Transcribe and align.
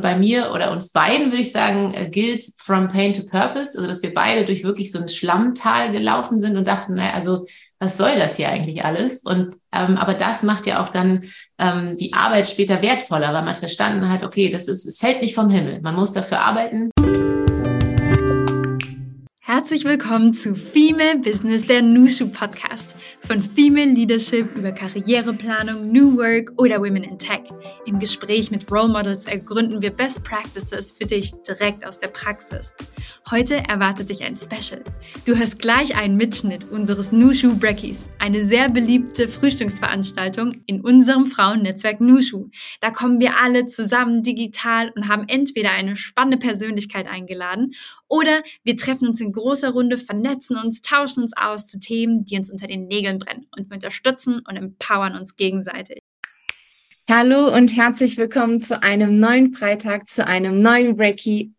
Bei 0.00 0.16
mir 0.16 0.52
oder 0.52 0.72
uns 0.72 0.90
beiden 0.90 1.26
würde 1.26 1.42
ich 1.42 1.52
sagen, 1.52 1.94
äh, 1.94 2.08
gilt 2.08 2.44
from 2.58 2.88
pain 2.88 3.12
to 3.12 3.22
purpose, 3.22 3.76
also 3.76 3.86
dass 3.86 4.02
wir 4.02 4.12
beide 4.12 4.44
durch 4.44 4.64
wirklich 4.64 4.92
so 4.92 5.00
ein 5.00 5.08
Schlammtal 5.08 5.90
gelaufen 5.92 6.38
sind 6.38 6.56
und 6.56 6.66
dachten, 6.66 6.94
naja, 6.94 7.12
also 7.14 7.46
was 7.78 7.96
soll 7.96 8.16
das 8.16 8.36
hier 8.36 8.50
eigentlich 8.50 8.84
alles? 8.84 9.22
Und 9.22 9.56
ähm, 9.72 9.96
aber 9.96 10.14
das 10.14 10.42
macht 10.42 10.66
ja 10.66 10.84
auch 10.84 10.90
dann 10.90 11.24
ähm, 11.58 11.96
die 11.96 12.12
Arbeit 12.12 12.46
später 12.46 12.82
wertvoller, 12.82 13.32
weil 13.32 13.44
man 13.44 13.54
verstanden 13.54 14.08
hat, 14.10 14.22
okay, 14.22 14.50
das 14.50 14.68
ist, 14.68 14.84
es 14.84 14.98
fällt 14.98 15.22
nicht 15.22 15.34
vom 15.34 15.48
Himmel. 15.48 15.80
Man 15.80 15.94
muss 15.94 16.12
dafür 16.12 16.40
arbeiten. 16.40 16.90
Herzlich 19.52 19.84
willkommen 19.84 20.32
zu 20.32 20.54
Female 20.54 21.18
Business, 21.18 21.66
der 21.66 21.82
Nushu 21.82 22.30
Podcast. 22.30 22.94
Von 23.22 23.40
Female 23.40 23.90
Leadership 23.90 24.54
über 24.54 24.70
Karriereplanung, 24.70 25.88
New 25.88 26.16
Work 26.16 26.52
oder 26.56 26.78
Women 26.78 27.02
in 27.02 27.18
Tech. 27.18 27.42
Im 27.84 27.98
Gespräch 27.98 28.52
mit 28.52 28.70
Role 28.70 28.92
Models 28.92 29.24
ergründen 29.24 29.82
wir 29.82 29.90
Best 29.90 30.22
Practices 30.22 30.92
für 30.92 31.04
dich 31.04 31.32
direkt 31.48 31.84
aus 31.84 31.98
der 31.98 32.08
Praxis. 32.08 32.76
Heute 33.28 33.56
erwartet 33.68 34.10
dich 34.10 34.22
ein 34.22 34.36
Special. 34.36 34.84
Du 35.26 35.36
hörst 35.36 35.58
gleich 35.58 35.96
einen 35.96 36.16
Mitschnitt 36.16 36.70
unseres 36.70 37.10
Nushu 37.10 37.58
Breckies, 37.58 38.08
eine 38.20 38.46
sehr 38.46 38.68
beliebte 38.68 39.26
Frühstücksveranstaltung 39.26 40.52
in 40.66 40.80
unserem 40.80 41.26
Frauennetzwerk 41.26 42.00
Nushu. 42.00 42.50
Da 42.80 42.92
kommen 42.92 43.18
wir 43.18 43.38
alle 43.40 43.66
zusammen 43.66 44.22
digital 44.22 44.92
und 44.94 45.08
haben 45.08 45.24
entweder 45.26 45.72
eine 45.72 45.96
spannende 45.96 46.38
Persönlichkeit 46.38 47.08
eingeladen 47.08 47.74
oder 48.10 48.42
wir 48.64 48.76
treffen 48.76 49.08
uns 49.08 49.22
in 49.22 49.32
großer 49.32 49.70
Runde, 49.70 49.96
vernetzen 49.96 50.56
uns, 50.56 50.82
tauschen 50.82 51.22
uns 51.22 51.32
aus 51.36 51.66
zu 51.66 51.78
Themen, 51.78 52.26
die 52.26 52.36
uns 52.36 52.50
unter 52.50 52.66
den 52.66 52.88
Nägeln 52.88 53.18
brennen 53.18 53.46
und 53.56 53.70
wir 53.70 53.76
unterstützen 53.76 54.42
und 54.46 54.56
empowern 54.56 55.16
uns 55.16 55.36
gegenseitig. 55.36 56.00
Hallo 57.08 57.50
und 57.54 57.74
herzlich 57.74 58.18
willkommen 58.18 58.62
zu 58.62 58.82
einem 58.82 59.18
neuen 59.18 59.54
Freitag, 59.54 60.08
zu 60.08 60.26
einem 60.26 60.60
neuen 60.60 60.96
Breaky. 60.96 61.52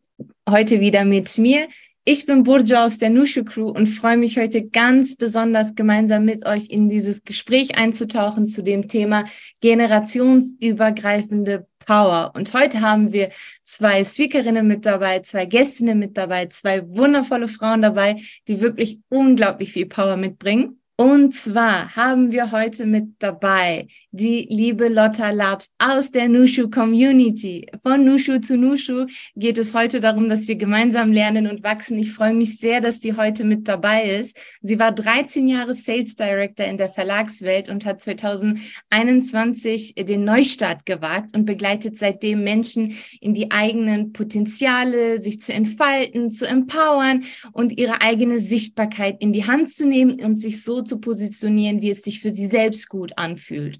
Heute 0.48 0.80
wieder 0.80 1.04
mit 1.06 1.36
mir. 1.38 1.68
Ich 2.04 2.26
bin 2.26 2.42
Burjo 2.44 2.78
aus 2.78 2.97
der 2.97 3.12
Nushu 3.12 3.44
Crew 3.44 3.70
und 3.70 3.88
freue 3.88 4.18
mich 4.18 4.40
heute 4.40 4.68
ganz 4.68 5.16
besonders 5.16 5.75
gemeinsam 5.75 6.25
mit 6.25 6.45
euch 6.45 6.70
in 6.70 6.90
dieses 6.90 7.23
Gespräch 7.23 7.78
einzutauchen 7.78 8.47
zu 8.47 8.64
dem 8.64 8.88
Thema 8.88 9.25
generationsübergreifende 9.62 11.68
Power. 11.86 12.32
Und 12.36 12.54
heute 12.54 12.82
haben 12.82 13.14
wir 13.14 13.30
zwei 13.64 14.04
Speakerinnen 14.04 14.68
mit 14.68 14.86
dabei, 14.86 15.20
zwei 15.20 15.46
Gästinnen 15.46 16.00
mit 16.00 16.18
dabei, 16.18 16.48
zwei 16.48 16.88
wundervolle 16.88 17.48
Frauen 17.48 17.82
dabei, 17.82 18.22
die 18.48 18.60
wirklich 18.60 19.00
unglaublich 19.10 19.72
viel 19.72 19.86
Power 19.86 20.18
mitbringen. 20.18 20.81
Und 21.02 21.33
zwar 21.33 21.95
haben 21.95 22.31
wir 22.31 22.52
heute 22.52 22.85
mit 22.85 23.16
dabei 23.17 23.88
die 24.11 24.45
liebe 24.52 24.88
Lotta 24.88 25.31
Labs 25.31 25.71
aus 25.80 26.11
der 26.11 26.30
Nushu 26.30 26.69
Community. 26.69 27.66
Von 27.81 28.05
Nushu 28.05 28.39
zu 28.39 28.55
Nushu 28.55 29.07
geht 29.35 29.57
es 29.57 29.73
heute 29.73 29.99
darum, 29.99 30.29
dass 30.29 30.47
wir 30.47 30.57
gemeinsam 30.57 31.11
lernen 31.11 31.47
und 31.47 31.63
wachsen. 31.63 31.97
Ich 31.97 32.13
freue 32.13 32.35
mich 32.35 32.59
sehr, 32.59 32.81
dass 32.81 32.99
die 32.99 33.17
heute 33.17 33.45
mit 33.45 33.67
dabei 33.67 34.11
ist. 34.11 34.38
Sie 34.61 34.77
war 34.77 34.91
13 34.91 35.47
Jahre 35.47 35.73
Sales 35.73 36.16
Director 36.16 36.67
in 36.67 36.77
der 36.77 36.89
Verlagswelt 36.89 37.67
und 37.67 37.83
hat 37.83 37.99
2021 38.03 39.95
den 39.95 40.23
Neustart 40.23 40.85
gewagt 40.85 41.35
und 41.35 41.45
begleitet 41.45 41.97
seitdem 41.97 42.44
Menschen 42.44 42.95
in 43.22 43.33
die 43.33 43.49
eigenen 43.49 44.13
Potenziale, 44.13 45.19
sich 45.19 45.41
zu 45.41 45.52
entfalten, 45.52 46.29
zu 46.29 46.47
empowern 46.47 47.23
und 47.53 47.75
ihre 47.79 48.03
eigene 48.03 48.38
Sichtbarkeit 48.38 49.19
in 49.19 49.33
die 49.33 49.47
Hand 49.47 49.72
zu 49.72 49.88
nehmen 49.88 50.22
und 50.22 50.35
sich 50.35 50.63
so 50.63 50.83
zu 50.91 50.91
positionieren, 51.00 51.81
wie 51.81 51.92
es 51.92 52.02
sich 52.02 52.20
für 52.20 52.34
sie 52.34 52.47
selbst 52.47 52.89
gut 52.89 53.11
anfühlt. 53.17 53.80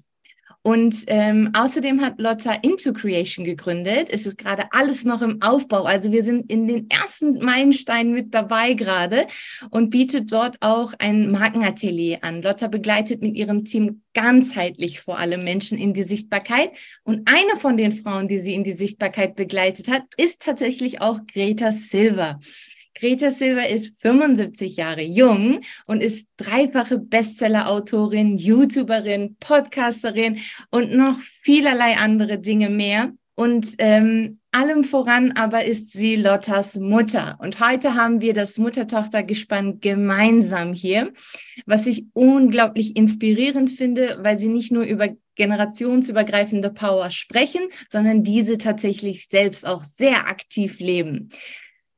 Und 0.64 1.04
ähm, 1.08 1.50
außerdem 1.54 2.00
hat 2.02 2.20
Lotta 2.20 2.54
Into 2.62 2.92
Creation 2.92 3.44
gegründet. 3.44 4.08
Es 4.10 4.26
ist 4.26 4.38
gerade 4.38 4.66
alles 4.70 5.04
noch 5.04 5.20
im 5.20 5.42
Aufbau. 5.42 5.82
Also 5.84 6.12
wir 6.12 6.22
sind 6.22 6.50
in 6.52 6.68
den 6.68 6.88
ersten 6.88 7.44
Meilensteinen 7.44 8.12
mit 8.12 8.32
dabei 8.32 8.74
gerade 8.74 9.26
und 9.70 9.90
bietet 9.90 10.32
dort 10.32 10.58
auch 10.60 10.94
ein 11.00 11.32
Markenatelier 11.32 12.18
an. 12.22 12.42
Lotta 12.42 12.68
begleitet 12.68 13.22
mit 13.22 13.34
ihrem 13.34 13.64
Team 13.64 14.02
ganzheitlich 14.14 15.00
vor 15.00 15.18
allem 15.18 15.42
Menschen 15.42 15.78
in 15.78 15.94
die 15.94 16.04
Sichtbarkeit. 16.04 16.70
Und 17.02 17.28
eine 17.28 17.58
von 17.58 17.76
den 17.76 17.92
Frauen, 17.92 18.28
die 18.28 18.38
sie 18.38 18.54
in 18.54 18.62
die 18.62 18.72
Sichtbarkeit 18.72 19.34
begleitet 19.34 19.88
hat, 19.88 20.04
ist 20.16 20.42
tatsächlich 20.42 21.00
auch 21.00 21.18
Greta 21.26 21.72
Silver. 21.72 22.38
Greta 23.02 23.32
Silver 23.32 23.68
ist 23.68 24.00
75 24.00 24.76
Jahre 24.76 25.02
jung 25.02 25.58
und 25.88 26.00
ist 26.00 26.28
dreifache 26.36 27.00
Bestseller-Autorin, 27.00 28.38
YouTuberin, 28.38 29.34
Podcasterin 29.40 30.38
und 30.70 30.94
noch 30.94 31.18
vielerlei 31.18 31.96
andere 31.96 32.38
Dinge 32.38 32.70
mehr. 32.70 33.10
Und 33.34 33.74
ähm, 33.78 34.38
allem 34.52 34.84
voran 34.84 35.32
aber 35.32 35.64
ist 35.64 35.92
sie 35.92 36.14
Lottas 36.14 36.76
Mutter. 36.76 37.38
Und 37.40 37.58
heute 37.58 37.96
haben 37.96 38.20
wir 38.20 38.34
das 38.34 38.56
Mutter-Tochter-Gespann 38.58 39.80
gemeinsam 39.80 40.72
hier, 40.72 41.12
was 41.66 41.88
ich 41.88 42.04
unglaublich 42.12 42.94
inspirierend 42.94 43.70
finde, 43.70 44.20
weil 44.22 44.38
sie 44.38 44.46
nicht 44.46 44.70
nur 44.70 44.84
über 44.84 45.08
generationsübergreifende 45.34 46.70
Power 46.70 47.10
sprechen, 47.10 47.62
sondern 47.88 48.22
diese 48.22 48.58
tatsächlich 48.58 49.26
selbst 49.26 49.66
auch 49.66 49.82
sehr 49.82 50.28
aktiv 50.28 50.78
leben. 50.78 51.30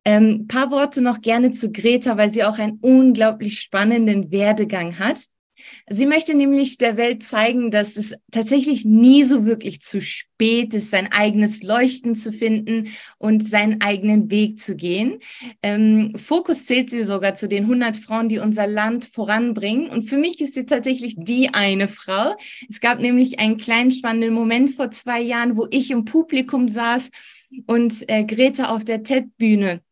Ähm, 0.05 0.47
paar 0.49 0.71
Worte 0.71 1.01
noch 1.01 1.21
gerne 1.21 1.51
zu 1.51 1.73
Greta, 1.73 2.17
weil 2.17 2.33
sie 2.33 2.45
auch 2.45 2.59
einen 2.59 2.79
unglaublich 2.81 3.61
spannenden 3.61 4.31
Werdegang 4.31 4.99
hat. 4.99 5.29
Sie 5.89 6.07
möchte 6.07 6.35
nämlich 6.35 6.79
der 6.79 6.97
Welt 6.97 7.23
zeigen, 7.23 7.71
dass 7.71 7.97
es 7.97 8.15
tatsächlich 8.31 8.85
nie 8.85 9.23
so 9.25 9.47
wirklich 9.47 9.81
zu 9.81 10.01
spät 10.01 10.75
ist, 10.75 10.91
sein 10.91 11.13
eigenes 11.13 11.63
Leuchten 11.63 12.15
zu 12.15 12.33
finden 12.33 12.89
und 13.19 13.47
seinen 13.47 13.81
eigenen 13.81 14.31
Weg 14.31 14.61
zu 14.61 14.77
gehen. 14.77 15.21
Ähm, 15.63 16.13
Fokus 16.17 16.67
zählt 16.67 16.91
sie 16.91 17.03
sogar 17.03 17.35
zu 17.35 17.49
den 17.49 17.65
100 17.65 17.97
Frauen, 17.97 18.29
die 18.29 18.39
unser 18.39 18.67
Land 18.67 19.05
voranbringen. 19.07 19.89
Und 19.89 20.09
für 20.09 20.19
mich 20.19 20.41
ist 20.41 20.55
sie 20.55 20.67
tatsächlich 20.67 21.15
die 21.17 21.51
eine 21.53 21.89
Frau. 21.89 22.35
Es 22.69 22.81
gab 22.81 22.99
nämlich 22.99 23.39
einen 23.39 23.57
kleinen 23.57 23.93
spannenden 23.93 24.35
Moment 24.35 24.75
vor 24.75 24.91
zwei 24.91 25.21
Jahren, 25.21 25.57
wo 25.57 25.67
ich 25.71 25.91
im 25.91 26.05
Publikum 26.05 26.69
saß 26.69 27.11
und 27.67 28.09
äh, 28.09 28.25
Greta 28.25 28.71
auf 28.71 28.85
der 28.85 29.03
TED-Bühne 29.03 29.84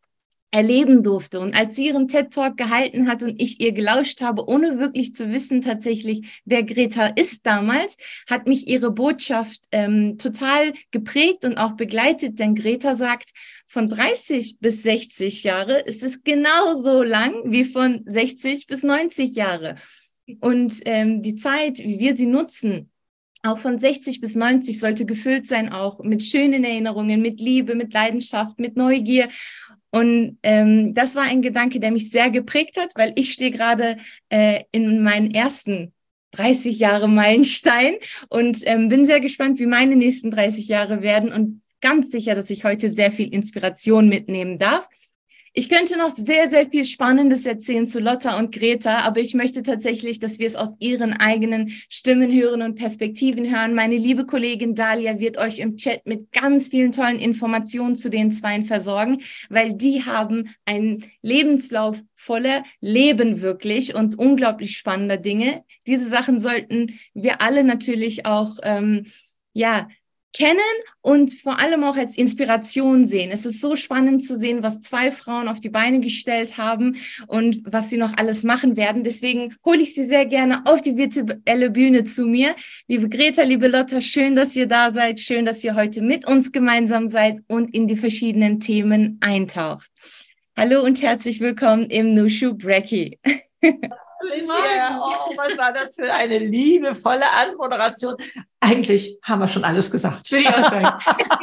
erleben 0.53 1.03
durfte. 1.03 1.41
Und 1.41 1.55
als 1.57 1.75
sie 1.75 1.87
ihren 1.87 2.07
TED-Talk 2.07 2.57
gehalten 2.57 3.09
hat 3.09 3.23
und 3.23 3.41
ich 3.41 3.61
ihr 3.61 3.73
gelauscht 3.73 4.21
habe, 4.21 4.47
ohne 4.47 4.79
wirklich 4.79 5.15
zu 5.15 5.31
wissen 5.31 5.63
tatsächlich, 5.63 6.43
wer 6.45 6.63
Greta 6.63 7.07
ist 7.07 7.47
damals, 7.47 7.97
hat 8.29 8.47
mich 8.47 8.69
ihre 8.69 8.93
Botschaft 8.93 9.61
ähm, 9.73 10.19
total 10.19 10.73
geprägt 10.91 11.45
und 11.45 11.57
auch 11.57 11.73
begleitet. 11.73 12.39
Denn 12.39 12.55
Greta 12.55 12.95
sagt, 12.95 13.33
von 13.67 13.89
30 13.89 14.59
bis 14.61 14.83
60 14.83 15.43
Jahre 15.43 15.79
ist 15.79 16.03
es 16.03 16.23
genauso 16.23 17.03
lang 17.03 17.33
wie 17.47 17.65
von 17.65 18.03
60 18.07 18.67
bis 18.67 18.83
90 18.83 19.35
Jahre. 19.35 19.77
Und 20.41 20.81
ähm, 20.85 21.23
die 21.23 21.37
Zeit, 21.37 21.79
wie 21.79 21.99
wir 21.99 22.15
sie 22.15 22.27
nutzen, 22.27 22.91
auch 23.43 23.59
von 23.59 23.79
60 23.79 24.21
bis 24.21 24.35
90 24.35 24.79
sollte 24.79 25.07
gefüllt 25.07 25.47
sein, 25.47 25.73
auch 25.73 25.99
mit 26.01 26.23
schönen 26.23 26.63
Erinnerungen, 26.63 27.23
mit 27.23 27.41
Liebe, 27.41 27.75
mit 27.75 27.93
Leidenschaft, 27.93 28.59
mit 28.61 28.77
Neugier. 28.77 29.29
Und 29.93 30.39
ähm, 30.43 30.95
das 30.95 31.15
war 31.15 31.25
ein 31.25 31.43
Gedanke, 31.43 31.79
der 31.79 31.93
mich 31.93 32.11
sehr 32.11 32.31
geprägt 32.31 32.79
hat, 32.79 32.93
weil 32.97 33.13
ich 33.15 33.33
stehe 33.33 33.51
gerade 33.51 33.99
äh, 34.31 34.63
in 34.73 35.03
meinen 35.03 35.31
ersten 35.31 35.93
30 36.33 36.79
Jahre 36.79 37.09
Meilenstein 37.09 37.97
und 38.31 38.63
ähm, 38.65 38.89
bin 38.89 39.05
sehr 39.05 39.21
gespannt, 39.21 39.59
wie 39.61 39.67
meine 39.67 39.95
nächsten 39.95 40.31
30 40.31 40.67
Jahre 40.67 41.03
werden 41.03 41.31
und 41.31 41.61
ganz 41.83 42.11
sicher, 42.11 42.35
dass 42.35 42.49
ich 42.49 42.65
heute 42.65 42.91
sehr 42.91 43.13
viel 43.13 43.33
Inspiration 43.35 44.09
mitnehmen 44.09 44.59
darf. 44.59 44.89
Ich 45.55 45.69
könnte 45.69 45.99
noch 45.99 46.09
sehr, 46.09 46.49
sehr 46.49 46.71
viel 46.71 46.87
Spannendes 46.87 47.45
erzählen 47.45 47.87
zu 47.87 48.01
Lotta 48.01 48.39
und 48.39 48.55
Greta, 48.55 49.01
aber 49.01 49.21
ich 49.21 49.35
möchte 49.35 49.63
tatsächlich, 49.63 50.19
dass 50.19 50.39
wir 50.39 50.47
es 50.47 50.57
aus 50.57 50.77
ihren 50.79 51.13
eigenen 51.13 51.69
Stimmen 51.91 52.33
hören 52.33 52.63
und 52.63 52.77
Perspektiven 52.77 53.55
hören. 53.55 53.75
Meine 53.75 53.99
liebe 53.99 54.25
Kollegin 54.25 54.75
Dalia 54.75 55.21
wird 55.21 55.37
euch 55.37 55.59
im 55.59 55.77
Chat 55.77 56.07
mit 56.07 56.33
ganz 56.33 56.69
vielen 56.69 56.91
tollen 56.91 57.19
Informationen 57.19 57.97
zu 57.97 58.09
den 58.09 58.33
Zweien 58.33 58.65
versorgen, 58.65 59.19
weil 59.51 59.75
die 59.75 60.07
haben 60.07 60.49
einen 60.65 61.05
Lebenslauf 61.21 62.03
voller 62.15 62.65
Leben 62.81 63.43
wirklich 63.43 63.95
und 63.95 64.19
unglaublich 64.19 64.79
spannender 64.79 65.19
Dinge. 65.19 65.65
Diese 65.87 66.09
Sachen 66.09 66.41
sollten 66.41 66.99
wir 67.13 67.43
alle 67.43 67.63
natürlich 67.63 68.25
auch 68.25 68.57
ähm, 68.63 69.05
ja 69.53 69.87
kennen 70.33 70.59
und 71.01 71.35
vor 71.35 71.61
allem 71.61 71.85
auch 71.85 71.97
als 71.97 72.17
Inspiration 72.17 73.07
sehen. 73.07 73.31
Es 73.31 73.45
ist 73.45 73.61
so 73.61 73.77
spannend 73.77 74.25
zu 74.25 74.39
sehen, 74.39 74.63
was 74.63 74.81
zwei 74.81 75.11
Frauen 75.11 75.49
auf 75.49 75.61
die 75.61 75.69
Beine 75.69 76.01
gestellt 76.01 76.57
haben 76.57 76.97
und 77.27 77.63
was 77.65 77.91
sie 77.91 77.99
noch 77.99 78.17
alles 78.17 78.43
machen 78.43 78.77
werden. 78.77 79.05
Deswegen 79.05 79.55
hole 79.65 79.81
ich 79.81 79.95
sie 79.95 80.07
sehr 80.07 80.27
gerne 80.27 80.63
auf 80.65 80.81
die 80.81 80.97
virtuelle 80.97 81.71
Bühne 81.71 82.05
zu 82.05 82.25
mir. 82.25 82.55
Liebe 82.89 83.09
Greta, 83.09 83.43
liebe 83.43 83.69
Lotta, 83.69 84.01
schön, 84.01 84.35
dass 84.35 84.57
ihr 84.57 84.67
da 84.67 84.91
seid. 84.91 85.21
Schön, 85.21 85.45
dass 85.45 85.63
ihr 85.65 85.75
heute 85.75 86.01
mit 86.03 86.27
uns 86.27 86.53
gemeinsam 86.53 87.11
seid 87.11 87.41
und 87.49 87.75
in 87.75 87.87
die 87.87 87.97
verschiedenen 87.97 88.61
Themen 88.61 89.19
eintaucht. 89.21 89.91
Hallo 90.57 90.83
und 90.83 91.03
herzlich 91.03 91.41
willkommen 91.41 91.87
im 91.87 92.15
Nushu 92.15 92.55
Brecky. 92.55 93.19
Ja, 94.77 95.01
oh, 95.03 95.33
was 95.37 95.57
war 95.59 95.73
das 95.73 95.95
für 95.95 96.13
eine 96.13 96.39
liebevolle 96.39 97.25
Anmoderation? 97.31 98.15
Eigentlich 98.61 99.19
haben 99.23 99.41
wir 99.41 99.49
schon 99.49 99.65
alles 99.65 99.91
gesagt. 99.91 100.31
Würde 100.31 100.45
ich 100.45 100.49
auch 100.49 100.71
sagen. 100.71 100.89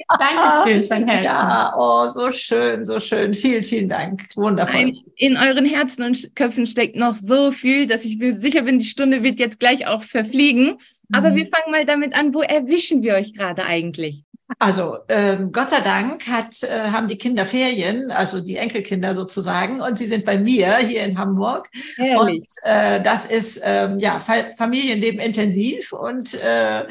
Dankeschön 0.20 0.86
von 0.86 1.08
Herzen. 1.08 1.26
Ja, 1.26 1.74
oh, 1.78 2.10
so 2.10 2.32
schön, 2.32 2.86
so 2.86 3.00
schön. 3.00 3.34
Vielen, 3.34 3.64
vielen 3.64 3.90
Dank. 3.90 4.30
Wundervoll. 4.36 4.94
In 5.16 5.38
euren 5.38 5.66
Herzen 5.66 6.04
und 6.04 6.36
Köpfen 6.36 6.66
steckt 6.66 6.96
noch 6.96 7.18
so 7.18 7.52
viel, 7.52 7.88
dass 7.88 8.06
ich 8.06 8.18
mir 8.18 8.40
sicher 8.40 8.62
bin, 8.62 8.80
die 8.80 8.86
Stunde 8.86 9.22
wird 9.24 9.40
jetzt 9.40 9.60
gleich 9.60 9.88
auch 9.88 10.04
verfliegen. 10.04 10.78
Aber 11.12 11.32
mhm. 11.32 11.36
wir 11.36 11.50
fangen 11.50 11.72
mal 11.72 11.86
damit 11.86 12.18
an, 12.18 12.34
wo 12.34 12.42
erwischen 12.42 13.02
wir 13.02 13.16
euch 13.16 13.34
gerade 13.34 13.66
eigentlich? 13.66 14.24
Also 14.58 14.98
ähm, 15.10 15.52
Gott 15.52 15.70
sei 15.70 15.82
Dank 15.82 16.26
hat, 16.28 16.64
äh, 16.64 16.90
haben 16.92 17.08
die 17.08 17.18
Kinder 17.18 17.46
Ferien, 17.46 18.12
also 18.12 18.42
die 18.42 18.58
Enkelkinder 18.58 19.14
sozusagen, 19.14 19.82
und 19.82 20.00
sie 20.00 20.08
sind 20.08 20.26
bei 20.26 20.40
mir 20.40 20.78
hier 20.78 21.04
in 21.04 21.18
Hamburg. 21.18 21.70
Herrlich. 21.98 22.40
Und 22.40 22.48
äh, 22.64 23.02
das 23.02 23.26
ist 23.26 23.62
ähm, 23.64 24.00
ja 24.00 24.20
Familienleben 24.58 25.20
intensiv 25.20 25.94
und 25.94 26.34
äh, 26.34 26.86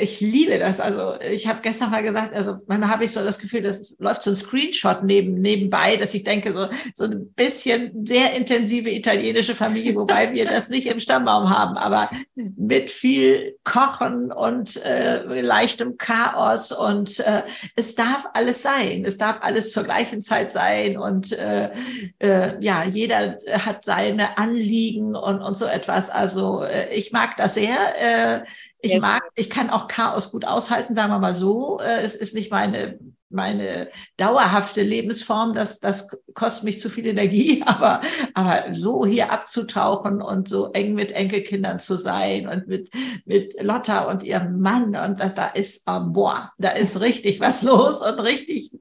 ich 0.00 0.20
liebe 0.20 0.58
das. 0.58 0.80
Also 0.80 1.14
ich 1.20 1.46
habe 1.46 1.60
gestern 1.62 1.90
mal 1.90 2.02
gesagt, 2.02 2.34
also 2.34 2.56
manchmal 2.66 2.90
habe 2.90 3.04
ich 3.04 3.12
so 3.12 3.22
das 3.22 3.38
Gefühl, 3.38 3.62
das 3.62 3.96
läuft 3.98 4.22
so 4.22 4.30
ein 4.30 4.36
Screenshot 4.36 5.02
neben, 5.02 5.40
nebenbei, 5.40 5.96
dass 5.96 6.14
ich 6.14 6.24
denke, 6.24 6.52
so, 6.52 6.68
so 6.94 7.04
ein 7.04 7.32
bisschen 7.34 8.06
sehr 8.06 8.34
intensive 8.34 8.90
italienische 8.90 9.54
Familie, 9.54 9.94
wobei 9.94 10.32
wir 10.32 10.44
das 10.46 10.68
nicht 10.68 10.86
im 10.86 11.00
Stammbaum 11.00 11.50
haben, 11.50 11.76
aber 11.76 12.10
mit 12.34 12.90
viel 12.90 13.56
Kochen 13.64 14.32
und 14.32 14.84
äh, 14.84 15.40
leichtem 15.40 15.96
Chaos 15.98 16.72
und 16.72 17.20
äh, 17.20 17.42
es 17.74 17.94
darf 17.94 18.28
alles 18.34 18.62
sein. 18.62 19.04
Es 19.04 19.18
darf 19.18 19.38
alles 19.42 19.72
zur 19.72 19.84
gleichen 19.84 20.22
Zeit 20.22 20.52
sein 20.52 20.96
und 20.96 21.32
äh, 21.32 21.70
äh, 22.18 22.62
ja, 22.62 22.84
jeder 22.84 23.38
hat 23.64 23.84
seine 23.84 24.38
Anliegen 24.38 25.14
und, 25.14 25.40
und 25.40 25.56
so 25.56 25.66
etwas. 25.66 26.10
Also 26.10 26.62
äh, 26.62 26.94
ich 26.94 27.12
mag 27.12 27.36
das 27.36 27.54
sehr. 27.54 27.76
Äh, 28.00 28.44
ich 28.80 28.92
yes. 28.92 29.00
mag, 29.00 29.22
ich 29.34 29.50
kann 29.50 29.70
auch 29.70 29.88
Chaos 29.88 30.30
gut 30.30 30.44
aushalten, 30.44 30.94
sagen 30.94 31.10
wir 31.10 31.18
mal 31.18 31.34
so. 31.34 31.80
Äh, 31.80 32.02
es 32.02 32.14
ist 32.14 32.34
nicht 32.34 32.50
meine, 32.50 32.98
meine 33.28 33.90
dauerhafte 34.16 34.82
Lebensform, 34.82 35.52
das, 35.52 35.80
das 35.80 36.08
kostet 36.34 36.64
mich 36.64 36.80
zu 36.80 36.90
viel 36.90 37.06
Energie, 37.06 37.62
aber, 37.66 38.00
aber 38.34 38.74
so 38.74 39.06
hier 39.06 39.32
abzutauchen 39.32 40.22
und 40.22 40.48
so 40.48 40.72
eng 40.72 40.94
mit 40.94 41.12
Enkelkindern 41.12 41.78
zu 41.78 41.96
sein 41.96 42.48
und 42.48 42.68
mit, 42.68 42.90
mit 43.24 43.60
Lotta 43.62 44.10
und 44.10 44.22
ihrem 44.22 44.60
Mann 44.60 44.94
und 44.96 45.20
das, 45.20 45.34
da 45.34 45.46
ist, 45.46 45.82
oh, 45.86 46.00
boah, 46.00 46.52
da 46.58 46.70
ist 46.70 47.00
richtig 47.00 47.40
was 47.40 47.62
los 47.62 48.00
und 48.02 48.20
richtig, 48.20 48.72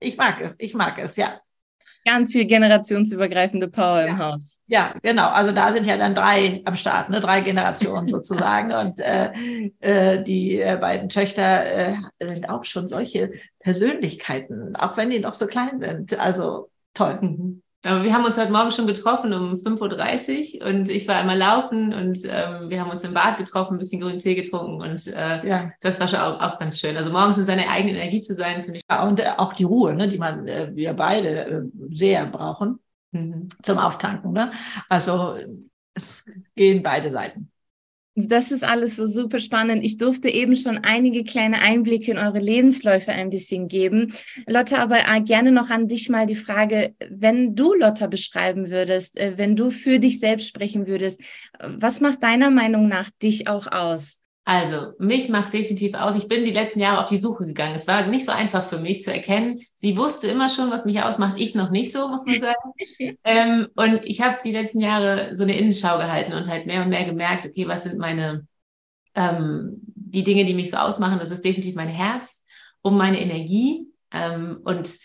ich 0.00 0.16
mag 0.16 0.40
es, 0.40 0.56
ich 0.58 0.74
mag 0.74 0.98
es, 0.98 1.16
ja. 1.16 1.40
Ganz 2.04 2.32
viel 2.32 2.46
generationsübergreifende 2.46 3.68
Power 3.68 4.00
ja. 4.00 4.06
im 4.06 4.18
Haus. 4.18 4.58
Ja, 4.66 4.94
genau. 5.02 5.28
Also 5.28 5.52
da 5.52 5.72
sind 5.72 5.86
ja 5.86 5.96
dann 5.96 6.14
drei 6.14 6.60
am 6.64 6.74
Start, 6.74 7.10
ne? 7.10 7.20
drei 7.20 7.40
Generationen 7.40 8.08
sozusagen. 8.08 8.72
Und 8.74 9.00
äh, 9.00 9.32
äh, 9.80 10.22
die 10.22 10.60
äh, 10.60 10.76
beiden 10.80 11.08
Töchter 11.08 11.64
äh, 11.64 11.94
sind 12.20 12.48
auch 12.48 12.64
schon 12.64 12.88
solche 12.88 13.32
Persönlichkeiten, 13.60 14.74
auch 14.76 14.96
wenn 14.96 15.10
die 15.10 15.20
noch 15.20 15.34
so 15.34 15.46
klein 15.46 15.80
sind. 15.80 16.18
Also 16.18 16.70
toll. 16.94 17.18
Mhm. 17.20 17.61
Aber 17.84 18.04
wir 18.04 18.14
haben 18.14 18.24
uns 18.24 18.36
heute 18.36 18.52
Morgen 18.52 18.70
schon 18.70 18.86
getroffen 18.86 19.32
um 19.32 19.54
5.30 19.54 20.60
Uhr 20.60 20.66
und 20.66 20.88
ich 20.88 21.08
war 21.08 21.16
einmal 21.16 21.36
laufen 21.36 21.92
und 21.92 22.18
ähm, 22.24 22.70
wir 22.70 22.80
haben 22.80 22.90
uns 22.90 23.02
im 23.02 23.12
Bad 23.12 23.38
getroffen, 23.38 23.74
ein 23.74 23.78
bisschen 23.78 24.00
grünen 24.00 24.18
Tee 24.18 24.34
getrunken 24.34 24.80
und 24.80 25.06
äh, 25.08 25.46
ja. 25.46 25.72
das 25.80 25.98
war 25.98 26.06
schon 26.06 26.20
auch, 26.20 26.40
auch, 26.40 26.58
ganz 26.58 26.78
schön. 26.78 26.96
Also 26.96 27.10
morgens 27.10 27.38
in 27.38 27.46
seiner 27.46 27.68
eigenen 27.68 27.96
Energie 27.96 28.20
zu 28.20 28.34
sein, 28.34 28.62
finde 28.62 28.78
ich. 28.78 28.82
Ja, 28.88 29.02
und 29.02 29.20
äh, 29.20 29.30
auch 29.36 29.52
die 29.52 29.64
Ruhe, 29.64 29.94
ne, 29.94 30.08
die 30.08 30.18
man, 30.18 30.46
äh, 30.46 30.70
wir 30.74 30.92
beide 30.94 31.46
äh, 31.46 31.62
sehr 31.90 32.26
brauchen 32.26 32.78
mhm. 33.10 33.48
zum 33.62 33.78
Auftanken. 33.78 34.32
Ne? 34.32 34.52
Also 34.88 35.36
es 35.94 36.24
gehen 36.54 36.82
beide 36.82 37.10
Seiten. 37.10 37.51
Das 38.14 38.52
ist 38.52 38.62
alles 38.62 38.96
so 38.96 39.06
super 39.06 39.40
spannend. 39.40 39.84
Ich 39.84 39.96
durfte 39.96 40.28
eben 40.28 40.54
schon 40.54 40.78
einige 40.78 41.24
kleine 41.24 41.62
Einblicke 41.62 42.10
in 42.10 42.18
eure 42.18 42.40
Lebensläufe 42.40 43.10
ein 43.10 43.30
bisschen 43.30 43.68
geben. 43.68 44.12
Lotta, 44.46 44.82
aber 44.82 44.98
äh, 45.08 45.20
gerne 45.22 45.50
noch 45.50 45.70
an 45.70 45.88
dich 45.88 46.10
mal 46.10 46.26
die 46.26 46.36
Frage, 46.36 46.94
wenn 47.08 47.54
du 47.54 47.72
Lotta 47.72 48.08
beschreiben 48.08 48.70
würdest, 48.70 49.18
äh, 49.18 49.38
wenn 49.38 49.56
du 49.56 49.70
für 49.70 49.98
dich 49.98 50.20
selbst 50.20 50.48
sprechen 50.48 50.86
würdest, 50.86 51.22
was 51.58 52.00
macht 52.00 52.22
deiner 52.22 52.50
Meinung 52.50 52.86
nach 52.86 53.08
dich 53.22 53.48
auch 53.48 53.66
aus? 53.72 54.21
Also, 54.44 54.92
mich 54.98 55.28
macht 55.28 55.52
definitiv 55.52 55.94
aus. 55.94 56.16
Ich 56.16 56.26
bin 56.26 56.44
die 56.44 56.50
letzten 56.50 56.80
Jahre 56.80 57.00
auf 57.00 57.08
die 57.08 57.16
Suche 57.16 57.46
gegangen. 57.46 57.76
Es 57.76 57.86
war 57.86 58.04
nicht 58.08 58.24
so 58.24 58.32
einfach 58.32 58.64
für 58.64 58.78
mich 58.78 59.02
zu 59.02 59.12
erkennen. 59.12 59.60
Sie 59.76 59.96
wusste 59.96 60.26
immer 60.26 60.48
schon, 60.48 60.70
was 60.70 60.84
mich 60.84 61.00
ausmacht. 61.00 61.38
Ich 61.38 61.54
noch 61.54 61.70
nicht 61.70 61.92
so, 61.92 62.08
muss 62.08 62.26
man 62.26 62.40
sagen. 62.40 62.72
ähm, 63.24 63.68
und 63.76 64.00
ich 64.04 64.20
habe 64.20 64.38
die 64.44 64.50
letzten 64.50 64.80
Jahre 64.80 65.36
so 65.36 65.44
eine 65.44 65.56
Innenschau 65.56 65.96
gehalten 65.96 66.32
und 66.32 66.48
halt 66.48 66.66
mehr 66.66 66.82
und 66.82 66.88
mehr 66.88 67.04
gemerkt, 67.04 67.46
okay, 67.46 67.68
was 67.68 67.84
sind 67.84 67.98
meine, 67.98 68.46
ähm, 69.14 69.80
die 69.94 70.24
Dinge, 70.24 70.44
die 70.44 70.54
mich 70.54 70.72
so 70.72 70.76
ausmachen? 70.76 71.20
Das 71.20 71.30
ist 71.30 71.44
definitiv 71.44 71.76
mein 71.76 71.88
Herz, 71.88 72.44
um 72.80 72.98
meine 72.98 73.20
Energie. 73.20 73.86
Ähm, 74.10 74.58
und 74.64 74.98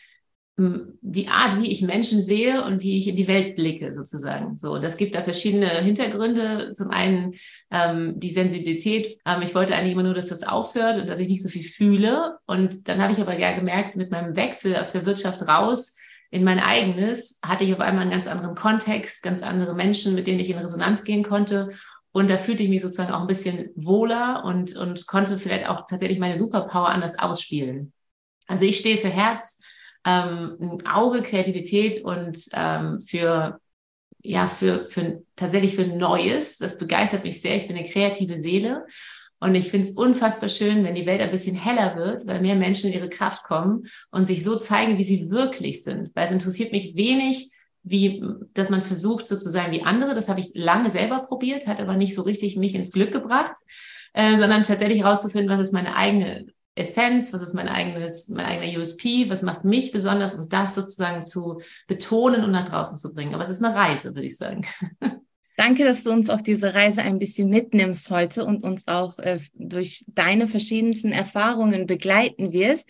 die 0.59 1.27
Art, 1.27 1.61
wie 1.61 1.69
ich 1.69 1.83
Menschen 1.83 2.23
sehe 2.23 2.63
und 2.65 2.81
wie 2.81 2.97
ich 2.97 3.07
in 3.07 3.15
die 3.15 3.27
Welt 3.27 3.55
blicke, 3.55 3.93
sozusagen. 3.93 4.57
So, 4.57 4.79
das 4.79 4.97
gibt 4.97 5.13
da 5.13 5.21
verschiedene 5.21 5.69
Hintergründe. 5.69 6.71
Zum 6.71 6.89
einen 6.89 7.35
ähm, 7.69 8.19
die 8.19 8.31
Sensibilität. 8.31 9.19
Ähm, 9.23 9.43
ich 9.43 9.53
wollte 9.53 9.75
eigentlich 9.75 9.93
immer 9.93 10.01
nur, 10.01 10.15
dass 10.15 10.27
das 10.27 10.41
aufhört 10.41 10.97
und 10.97 11.07
dass 11.07 11.19
ich 11.19 11.29
nicht 11.29 11.43
so 11.43 11.49
viel 11.49 11.63
fühle. 11.63 12.39
Und 12.47 12.87
dann 12.87 13.01
habe 13.03 13.13
ich 13.13 13.19
aber 13.19 13.37
ja 13.37 13.51
gemerkt, 13.51 13.95
mit 13.95 14.09
meinem 14.09 14.35
Wechsel 14.35 14.75
aus 14.75 14.93
der 14.93 15.05
Wirtschaft 15.05 15.47
raus 15.47 15.95
in 16.31 16.43
mein 16.43 16.59
eigenes, 16.59 17.39
hatte 17.45 17.63
ich 17.63 17.73
auf 17.73 17.79
einmal 17.79 18.01
einen 18.01 18.11
ganz 18.11 18.25
anderen 18.25 18.55
Kontext, 18.55 19.21
ganz 19.21 19.43
andere 19.43 19.75
Menschen, 19.75 20.15
mit 20.15 20.25
denen 20.25 20.39
ich 20.39 20.49
in 20.49 20.57
Resonanz 20.57 21.03
gehen 21.03 21.23
konnte. 21.23 21.69
Und 22.11 22.31
da 22.31 22.37
fühlte 22.37 22.63
ich 22.63 22.69
mich 22.69 22.81
sozusagen 22.81 23.13
auch 23.13 23.21
ein 23.21 23.27
bisschen 23.27 23.69
wohler 23.75 24.43
und, 24.43 24.75
und 24.75 25.05
konnte 25.05 25.37
vielleicht 25.37 25.69
auch 25.69 25.85
tatsächlich 25.87 26.17
meine 26.17 26.35
Superpower 26.35 26.89
anders 26.89 27.19
ausspielen. 27.19 27.93
Also 28.47 28.65
ich 28.65 28.77
stehe 28.77 28.97
für 28.97 29.09
Herz, 29.09 29.61
ähm, 30.07 30.57
ein 30.59 30.87
Auge, 30.87 31.21
Kreativität 31.21 32.03
und 32.03 32.39
ähm, 32.53 33.01
für 33.01 33.59
ja, 34.23 34.47
für, 34.47 34.83
für 34.85 35.23
tatsächlich 35.35 35.75
für 35.75 35.85
Neues. 35.85 36.57
Das 36.57 36.77
begeistert 36.77 37.23
mich 37.23 37.41
sehr. 37.41 37.55
Ich 37.55 37.67
bin 37.67 37.77
eine 37.77 37.87
kreative 37.87 38.35
Seele. 38.35 38.85
Und 39.39 39.53
ich 39.53 39.69
finde 39.69 39.87
es 39.87 39.93
unfassbar 39.93 40.49
schön, 40.49 40.83
wenn 40.83 40.95
die 40.95 41.05
Welt 41.05 41.21
ein 41.21 41.31
bisschen 41.31 41.55
heller 41.55 41.95
wird, 41.95 42.25
weil 42.25 42.41
mehr 42.41 42.55
Menschen 42.55 42.89
in 42.89 42.97
ihre 42.97 43.09
Kraft 43.09 43.43
kommen 43.43 43.85
und 44.09 44.25
sich 44.25 44.43
so 44.43 44.57
zeigen, 44.57 44.97
wie 44.97 45.03
sie 45.03 45.29
wirklich 45.29 45.83
sind. 45.83 46.09
Weil 46.15 46.25
es 46.25 46.31
interessiert 46.31 46.71
mich 46.71 46.95
wenig, 46.95 47.51
wie, 47.83 48.23
dass 48.53 48.69
man 48.69 48.81
versucht, 48.81 49.27
so 49.27 49.37
zu 49.37 49.49
sein 49.49 49.71
wie 49.71 49.83
andere. 49.83 50.15
Das 50.15 50.27
habe 50.27 50.39
ich 50.39 50.51
lange 50.55 50.89
selber 50.89 51.19
probiert, 51.19 51.67
hat 51.67 51.79
aber 51.79 51.95
nicht 51.95 52.15
so 52.15 52.23
richtig 52.23 52.57
mich 52.57 52.73
ins 52.73 52.91
Glück 52.91 53.11
gebracht, 53.11 53.55
äh, 54.13 54.37
sondern 54.37 54.63
tatsächlich 54.63 55.03
herauszufinden, 55.03 55.49
was 55.49 55.61
ist 55.61 55.73
meine 55.73 55.95
eigene 55.95 56.47
Essenz, 56.77 57.33
was 57.33 57.41
ist 57.41 57.53
mein 57.53 57.67
eigenes, 57.67 58.29
mein 58.29 58.45
eigener 58.45 58.79
USP, 58.79 59.29
was 59.29 59.41
macht 59.41 59.65
mich 59.65 59.91
besonders 59.91 60.35
und 60.35 60.53
das 60.53 60.75
sozusagen 60.75 61.25
zu 61.25 61.61
betonen 61.87 62.43
und 62.43 62.51
nach 62.51 62.67
draußen 62.67 62.97
zu 62.97 63.13
bringen. 63.13 63.33
Aber 63.33 63.43
es 63.43 63.49
ist 63.49 63.63
eine 63.63 63.75
Reise, 63.75 64.15
würde 64.15 64.27
ich 64.27 64.37
sagen. 64.37 64.65
Danke, 65.57 65.83
dass 65.83 66.03
du 66.03 66.11
uns 66.11 66.29
auf 66.29 66.43
diese 66.43 66.75
Reise 66.75 67.01
ein 67.01 67.17
bisschen 67.17 67.49
mitnimmst 67.49 68.11
heute 68.11 68.45
und 68.45 68.63
uns 68.63 68.87
auch 68.87 69.17
äh, 69.17 69.39
durch 69.55 70.05
deine 70.07 70.47
verschiedensten 70.47 71.11
Erfahrungen 71.11 71.87
begleiten 71.87 72.53
wirst. 72.53 72.87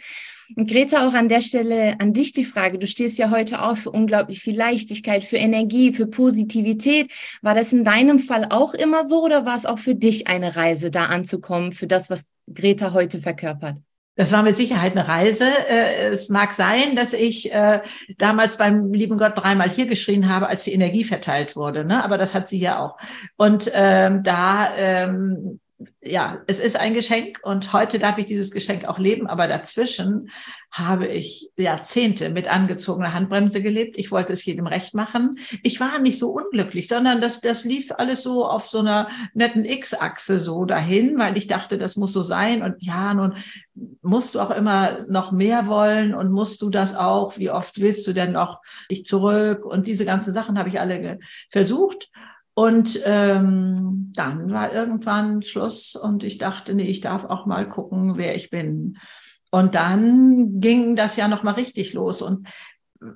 Und 0.55 0.69
Greta, 0.69 1.07
auch 1.07 1.13
an 1.13 1.29
der 1.29 1.41
Stelle 1.41 1.99
an 1.99 2.13
dich 2.13 2.33
die 2.33 2.45
Frage. 2.45 2.79
Du 2.79 2.87
stehst 2.87 3.17
ja 3.17 3.29
heute 3.29 3.61
auch 3.61 3.77
für 3.77 3.91
unglaublich 3.91 4.39
viel 4.39 4.57
Leichtigkeit, 4.57 5.23
für 5.23 5.37
Energie, 5.37 5.93
für 5.93 6.07
Positivität. 6.07 7.11
War 7.41 7.55
das 7.55 7.73
in 7.73 7.83
deinem 7.83 8.19
Fall 8.19 8.47
auch 8.49 8.73
immer 8.73 9.05
so 9.05 9.23
oder 9.23 9.45
war 9.45 9.55
es 9.55 9.65
auch 9.65 9.79
für 9.79 9.95
dich 9.95 10.27
eine 10.27 10.55
Reise, 10.55 10.91
da 10.91 11.05
anzukommen, 11.05 11.73
für 11.73 11.87
das, 11.87 12.09
was 12.09 12.25
Greta 12.53 12.93
heute 12.93 13.19
verkörpert? 13.19 13.77
Das 14.17 14.31
war 14.31 14.41
mit 14.41 14.55
Sicherheit 14.55 14.93
eine 14.93 15.07
Reise. 15.07 15.45
Äh, 15.69 16.07
es 16.07 16.29
mag 16.29 16.53
sein, 16.53 16.95
dass 16.95 17.13
ich 17.13 17.53
äh, 17.53 17.81
damals 18.17 18.57
beim 18.57 18.91
lieben 18.91 19.17
Gott 19.17 19.33
dreimal 19.37 19.69
hier 19.69 19.85
geschrien 19.85 20.27
habe, 20.27 20.47
als 20.47 20.63
die 20.63 20.73
Energie 20.73 21.03
verteilt 21.03 21.55
wurde. 21.55 21.85
Ne? 21.85 22.03
Aber 22.03 22.17
das 22.17 22.33
hat 22.33 22.47
sie 22.47 22.57
ja 22.57 22.79
auch. 22.79 22.97
Und 23.35 23.71
ähm, 23.75 24.23
da 24.23 24.69
ähm, 24.75 25.59
ja, 26.01 26.41
es 26.47 26.59
ist 26.59 26.75
ein 26.75 26.95
Geschenk 26.95 27.39
und 27.43 27.71
heute 27.71 27.99
darf 27.99 28.17
ich 28.17 28.25
dieses 28.25 28.49
Geschenk 28.49 28.85
auch 28.85 28.97
leben, 28.97 29.27
aber 29.27 29.47
dazwischen 29.47 30.29
habe 30.71 31.07
ich 31.07 31.51
Jahrzehnte 31.55 32.29
mit 32.29 32.47
angezogener 32.47 33.13
Handbremse 33.13 33.61
gelebt. 33.61 33.97
Ich 33.97 34.11
wollte 34.11 34.33
es 34.33 34.43
jedem 34.43 34.65
recht 34.65 34.95
machen. 34.95 35.37
Ich 35.61 35.79
war 35.79 35.99
nicht 35.99 36.17
so 36.17 36.29
unglücklich, 36.29 36.87
sondern 36.87 37.21
das, 37.21 37.41
das 37.41 37.63
lief 37.63 37.91
alles 37.91 38.23
so 38.23 38.47
auf 38.47 38.67
so 38.67 38.79
einer 38.79 39.09
netten 39.35 39.65
X-Achse 39.65 40.39
so 40.39 40.65
dahin, 40.65 41.19
weil 41.19 41.37
ich 41.37 41.45
dachte, 41.45 41.77
das 41.77 41.95
muss 41.95 42.13
so 42.13 42.23
sein. 42.23 42.63
Und 42.63 42.75
ja, 42.79 43.13
nun 43.13 43.35
musst 44.01 44.33
du 44.33 44.39
auch 44.39 44.51
immer 44.51 45.05
noch 45.09 45.31
mehr 45.31 45.67
wollen 45.67 46.15
und 46.15 46.31
musst 46.31 46.61
du 46.63 46.71
das 46.71 46.95
auch? 46.95 47.37
Wie 47.37 47.51
oft 47.51 47.79
willst 47.79 48.07
du 48.07 48.13
denn 48.13 48.31
noch 48.31 48.61
dich 48.89 49.05
zurück? 49.05 49.63
Und 49.63 49.85
diese 49.85 50.05
ganzen 50.05 50.33
Sachen 50.33 50.57
habe 50.57 50.69
ich 50.69 50.79
alle 50.79 51.19
versucht. 51.49 52.09
Und 52.57 52.99
ähm, 53.05 54.11
dann 54.15 54.49
war 54.51 54.73
irgendwann 54.73 55.43
Schluss 55.43 55.95
und 55.95 56.23
ich 56.23 56.39
dachte, 56.39 56.73
nee, 56.73 56.89
ich 56.89 57.01
darf 57.01 57.23
auch 57.23 57.45
mal 57.45 57.69
gucken, 57.69 58.17
wer 58.17 58.35
ich 58.35 58.49
bin. 58.49 58.97
Und 59.51 59.75
dann 59.75 60.59
ging 60.59 60.95
das 60.95 61.17
ja 61.17 61.27
noch 61.27 61.43
mal 61.43 61.51
richtig 61.51 61.93
los. 61.93 62.23
Und 62.23 62.47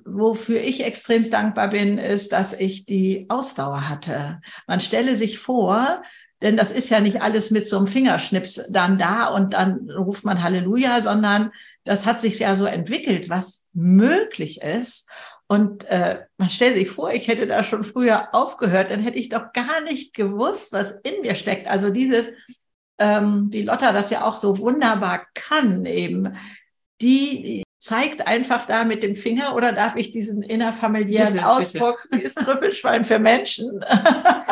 wofür 0.04 0.60
ich 0.60 0.84
extremst 0.84 1.32
dankbar 1.32 1.70
bin, 1.70 1.98
ist, 1.98 2.30
dass 2.30 2.52
ich 2.52 2.86
die 2.86 3.26
Ausdauer 3.30 3.88
hatte. 3.88 4.40
Man 4.68 4.80
stelle 4.80 5.16
sich 5.16 5.40
vor, 5.40 6.02
denn 6.40 6.56
das 6.56 6.70
ist 6.70 6.88
ja 6.88 7.00
nicht 7.00 7.20
alles 7.20 7.50
mit 7.50 7.66
so 7.66 7.78
einem 7.78 7.88
Fingerschnips 7.88 8.64
dann 8.70 8.96
da 8.96 9.26
und 9.26 9.54
dann 9.54 9.90
ruft 9.90 10.24
man 10.24 10.44
Halleluja, 10.44 11.02
sondern 11.02 11.50
das 11.82 12.06
hat 12.06 12.20
sich 12.20 12.38
ja 12.38 12.54
so 12.54 12.66
entwickelt, 12.66 13.28
was 13.28 13.66
möglich 13.72 14.62
ist. 14.62 15.08
Und 15.52 15.84
äh, 15.90 16.20
man 16.38 16.48
stellt 16.48 16.76
sich 16.76 16.88
vor, 16.88 17.12
ich 17.12 17.28
hätte 17.28 17.46
da 17.46 17.62
schon 17.62 17.84
früher 17.84 18.34
aufgehört, 18.34 18.90
dann 18.90 19.00
hätte 19.00 19.18
ich 19.18 19.28
doch 19.28 19.52
gar 19.52 19.82
nicht 19.82 20.14
gewusst, 20.14 20.72
was 20.72 20.92
in 21.02 21.20
mir 21.20 21.34
steckt. 21.34 21.68
Also 21.68 21.90
dieses, 21.90 22.28
ähm, 22.96 23.48
wie 23.50 23.60
Lotta 23.60 23.92
das 23.92 24.08
ja 24.08 24.24
auch 24.24 24.34
so 24.34 24.56
wunderbar 24.56 25.26
kann, 25.34 25.84
eben, 25.84 26.34
die 27.02 27.64
zeigt 27.78 28.26
einfach 28.26 28.64
da 28.64 28.84
mit 28.84 29.02
dem 29.02 29.14
Finger 29.14 29.54
oder 29.54 29.72
darf 29.72 29.94
ich 29.96 30.10
diesen 30.10 30.42
innerfamiliären 30.42 31.34
bitte, 31.34 31.46
Ausdruck, 31.46 32.08
bitte. 32.10 32.24
ist 32.24 32.38
Trüffelschwein 32.38 33.04
für 33.04 33.18
Menschen, 33.18 33.84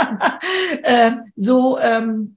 äh, 0.83 1.12
so 1.35 1.78
ähm, 1.78 2.37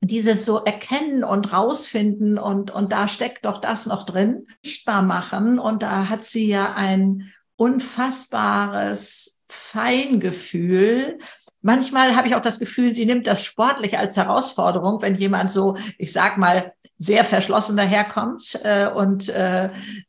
dieses 0.00 0.44
so 0.44 0.64
erkennen 0.64 1.22
und 1.22 1.52
rausfinden 1.52 2.38
und, 2.38 2.72
und 2.72 2.90
da 2.90 3.06
steckt 3.06 3.44
doch 3.44 3.58
das 3.58 3.86
noch 3.86 4.02
drin, 4.02 4.48
sichtbar 4.64 5.02
machen. 5.02 5.60
Und 5.60 5.84
da 5.84 6.08
hat 6.08 6.24
sie 6.24 6.48
ja 6.48 6.72
ein 6.74 7.32
unfassbares 7.60 9.42
Feingefühl. 9.50 11.18
Manchmal 11.60 12.16
habe 12.16 12.26
ich 12.26 12.34
auch 12.34 12.40
das 12.40 12.58
Gefühl, 12.58 12.94
sie 12.94 13.04
nimmt 13.04 13.26
das 13.26 13.44
sportlich 13.44 13.98
als 13.98 14.16
Herausforderung, 14.16 15.02
wenn 15.02 15.14
jemand 15.14 15.50
so, 15.50 15.76
ich 15.98 16.10
sag 16.10 16.38
mal, 16.38 16.72
sehr 16.96 17.22
verschlossen 17.22 17.76
daherkommt 17.76 18.58
äh, 18.64 18.88
und 18.88 19.28
äh, 19.28 19.68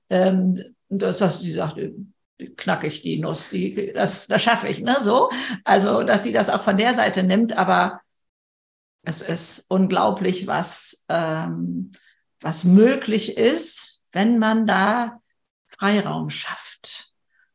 ähm, 0.09 0.61
das, 0.87 1.17
das, 1.17 1.41
sie 1.41 1.51
sagt, 1.51 1.77
äh, 1.77 1.91
knack 2.55 2.85
ich 2.85 3.01
die 3.01 3.19
Nuss, 3.19 3.49
die, 3.49 3.91
das, 3.93 4.27
das 4.27 4.41
schaffe 4.41 4.69
ich, 4.69 4.81
ne, 4.81 4.95
so. 5.01 5.29
Also, 5.65 6.03
dass 6.03 6.23
sie 6.23 6.31
das 6.31 6.47
auch 6.47 6.61
von 6.61 6.77
der 6.77 6.93
Seite 6.93 7.21
nimmt, 7.21 7.57
aber 7.57 7.99
es 9.03 9.21
ist 9.21 9.65
unglaublich, 9.67 10.47
was, 10.47 11.03
ähm, 11.09 11.91
was 12.39 12.63
möglich 12.63 13.37
ist, 13.37 14.03
wenn 14.13 14.39
man 14.39 14.65
da 14.65 15.19
Freiraum 15.67 16.29
schafft. 16.29 17.10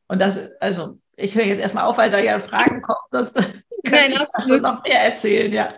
Und 0.08 0.20
das, 0.20 0.52
also 0.60 0.98
ich 1.16 1.34
höre 1.34 1.44
jetzt 1.44 1.60
erstmal 1.60 1.84
auf, 1.84 1.98
weil 1.98 2.10
da 2.10 2.18
ja 2.18 2.40
Fragen 2.40 2.82
kommen. 2.82 2.98
Sonst 3.10 3.34
Nein, 3.84 4.12
ich 4.12 4.20
absolut. 4.20 4.62
noch 4.62 4.82
mehr 4.82 5.02
erzählen, 5.02 5.52
ja. 5.52 5.74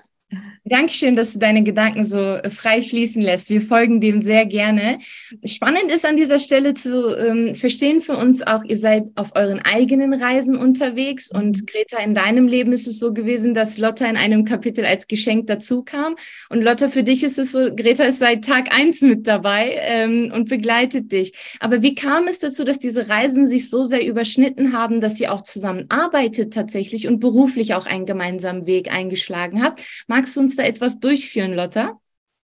Dankeschön, 0.68 1.16
dass 1.16 1.32
du 1.32 1.38
deine 1.38 1.62
Gedanken 1.62 2.04
so 2.04 2.18
äh, 2.18 2.50
frei 2.50 2.82
fließen 2.82 3.22
lässt. 3.22 3.48
Wir 3.48 3.62
folgen 3.62 4.02
dem 4.02 4.20
sehr 4.20 4.44
gerne. 4.44 4.98
Spannend 5.42 5.90
ist 5.90 6.04
an 6.04 6.16
dieser 6.16 6.40
Stelle 6.40 6.74
zu 6.74 7.16
ähm, 7.16 7.54
verstehen 7.54 8.02
für 8.02 8.16
uns 8.16 8.46
auch, 8.46 8.62
ihr 8.64 8.76
seid 8.76 9.04
auf 9.14 9.34
euren 9.34 9.60
eigenen 9.60 10.12
Reisen 10.12 10.56
unterwegs 10.56 11.30
und 11.32 11.66
Greta, 11.66 12.02
in 12.02 12.14
deinem 12.14 12.46
Leben 12.48 12.72
ist 12.72 12.86
es 12.86 12.98
so 12.98 13.14
gewesen, 13.14 13.54
dass 13.54 13.78
Lotta 13.78 14.06
in 14.06 14.18
einem 14.18 14.44
Kapitel 14.44 14.84
als 14.84 15.06
Geschenk 15.06 15.46
dazu 15.46 15.82
kam. 15.82 16.16
Und 16.50 16.62
Lotta, 16.62 16.90
für 16.90 17.02
dich 17.02 17.24
ist 17.24 17.38
es 17.38 17.52
so, 17.52 17.70
Greta 17.74 18.04
ist 18.04 18.18
seit 18.18 18.44
Tag 18.44 18.76
eins 18.76 19.00
mit 19.00 19.26
dabei 19.26 19.78
ähm, 19.80 20.30
und 20.34 20.50
begleitet 20.50 21.12
dich. 21.12 21.32
Aber 21.60 21.80
wie 21.80 21.94
kam 21.94 22.26
es 22.28 22.40
dazu, 22.40 22.64
dass 22.64 22.78
diese 22.78 23.08
Reisen 23.08 23.48
sich 23.48 23.70
so 23.70 23.84
sehr 23.84 24.06
überschnitten 24.06 24.74
haben, 24.74 25.00
dass 25.00 25.18
ihr 25.18 25.32
auch 25.32 25.44
zusammenarbeitet 25.44 26.52
tatsächlich 26.52 27.08
und 27.08 27.20
beruflich 27.20 27.74
auch 27.74 27.86
einen 27.86 28.04
gemeinsamen 28.04 28.66
Weg 28.66 28.92
eingeschlagen 28.92 29.62
habt? 29.62 29.82
Magst 30.08 30.36
du 30.36 30.40
uns 30.40 30.57
da 30.58 30.64
etwas 30.64 31.00
durchführen, 31.00 31.54
Lotta? 31.54 31.98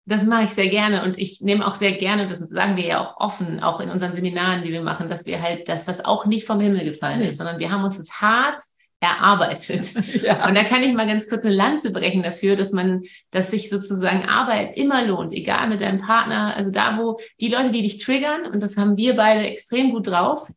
Das 0.09 0.25
mache 0.25 0.45
ich 0.45 0.51
sehr 0.51 0.69
gerne 0.69 1.03
und 1.03 1.19
ich 1.19 1.41
nehme 1.41 1.67
auch 1.67 1.75
sehr 1.75 1.93
gerne, 1.93 2.29
das 2.29 2.39
sagen 2.39 2.77
wir 2.77 2.87
ja 2.87 3.01
auch 3.01 3.19
offen, 3.19 3.61
auch 3.61 3.81
in 3.81 3.91
unseren 3.91 4.13
Seminaren, 4.13 4.63
die 4.63 4.71
wir 4.71 4.83
machen, 4.83 5.09
dass 5.09 5.27
wir 5.27 5.43
halt, 5.43 5.69
dass 5.69 5.85
das 5.85 6.05
auch 6.05 6.27
nicht 6.27 6.47
vom 6.47 6.61
Himmel 6.61 6.85
gefallen 6.85 7.21
ist, 7.23 7.39
sondern 7.39 7.59
wir 7.59 7.73
haben 7.73 7.83
uns 7.83 7.97
das 7.97 8.21
hart 8.21 8.63
erarbeitet. 9.01 9.95
Ja. 10.23 10.49
Und 10.49 10.55
da 10.55 10.65
kann 10.65 10.83
ich 10.83 10.93
mal 10.95 11.07
ganz 11.07 11.29
kurz 11.29 11.45
eine 11.45 11.55
Lanze 11.55 11.93
brechen 11.93 12.23
dafür, 12.23 12.57
dass 12.57 12.73
man, 12.73 13.03
dass 13.31 13.51
sich 13.51 13.69
sozusagen 13.69 14.29
Arbeit 14.29 14.77
immer 14.77 15.05
lohnt, 15.05 15.33
egal 15.33 15.69
mit 15.69 15.81
deinem 15.81 15.99
Partner, 15.99 16.55
also 16.57 16.71
da, 16.71 16.99
wo 16.99 17.19
die 17.39 17.49
Leute, 17.49 17.71
die 17.71 17.83
dich 17.83 17.99
triggern, 17.99 18.47
und 18.47 18.63
das 18.63 18.77
haben 18.77 18.97
wir 18.97 19.15
beide 19.15 19.47
extrem 19.47 19.91
gut 19.91 20.09
drauf, 20.09 20.51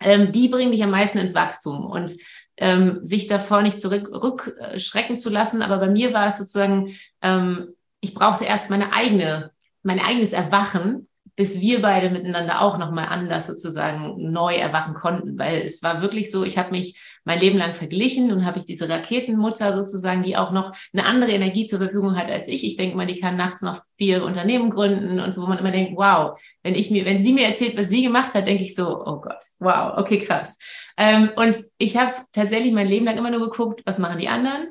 ähm, 0.00 0.30
die 0.30 0.48
bringen 0.48 0.72
dich 0.72 0.82
am 0.82 0.90
meisten 0.90 1.18
ins 1.18 1.34
Wachstum. 1.34 1.86
Und 1.86 2.16
ähm, 2.58 2.98
sich 3.02 3.26
davor 3.26 3.62
nicht 3.62 3.80
zurückschrecken 3.80 5.16
zu 5.16 5.30
lassen. 5.30 5.62
Aber 5.62 5.78
bei 5.78 5.88
mir 5.88 6.12
war 6.12 6.28
es 6.28 6.38
sozusagen, 6.38 6.94
ähm, 7.22 7.68
ich 8.00 8.14
brauchte 8.14 8.44
erst 8.44 8.70
meine 8.70 8.92
eigene, 8.92 9.50
mein 9.82 10.00
eigenes 10.00 10.32
Erwachen, 10.32 11.08
bis 11.36 11.60
wir 11.60 11.82
beide 11.82 12.10
miteinander 12.10 12.60
auch 12.60 12.78
nochmal 12.78 13.06
anders 13.06 13.46
sozusagen 13.46 14.30
neu 14.32 14.56
erwachen 14.56 14.94
konnten. 14.94 15.38
Weil 15.38 15.62
es 15.62 15.82
war 15.82 16.02
wirklich 16.02 16.30
so, 16.30 16.44
ich 16.44 16.58
habe 16.58 16.72
mich 16.72 16.98
mein 17.28 17.40
Leben 17.40 17.58
lang 17.58 17.74
verglichen 17.74 18.32
und 18.32 18.46
habe 18.46 18.58
ich 18.58 18.64
diese 18.64 18.88
Raketenmutter 18.88 19.74
sozusagen, 19.74 20.22
die 20.22 20.38
auch 20.38 20.50
noch 20.50 20.72
eine 20.94 21.04
andere 21.04 21.30
Energie 21.30 21.66
zur 21.66 21.78
Verfügung 21.78 22.16
hat 22.16 22.30
als 22.30 22.48
ich. 22.48 22.64
Ich 22.64 22.78
denke 22.78 22.96
mal, 22.96 23.04
die 23.04 23.20
kann 23.20 23.36
nachts 23.36 23.60
noch 23.60 23.82
vier 23.98 24.24
Unternehmen 24.24 24.70
gründen 24.70 25.20
und 25.20 25.34
so, 25.34 25.42
wo 25.42 25.46
man 25.46 25.58
immer 25.58 25.70
denkt, 25.70 25.92
wow, 25.94 26.40
wenn 26.62 26.74
ich 26.74 26.90
mir, 26.90 27.04
wenn 27.04 27.22
sie 27.22 27.34
mir 27.34 27.46
erzählt, 27.46 27.76
was 27.76 27.90
sie 27.90 28.02
gemacht 28.02 28.32
hat, 28.32 28.46
denke 28.46 28.62
ich 28.62 28.74
so, 28.74 29.04
oh 29.04 29.20
Gott, 29.20 29.44
wow, 29.58 29.98
okay, 29.98 30.20
krass. 30.20 30.56
Ähm, 30.96 31.28
und 31.36 31.58
ich 31.76 31.98
habe 31.98 32.14
tatsächlich 32.32 32.72
mein 32.72 32.88
Leben 32.88 33.04
lang 33.04 33.18
immer 33.18 33.30
nur 33.30 33.50
geguckt, 33.50 33.82
was 33.84 33.98
machen 33.98 34.18
die 34.18 34.28
anderen 34.28 34.68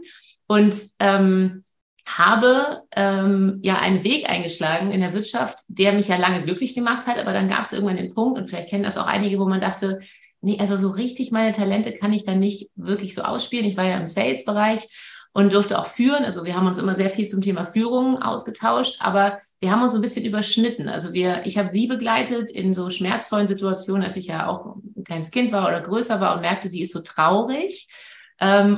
und 0.48 0.76
ähm, 1.00 1.64
habe 2.08 2.82
ähm, 2.96 3.60
ja 3.62 3.78
einen 3.78 4.04
Weg 4.04 4.28
eingeschlagen 4.28 4.90
in 4.90 5.02
der 5.02 5.14
Wirtschaft, 5.14 5.60
der 5.68 5.94
mich 5.94 6.08
ja 6.08 6.18
lange 6.18 6.42
glücklich 6.42 6.74
gemacht 6.74 7.06
hat, 7.06 7.20
aber 7.20 7.34
dann 7.34 7.50
gab 7.50 7.66
es 7.66 7.74
irgendwann 7.74 7.98
den 7.98 8.16
Punkt, 8.16 8.40
und 8.40 8.50
vielleicht 8.50 8.70
kennen 8.70 8.84
das 8.84 8.98
auch 8.98 9.06
einige, 9.06 9.38
wo 9.38 9.46
man 9.46 9.62
dachte, 9.62 10.00
nee, 10.42 10.58
also 10.60 10.76
so 10.78 10.90
richtig 10.90 11.32
meine 11.32 11.52
Talente 11.52 11.94
kann 11.94 12.14
ich 12.14 12.26
dann 12.26 12.40
nicht 12.40 12.70
wirklich 12.76 13.16
so 13.16 13.24
ausspielen. 13.24 13.66
Ich 13.66 13.78
war 13.78 13.86
ja 13.86 13.98
im 13.98 14.08
Sales-Bereich 14.08 14.88
und 15.34 15.54
durfte 15.54 15.80
auch 15.80 15.88
führen. 15.88 16.26
Also 16.26 16.46
wir 16.46 16.56
haben 16.56 16.68
uns 16.68 16.78
immer 16.78 16.96
sehr 16.96 17.10
viel 17.10 17.28
zum 17.28 17.42
Thema 17.42 17.64
Führung 17.66 18.22
ausgetauscht, 18.22 18.98
aber 19.00 19.40
wir 19.60 19.72
haben 19.72 19.82
uns 19.82 19.94
so 19.94 20.00
ein 20.00 20.02
bisschen 20.02 20.26
überschnitten. 20.26 20.88
Also 20.88 21.14
wir, 21.14 21.46
ich 21.46 21.58
habe 21.58 21.70
sie 21.70 21.88
begleitet 21.88 22.50
in 22.50 22.74
so 22.74 22.90
schmerzvollen 22.90 23.48
Situationen, 23.48 24.04
als 24.04 24.18
ich 24.18 24.28
ja 24.28 24.48
auch 24.48 24.78
ein 24.96 25.04
kleines 25.04 25.32
Kind 25.32 25.52
war 25.52 25.68
oder 25.68 25.82
größer 25.82 26.20
war 26.20 26.36
und 26.36 26.42
merkte, 26.42 26.70
sie 26.70 26.82
ist 26.82 26.94
so 26.94 27.02
traurig 27.02 27.88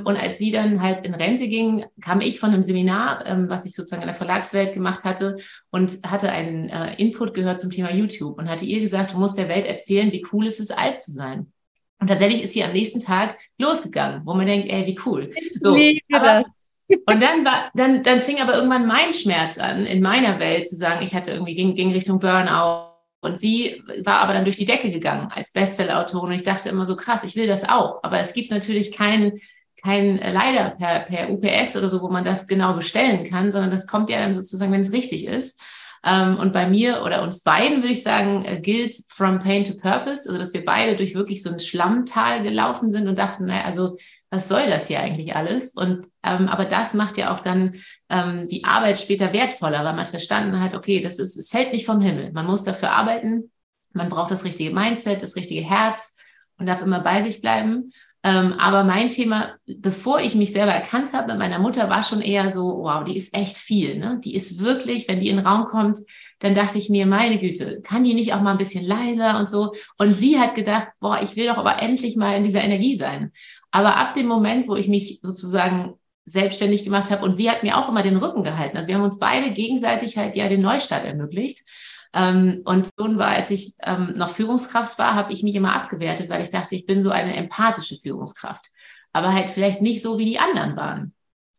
und 0.05 0.15
als 0.15 0.37
sie 0.37 0.51
dann 0.51 0.81
halt 0.81 1.01
in 1.01 1.13
Rente 1.13 1.47
ging, 1.47 1.85
kam 2.01 2.21
ich 2.21 2.39
von 2.39 2.51
einem 2.51 2.63
Seminar, 2.63 3.25
ähm, 3.25 3.49
was 3.49 3.65
ich 3.65 3.73
sozusagen 3.73 4.03
in 4.03 4.07
der 4.07 4.15
Verlagswelt 4.15 4.73
gemacht 4.73 5.03
hatte 5.03 5.35
und 5.69 5.99
hatte 6.09 6.31
einen 6.31 6.69
äh, 6.69 6.95
Input 6.95 7.33
gehört 7.33 7.59
zum 7.59 7.69
Thema 7.69 7.93
YouTube 7.93 8.37
und 8.37 8.49
hatte 8.49 8.65
ihr 8.65 8.79
gesagt, 8.79 9.13
du 9.13 9.17
musst 9.17 9.37
der 9.37 9.49
Welt 9.49 9.65
erzählen, 9.65 10.11
wie 10.13 10.25
cool 10.31 10.47
es 10.47 10.59
ist, 10.59 10.77
alt 10.77 10.99
zu 10.99 11.11
sein. 11.11 11.51
Und 11.99 12.07
tatsächlich 12.07 12.43
ist 12.43 12.53
sie 12.53 12.63
am 12.63 12.71
nächsten 12.71 13.01
Tag 13.01 13.37
losgegangen, 13.57 14.21
wo 14.25 14.33
man 14.33 14.47
denkt, 14.47 14.69
ey, 14.69 14.87
wie 14.87 14.97
cool. 15.05 15.33
So, 15.57 15.77
aber, 16.13 16.45
und 16.89 17.21
dann 17.21 17.43
war, 17.43 17.69
dann, 17.75 18.03
dann 18.03 18.21
fing 18.21 18.39
aber 18.39 18.55
irgendwann 18.55 18.87
mein 18.87 19.11
Schmerz 19.11 19.57
an, 19.57 19.85
in 19.85 20.01
meiner 20.01 20.39
Welt 20.39 20.67
zu 20.67 20.75
sagen, 20.77 21.05
ich 21.05 21.13
hatte 21.13 21.31
irgendwie 21.31 21.55
ging, 21.55 21.75
ging 21.75 21.91
Richtung 21.91 22.19
Burnout. 22.19 22.88
Und 23.21 23.39
sie 23.39 23.83
war 24.03 24.19
aber 24.19 24.33
dann 24.33 24.45
durch 24.45 24.57
die 24.57 24.65
Decke 24.65 24.91
gegangen 24.91 25.29
als 25.33 25.51
Bestseller-Autorin. 25.51 26.29
Und 26.29 26.35
ich 26.35 26.43
dachte 26.43 26.69
immer 26.69 26.85
so 26.85 26.95
krass, 26.95 27.23
ich 27.23 27.35
will 27.35 27.47
das 27.47 27.67
auch. 27.67 28.03
Aber 28.03 28.19
es 28.19 28.33
gibt 28.33 28.51
natürlich 28.51 28.91
keinen 28.91 29.39
kein 29.81 30.17
leider 30.17 30.71
per, 30.71 30.99
per 30.99 31.29
UPS 31.29 31.77
oder 31.77 31.89
so, 31.89 32.01
wo 32.01 32.09
man 32.09 32.25
das 32.25 32.47
genau 32.47 32.73
bestellen 32.73 33.23
kann, 33.23 33.51
sondern 33.51 33.71
das 33.71 33.87
kommt 33.87 34.09
ja 34.09 34.19
dann 34.19 34.35
sozusagen, 34.35 34.71
wenn 34.71 34.81
es 34.81 34.91
richtig 34.91 35.25
ist. 35.25 35.61
Ähm, 36.03 36.37
und 36.37 36.53
bei 36.53 36.67
mir 36.67 37.03
oder 37.03 37.23
uns 37.23 37.43
beiden 37.43 37.77
würde 37.77 37.93
ich 37.93 38.03
sagen, 38.03 38.45
äh, 38.45 38.59
gilt 38.59 38.95
from 39.09 39.39
pain 39.39 39.63
to 39.63 39.73
purpose, 39.75 40.27
also 40.27 40.37
dass 40.37 40.53
wir 40.53 40.63
beide 40.63 40.95
durch 40.95 41.13
wirklich 41.13 41.43
so 41.43 41.51
ein 41.51 41.59
Schlammtal 41.59 42.41
gelaufen 42.41 42.89
sind 42.89 43.07
und 43.07 43.17
dachten, 43.17 43.45
naja, 43.45 43.65
also 43.65 43.97
was 44.29 44.47
soll 44.47 44.67
das 44.67 44.87
hier 44.87 44.99
eigentlich 44.99 45.35
alles? 45.35 45.73
Und 45.73 46.07
ähm, 46.23 46.47
aber 46.47 46.65
das 46.65 46.93
macht 46.93 47.17
ja 47.17 47.33
auch 47.33 47.39
dann 47.39 47.75
ähm, 48.09 48.47
die 48.47 48.63
Arbeit 48.63 48.99
später 48.99 49.33
wertvoller, 49.33 49.83
weil 49.83 49.95
man 49.95 50.05
verstanden 50.05 50.59
hat, 50.61 50.73
okay, 50.75 51.01
das 51.01 51.19
ist, 51.19 51.35
es 51.35 51.49
fällt 51.49 51.73
nicht 51.73 51.85
vom 51.85 51.99
Himmel. 51.99 52.31
Man 52.31 52.45
muss 52.45 52.63
dafür 52.63 52.91
arbeiten, 52.91 53.51
man 53.93 54.09
braucht 54.09 54.31
das 54.31 54.43
richtige 54.43 54.73
Mindset, 54.73 55.23
das 55.23 55.35
richtige 55.35 55.67
Herz 55.67 56.15
und 56.57 56.67
darf 56.67 56.81
immer 56.81 56.99
bei 56.99 57.21
sich 57.21 57.41
bleiben. 57.41 57.89
Ähm, 58.21 58.53
aber 58.59 58.83
mein 58.83 59.07
Thema, 59.09 59.55
bevor 59.65 60.19
ich 60.19 60.35
mich 60.35 60.51
selber 60.51 60.73
erkannt 60.73 61.13
habe 61.13 61.27
mit 61.29 61.39
meiner 61.39 61.59
Mutter, 61.59 61.89
war 61.89 62.03
schon 62.03 62.21
eher 62.21 62.51
so, 62.51 62.79
wow, 62.79 63.03
die 63.03 63.15
ist 63.15 63.33
echt 63.33 63.55
viel. 63.55 63.97
Ne? 63.97 64.19
Die 64.23 64.35
ist 64.35 64.59
wirklich, 64.59 65.07
wenn 65.07 65.21
die 65.21 65.29
in 65.29 65.37
den 65.37 65.47
Raum 65.47 65.67
kommt, 65.67 65.99
dann 66.39 66.53
dachte 66.53 66.77
ich 66.77 66.89
mir, 66.89 67.05
meine 67.05 67.37
Güte, 67.37 67.81
kann 67.81 68.03
die 68.03 68.13
nicht 68.13 68.33
auch 68.33 68.41
mal 68.41 68.51
ein 68.51 68.57
bisschen 68.57 68.85
leiser 68.85 69.39
und 69.39 69.47
so? 69.47 69.73
Und 69.97 70.15
sie 70.15 70.37
hat 70.37 70.55
gedacht, 70.55 70.89
boah, 70.99 71.21
ich 71.21 71.37
will 71.37 71.47
doch 71.47 71.57
aber 71.57 71.81
endlich 71.81 72.17
mal 72.17 72.35
in 72.35 72.43
dieser 72.43 72.61
Energie 72.61 72.97
sein. 72.97 73.31
Aber 73.71 73.95
ab 73.95 74.15
dem 74.15 74.27
Moment, 74.27 74.67
wo 74.67 74.75
ich 74.75 74.89
mich 74.89 75.19
sozusagen 75.23 75.93
selbstständig 76.25 76.83
gemacht 76.83 77.11
habe 77.11 77.25
und 77.25 77.33
sie 77.33 77.49
hat 77.49 77.63
mir 77.63 77.77
auch 77.77 77.89
immer 77.89 78.03
den 78.03 78.17
Rücken 78.17 78.43
gehalten. 78.43 78.77
Also 78.77 78.87
wir 78.87 78.95
haben 78.95 79.03
uns 79.03 79.19
beide 79.19 79.51
gegenseitig 79.51 80.17
halt 80.17 80.35
ja 80.35 80.47
den 80.47 80.61
Neustart 80.61 81.05
ermöglicht. 81.05 81.61
Ähm, 82.13 82.61
und 82.65 82.85
so 82.85 83.17
war, 83.17 83.29
als 83.29 83.51
ich 83.51 83.73
ähm, 83.83 84.13
noch 84.15 84.31
Führungskraft 84.31 84.97
war, 84.97 85.15
habe 85.15 85.31
ich 85.33 85.43
mich 85.43 85.55
immer 85.55 85.75
abgewertet, 85.75 86.29
weil 86.29 86.41
ich 86.41 86.49
dachte, 86.49 86.75
ich 86.75 86.85
bin 86.85 87.01
so 87.01 87.11
eine 87.11 87.35
empathische 87.35 87.97
Führungskraft. 87.97 88.67
Aber 89.11 89.33
halt 89.33 89.49
vielleicht 89.49 89.81
nicht 89.81 90.01
so, 90.01 90.17
wie 90.17 90.25
die 90.25 90.39
anderen 90.39 90.75
waren. 90.75 91.13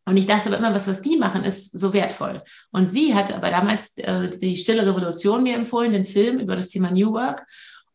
Und 0.05 0.17
ich 0.17 0.25
dachte 0.25 0.49
aber 0.49 0.57
immer, 0.57 0.73
was, 0.73 0.87
was 0.87 1.01
die 1.01 1.17
machen, 1.17 1.43
ist 1.43 1.77
so 1.77 1.93
wertvoll. 1.93 2.41
Und 2.71 2.89
sie 2.89 3.13
hatte 3.13 3.35
aber 3.35 3.51
damals 3.51 3.95
äh, 3.97 4.29
die 4.29 4.57
Stille 4.57 4.85
Revolution 4.85 5.43
mir 5.43 5.55
empfohlen, 5.55 5.91
den 5.91 6.05
Film 6.05 6.39
über 6.39 6.55
das 6.55 6.69
Thema 6.69 6.91
New 6.91 7.13
Work. 7.13 7.45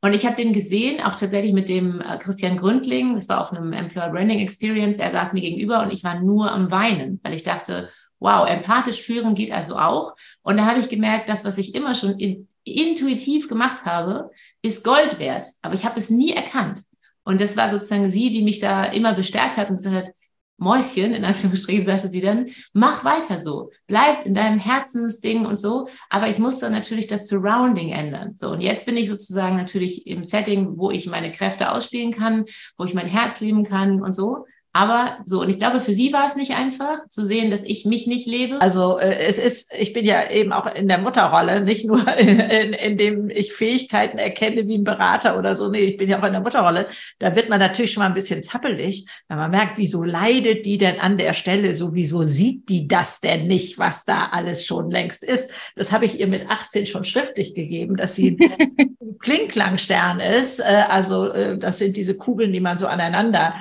Und 0.00 0.14
ich 0.14 0.24
habe 0.24 0.36
den 0.36 0.52
gesehen, 0.52 1.00
auch 1.00 1.16
tatsächlich 1.16 1.52
mit 1.52 1.68
dem 1.68 2.00
äh, 2.00 2.16
Christian 2.18 2.58
Gründling, 2.58 3.14
das 3.14 3.28
war 3.28 3.40
auf 3.40 3.52
einem 3.52 3.72
Employer 3.72 4.10
Branding 4.10 4.38
Experience, 4.38 4.98
er 4.98 5.10
saß 5.10 5.32
mir 5.32 5.40
gegenüber 5.40 5.82
und 5.82 5.92
ich 5.92 6.04
war 6.04 6.20
nur 6.20 6.52
am 6.52 6.70
Weinen, 6.70 7.18
weil 7.24 7.34
ich 7.34 7.42
dachte, 7.42 7.90
wow, 8.18 8.48
empathisch 8.48 9.02
führen 9.02 9.34
geht 9.34 9.52
also 9.52 9.76
auch. 9.76 10.16
Und 10.42 10.56
da 10.56 10.66
habe 10.66 10.80
ich 10.80 10.88
gemerkt, 10.88 11.28
das, 11.28 11.44
was 11.44 11.58
ich 11.58 11.74
immer 11.74 11.94
schon 11.94 12.18
in, 12.18 12.48
intuitiv 12.64 13.48
gemacht 13.48 13.84
habe, 13.84 14.30
ist 14.62 14.84
Gold 14.84 15.18
wert. 15.18 15.46
Aber 15.62 15.74
ich 15.74 15.84
habe 15.84 15.98
es 15.98 16.10
nie 16.10 16.32
erkannt. 16.32 16.82
Und 17.24 17.40
das 17.40 17.56
war 17.56 17.68
sozusagen 17.68 18.08
sie, 18.08 18.30
die 18.30 18.42
mich 18.42 18.60
da 18.60 18.84
immer 18.84 19.12
bestärkt 19.12 19.56
hat 19.56 19.70
und 19.70 19.76
gesagt 19.76 19.96
hat, 19.96 20.14
Mäuschen, 20.58 21.12
in 21.12 21.24
Anführungsstrichen 21.24 21.84
sagte 21.84 22.08
sie 22.08 22.20
dann, 22.20 22.46
mach 22.72 23.04
weiter 23.04 23.38
so, 23.38 23.70
bleib 23.86 24.24
in 24.24 24.34
deinem 24.34 24.58
Herzensding 24.58 25.44
und 25.44 25.58
so. 25.58 25.88
Aber 26.08 26.28
ich 26.28 26.38
musste 26.38 26.70
natürlich 26.70 27.08
das 27.08 27.28
Surrounding 27.28 27.90
ändern. 27.90 28.36
So, 28.36 28.50
und 28.50 28.62
jetzt 28.62 28.86
bin 28.86 28.96
ich 28.96 29.08
sozusagen 29.08 29.56
natürlich 29.56 30.06
im 30.06 30.24
Setting, 30.24 30.78
wo 30.78 30.90
ich 30.90 31.06
meine 31.06 31.30
Kräfte 31.30 31.72
ausspielen 31.72 32.12
kann, 32.12 32.46
wo 32.78 32.84
ich 32.84 32.94
mein 32.94 33.08
Herz 33.08 33.40
leben 33.40 33.64
kann 33.64 34.00
und 34.00 34.14
so. 34.14 34.46
Aber 34.76 35.16
so, 35.24 35.40
und 35.40 35.48
ich 35.48 35.58
glaube, 35.58 35.80
für 35.80 35.94
sie 35.94 36.12
war 36.12 36.26
es 36.26 36.36
nicht 36.36 36.54
einfach 36.54 37.08
zu 37.08 37.24
sehen, 37.24 37.50
dass 37.50 37.62
ich 37.62 37.86
mich 37.86 38.06
nicht 38.06 38.26
lebe. 38.26 38.60
Also 38.60 38.98
äh, 38.98 39.20
es 39.20 39.38
ist, 39.38 39.72
ich 39.72 39.94
bin 39.94 40.04
ja 40.04 40.30
eben 40.30 40.52
auch 40.52 40.66
in 40.66 40.86
der 40.86 40.98
Mutterrolle, 40.98 41.62
nicht 41.62 41.86
nur 41.86 42.06
in, 42.18 42.38
in, 42.40 42.72
in 42.74 42.98
dem 42.98 43.30
ich 43.30 43.54
Fähigkeiten 43.54 44.18
erkenne 44.18 44.68
wie 44.68 44.76
ein 44.76 44.84
Berater 44.84 45.38
oder 45.38 45.56
so. 45.56 45.70
Nee, 45.70 45.78
ich 45.78 45.96
bin 45.96 46.10
ja 46.10 46.20
auch 46.20 46.26
in 46.26 46.32
der 46.32 46.42
Mutterrolle. 46.42 46.88
Da 47.18 47.34
wird 47.34 47.48
man 47.48 47.58
natürlich 47.58 47.94
schon 47.94 48.02
mal 48.02 48.08
ein 48.08 48.14
bisschen 48.14 48.42
zappelig, 48.42 49.06
wenn 49.28 49.38
man 49.38 49.50
merkt, 49.50 49.78
wieso 49.78 50.02
leidet 50.02 50.66
die 50.66 50.76
denn 50.76 51.00
an 51.00 51.16
der 51.16 51.32
Stelle? 51.32 51.74
So, 51.74 51.94
wieso 51.94 52.22
sieht 52.24 52.68
die 52.68 52.86
das 52.86 53.22
denn 53.22 53.46
nicht, 53.46 53.78
was 53.78 54.04
da 54.04 54.28
alles 54.30 54.66
schon 54.66 54.90
längst 54.90 55.24
ist? 55.24 55.50
Das 55.74 55.90
habe 55.90 56.04
ich 56.04 56.20
ihr 56.20 56.26
mit 56.26 56.50
18 56.50 56.86
schon 56.86 57.04
schriftlich 57.04 57.54
gegeben, 57.54 57.96
dass 57.96 58.14
sie 58.14 58.36
ein 59.00 59.16
Klingklangstern 59.20 60.20
ist. 60.20 60.60
Äh, 60.60 60.84
also 60.90 61.32
äh, 61.32 61.56
das 61.56 61.78
sind 61.78 61.96
diese 61.96 62.14
Kugeln, 62.14 62.52
die 62.52 62.60
man 62.60 62.76
so 62.76 62.86
aneinander 62.86 63.54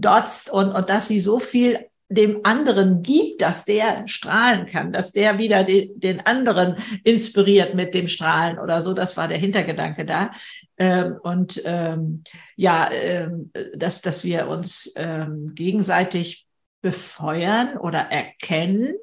dotzt 0.00 0.50
und, 0.50 0.72
und 0.72 0.88
dass 0.88 1.08
sie 1.08 1.20
so 1.20 1.38
viel 1.38 1.78
dem 2.12 2.40
anderen 2.44 3.02
gibt, 3.02 3.40
dass 3.40 3.64
der 3.64 4.06
strahlen 4.06 4.66
kann, 4.66 4.92
dass 4.92 5.12
der 5.12 5.38
wieder 5.38 5.64
den, 5.64 5.98
den 5.98 6.20
anderen 6.20 6.76
inspiriert 7.04 7.74
mit 7.74 7.94
dem 7.94 8.06
Strahlen 8.06 8.58
oder 8.58 8.82
so. 8.82 8.92
Das 8.92 9.16
war 9.16 9.28
der 9.28 9.38
Hintergedanke 9.38 10.04
da. 10.04 10.30
Ähm, 10.76 11.16
und 11.22 11.62
ähm, 11.64 12.22
ja, 12.56 12.90
ähm, 12.92 13.50
dass, 13.74 14.02
dass 14.02 14.24
wir 14.24 14.48
uns 14.48 14.92
ähm, 14.96 15.52
gegenseitig 15.54 16.46
befeuern 16.82 17.78
oder 17.78 18.00
erkennen. 18.10 18.94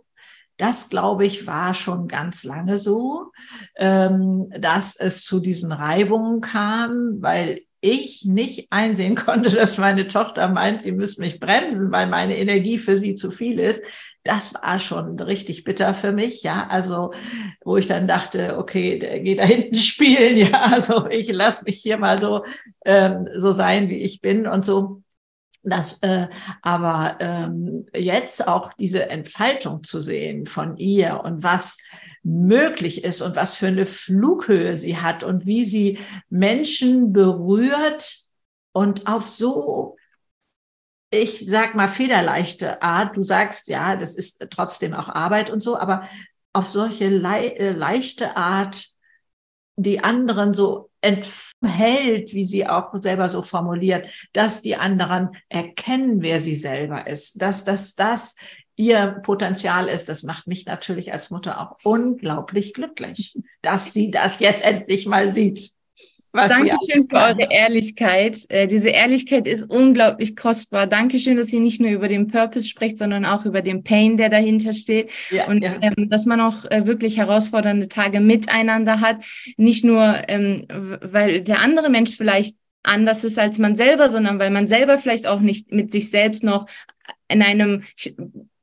Das, 0.58 0.90
glaube 0.90 1.26
ich, 1.26 1.48
war 1.48 1.74
schon 1.74 2.08
ganz 2.08 2.44
lange 2.44 2.78
so, 2.78 3.32
ähm, 3.78 4.54
dass 4.60 4.96
es 4.98 5.24
zu 5.24 5.40
diesen 5.40 5.72
Reibungen 5.72 6.42
kam, 6.42 7.22
weil 7.22 7.62
ich 7.82 8.26
nicht 8.26 8.68
einsehen 8.72 9.16
konnte, 9.16 9.50
dass 9.50 9.78
meine 9.78 10.08
Tochter 10.08 10.50
meint, 10.50 10.84
sie 10.84 10.92
müsste 10.92 11.22
mich 11.22 11.40
bremsen, 11.40 11.92
weil 11.92 12.08
meine 12.08 12.38
Energie 12.38 12.78
für 12.78 12.98
sie 12.98 13.16
zu 13.16 13.32
viel 13.32 13.60
ist. 13.60 13.82
Das 14.24 14.54
war 14.54 14.80
schon 14.80 15.20
richtig 15.20 15.64
bitter 15.64 15.94
für 15.94 16.12
mich, 16.12 16.44
ja. 16.44 16.68
Also, 16.70 17.14
wo 17.64 17.78
ich 17.78 17.88
dann 17.88 18.08
dachte, 18.08 18.58
okay, 18.58 19.22
geh 19.24 19.36
da 19.36 19.44
hinten 19.44 19.76
spielen, 19.76 20.38
ja. 20.38 20.72
Also 20.72 21.08
ich 21.10 21.32
lass 21.32 21.64
mich 21.64 21.78
hier 21.82 21.98
mal 21.98 22.20
so, 22.22 22.44
ähm, 22.86 23.28
so 23.36 23.52
sein, 23.54 23.90
wie 23.90 23.98
ich 23.98 24.22
bin 24.22 24.46
und 24.48 24.66
so. 24.66 25.02
Das, 25.62 26.00
äh, 26.02 26.28
aber 26.62 27.18
ähm, 27.20 27.86
jetzt 27.94 28.48
auch 28.48 28.74
diese 28.74 29.10
Entfaltung 29.10 29.84
zu 29.84 30.02
sehen 30.02 30.46
von 30.46 30.78
ihr 30.78 31.22
und 31.24 31.44
was 31.44 31.78
möglich 32.24 33.04
ist 33.04 33.22
und 33.22 33.36
was 33.36 33.56
für 33.56 33.68
eine 33.68 33.86
Flughöhe 33.86 34.78
sie 34.78 34.98
hat 34.98 35.24
und 35.24 35.46
wie 35.46 35.66
sie 35.66 36.00
Menschen 36.30 37.12
berührt 37.12 38.16
und 38.72 39.08
auf 39.08 39.28
so 39.28 39.98
ich 41.12 41.46
sag 41.48 41.76
mal 41.76 41.88
federleichte 41.88 42.82
Art. 42.82 43.18
Du 43.18 43.24
sagst 43.24 43.68
ja, 43.68 43.96
das 43.96 44.16
ist 44.16 44.48
trotzdem 44.52 44.94
auch 44.94 45.10
Arbeit 45.10 45.50
und 45.50 45.62
so, 45.62 45.78
aber 45.78 46.08
auf 46.54 46.70
solche 46.70 47.10
le 47.10 47.56
äh, 47.58 47.72
leichte 47.72 48.36
Art 48.36 48.86
die 49.76 50.04
anderen 50.04 50.54
so 50.54 50.90
enthält, 51.62 52.34
wie 52.34 52.46
sie 52.46 52.68
auch 52.68 52.94
selber 53.02 53.30
so 53.30 53.42
formuliert, 53.42 54.08
dass 54.34 54.62
die 54.62 54.76
anderen 54.76 55.30
erkennen, 55.50 56.22
wer 56.22 56.42
sie 56.42 56.56
selber 56.56 57.08
ist, 57.08 57.42
dass 57.42 57.66
das 57.66 57.96
das 57.96 58.36
ihr 58.76 59.20
Potenzial 59.24 59.88
ist. 59.88 60.08
Das 60.08 60.24
macht 60.24 60.48
mich 60.48 60.66
natürlich 60.66 61.12
als 61.12 61.32
Mutter 61.32 61.60
auch 61.60 61.78
unglaublich 61.84 62.74
glücklich, 62.74 63.38
dass 63.62 63.94
sie 63.94 64.10
das 64.10 64.40
jetzt 64.40 64.64
endlich 64.64 65.06
mal 65.06 65.32
sieht. 65.32 65.74
Dankeschön 66.32 67.08
für 67.10 67.16
eure 67.16 67.48
Ehrlichkeit. 67.52 68.40
Äh, 68.50 68.68
diese 68.68 68.90
Ehrlichkeit 68.90 69.48
ist 69.48 69.64
unglaublich 69.70 70.36
kostbar. 70.36 70.88
Dankeschön, 70.88 71.38
dass 71.38 71.52
ihr 71.52 71.60
nicht 71.60 71.82
nur 71.82 71.90
über 71.90 72.08
den 72.08 72.28
Purpose 72.28 72.68
spricht, 72.68 72.98
sondern 72.98 73.26
auch 73.26 73.46
über 73.46 73.62
den 73.62 73.84
Pain, 73.84 74.18
der 74.18 74.30
dahinter 74.30 74.74
steht. 74.74 75.12
Ja, 75.32 75.48
und 75.48 75.64
ja. 75.64 75.76
Ähm, 75.82 76.10
dass 76.10 76.26
man 76.26 76.40
auch 76.42 76.66
äh, 76.66 76.86
wirklich 76.86 77.18
herausfordernde 77.18 77.88
Tage 77.88 78.20
miteinander 78.20 79.02
hat. 79.02 79.18
Nicht 79.58 79.84
nur, 79.84 80.18
ähm, 80.28 80.66
weil 80.70 81.42
der 81.42 81.62
andere 81.62 81.90
Mensch 81.90 82.16
vielleicht 82.16 82.56
anders 82.84 83.24
ist 83.24 83.38
als 83.38 83.58
man 83.58 83.76
selber, 83.76 84.10
sondern 84.10 84.40
weil 84.40 84.52
man 84.52 84.68
selber 84.68 84.98
vielleicht 84.98 85.28
auch 85.28 85.40
nicht 85.40 85.72
mit 85.72 85.92
sich 85.92 86.10
selbst 86.10 86.44
noch 86.44 86.66
in 87.28 87.42
einem 87.42 87.84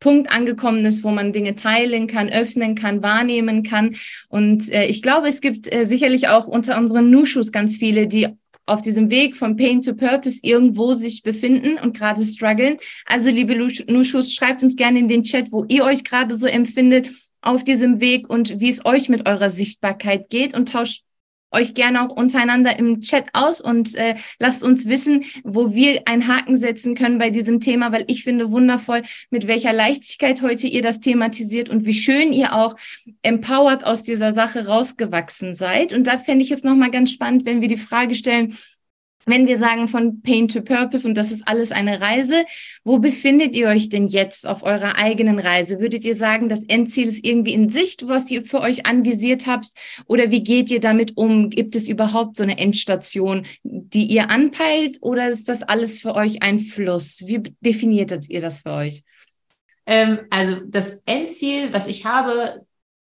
Punkt 0.00 0.30
angekommen 0.30 0.84
ist, 0.84 1.04
wo 1.04 1.10
man 1.10 1.32
Dinge 1.32 1.56
teilen 1.56 2.06
kann, 2.06 2.28
öffnen 2.28 2.74
kann, 2.74 3.02
wahrnehmen 3.02 3.62
kann. 3.62 3.96
Und 4.28 4.70
äh, 4.72 4.86
ich 4.86 5.02
glaube, 5.02 5.28
es 5.28 5.40
gibt 5.40 5.72
äh, 5.72 5.84
sicherlich 5.84 6.28
auch 6.28 6.46
unter 6.46 6.76
unseren 6.78 7.10
Nushus 7.10 7.52
ganz 7.52 7.76
viele, 7.76 8.06
die 8.06 8.28
auf 8.66 8.82
diesem 8.82 9.10
Weg 9.10 9.36
von 9.36 9.56
Pain 9.56 9.80
to 9.80 9.94
Purpose 9.94 10.40
irgendwo 10.42 10.92
sich 10.94 11.22
befinden 11.22 11.78
und 11.78 11.96
gerade 11.96 12.24
strugglen. 12.24 12.76
Also, 13.06 13.30
liebe 13.30 13.56
Nushus, 13.56 14.34
schreibt 14.34 14.62
uns 14.62 14.76
gerne 14.76 14.98
in 14.98 15.08
den 15.08 15.22
Chat, 15.22 15.52
wo 15.52 15.64
ihr 15.68 15.84
euch 15.84 16.04
gerade 16.04 16.34
so 16.34 16.46
empfindet 16.46 17.08
auf 17.40 17.62
diesem 17.62 18.00
Weg 18.00 18.28
und 18.28 18.58
wie 18.60 18.68
es 18.68 18.84
euch 18.84 19.08
mit 19.08 19.28
eurer 19.28 19.50
Sichtbarkeit 19.50 20.28
geht 20.30 20.54
und 20.54 20.70
tauscht 20.70 21.04
euch 21.52 21.74
gerne 21.74 22.02
auch 22.02 22.14
untereinander 22.14 22.78
im 22.78 23.00
Chat 23.00 23.26
aus 23.32 23.60
und 23.60 23.94
äh, 23.94 24.16
lasst 24.38 24.64
uns 24.64 24.86
wissen, 24.86 25.24
wo 25.44 25.72
wir 25.72 26.02
einen 26.06 26.28
Haken 26.28 26.56
setzen 26.56 26.94
können 26.94 27.18
bei 27.18 27.30
diesem 27.30 27.60
Thema, 27.60 27.92
weil 27.92 28.04
ich 28.08 28.24
finde 28.24 28.50
wundervoll, 28.50 29.02
mit 29.30 29.46
welcher 29.46 29.72
Leichtigkeit 29.72 30.42
heute 30.42 30.66
ihr 30.66 30.82
das 30.82 31.00
thematisiert 31.00 31.68
und 31.68 31.84
wie 31.84 31.94
schön 31.94 32.32
ihr 32.32 32.54
auch 32.54 32.76
empowered 33.22 33.84
aus 33.84 34.02
dieser 34.02 34.32
Sache 34.32 34.66
rausgewachsen 34.66 35.54
seid. 35.54 35.92
Und 35.92 36.06
da 36.06 36.18
fände 36.18 36.44
ich 36.44 36.50
jetzt 36.50 36.64
nochmal 36.64 36.90
ganz 36.90 37.12
spannend, 37.12 37.46
wenn 37.46 37.60
wir 37.60 37.68
die 37.68 37.76
Frage 37.76 38.14
stellen, 38.14 38.56
wenn 39.26 39.48
wir 39.48 39.58
sagen 39.58 39.88
von 39.88 40.22
Pain 40.22 40.46
to 40.46 40.62
Purpose 40.62 41.06
und 41.06 41.16
das 41.16 41.32
ist 41.32 41.46
alles 41.46 41.72
eine 41.72 42.00
Reise, 42.00 42.44
wo 42.84 42.98
befindet 42.98 43.56
ihr 43.56 43.66
euch 43.68 43.88
denn 43.88 44.06
jetzt 44.06 44.46
auf 44.46 44.62
eurer 44.62 44.96
eigenen 44.96 45.40
Reise? 45.40 45.80
Würdet 45.80 46.04
ihr 46.04 46.14
sagen, 46.14 46.48
das 46.48 46.62
Endziel 46.62 47.08
ist 47.08 47.24
irgendwie 47.24 47.52
in 47.52 47.68
Sicht, 47.68 48.06
was 48.06 48.30
ihr 48.30 48.44
für 48.44 48.60
euch 48.60 48.86
anvisiert 48.86 49.46
habt? 49.46 49.72
Oder 50.06 50.30
wie 50.30 50.44
geht 50.44 50.70
ihr 50.70 50.78
damit 50.78 51.16
um? 51.16 51.50
Gibt 51.50 51.74
es 51.74 51.88
überhaupt 51.88 52.36
so 52.36 52.44
eine 52.44 52.58
Endstation, 52.58 53.46
die 53.64 54.06
ihr 54.06 54.30
anpeilt? 54.30 54.98
Oder 55.00 55.28
ist 55.28 55.48
das 55.48 55.64
alles 55.64 55.98
für 55.98 56.14
euch 56.14 56.42
ein 56.42 56.60
Fluss? 56.60 57.22
Wie 57.26 57.42
definiert 57.60 58.28
ihr 58.28 58.40
das 58.40 58.60
für 58.60 58.72
euch? 58.72 59.02
Ähm, 59.86 60.20
also 60.30 60.60
das 60.66 61.02
Endziel, 61.04 61.72
was 61.72 61.88
ich 61.88 62.04
habe, 62.04 62.64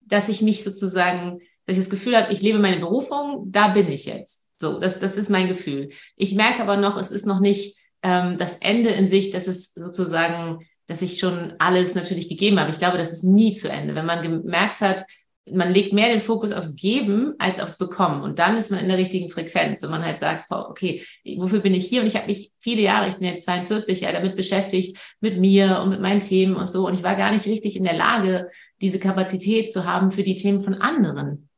dass 0.02 0.30
ich 0.30 0.43
mich 0.43 0.63
sozusagen, 0.63 1.39
dass 1.65 1.78
ich 1.78 1.84
das 1.84 1.89
Gefühl 1.89 2.15
habe, 2.15 2.32
ich 2.32 2.41
lebe 2.41 2.60
meine 2.60 2.80
Berufung, 2.80 3.52
da 3.52 3.69
bin 3.69 3.91
ich 3.91 4.06
jetzt. 4.06 4.42
So, 4.63 4.80
das, 4.80 5.02
das 5.02 5.17
ist 5.17 5.30
mein 5.30 5.49
Gefühl. 5.49 5.89
Ich 6.15 6.36
merke 6.36 6.62
aber 6.62 6.78
noch, 6.78 6.95
es 6.95 7.12
ist 7.12 7.26
noch 7.26 7.41
nicht 7.41 7.78
ähm, 8.02 8.38
das 8.38 8.56
Ende 8.60 8.91
in 8.91 9.08
sich, 9.08 9.30
dass 9.30 9.45
es 9.47 9.73
sozusagen, 9.73 10.65
dass 10.88 11.02
ich 11.02 11.19
schon 11.19 11.56
alles 11.60 11.95
natürlich 11.95 12.30
gegeben 12.30 12.62
habe. 12.62 12.71
Ich 12.71 12.78
glaube, 12.78 12.97
das 12.97 13.12
ist 13.12 13.26
nie 13.26 13.56
zu 13.56 13.69
Ende. 13.69 13.93
Wenn 13.93 14.06
man 14.06 14.21
gemerkt 14.21 14.80
hat, 14.80 15.04
man 15.52 15.73
legt 15.73 15.91
mehr 15.91 16.08
den 16.08 16.21
Fokus 16.21 16.54
aufs 16.54 16.78
Geben 16.78 17.34
als 17.39 17.60
aufs 17.60 17.78
Bekommen. 17.78 18.23
Und 18.23 18.39
dann 18.39 18.56
ist 18.56 18.71
man 18.71 18.80
in 18.80 18.88
der 18.88 18.97
richtigen 18.97 19.28
Frequenz. 19.30 19.82
Wenn 19.82 19.89
man 19.89 20.06
halt 20.06 20.15
sagt, 20.15 20.45
okay, 20.49 21.04
wofür 21.36 21.60
bin 21.60 21.73
ich 21.73 21.86
hier? 21.86 21.99
Und 21.99 22.08
ich 22.08 22.15
habe 22.15 22.28
mich 22.28 22.54
viele 22.62 22.84
Jahre, 22.84 23.10
ich 23.10 23.15
bin 23.15 23.28
jetzt 23.28 23.43
42, 23.43 23.99
ja, 23.99 24.13
damit 24.13 24.38
beschäftigt, 24.38 24.97
mit 25.19 25.41
mir 25.41 25.82
und 25.82 25.89
mit 25.89 25.99
meinen 25.99 26.21
Themen 26.21 26.56
und 26.56 26.69
so. 26.69 26.88
Und 26.88 26.93
ich 26.93 27.04
war 27.04 27.17
gar 27.17 27.34
nicht 27.34 27.45
richtig 27.47 27.76
in 27.76 27.84
der 27.84 27.97
Lage, 27.97 28.49
diese 28.80 28.99
Kapazität 28.99 29.73
zu 29.73 29.84
haben 29.84 30.13
für 30.13 30.23
die 30.23 30.38
Themen 30.38 30.62
von 30.62 30.76
anderen. 30.76 31.49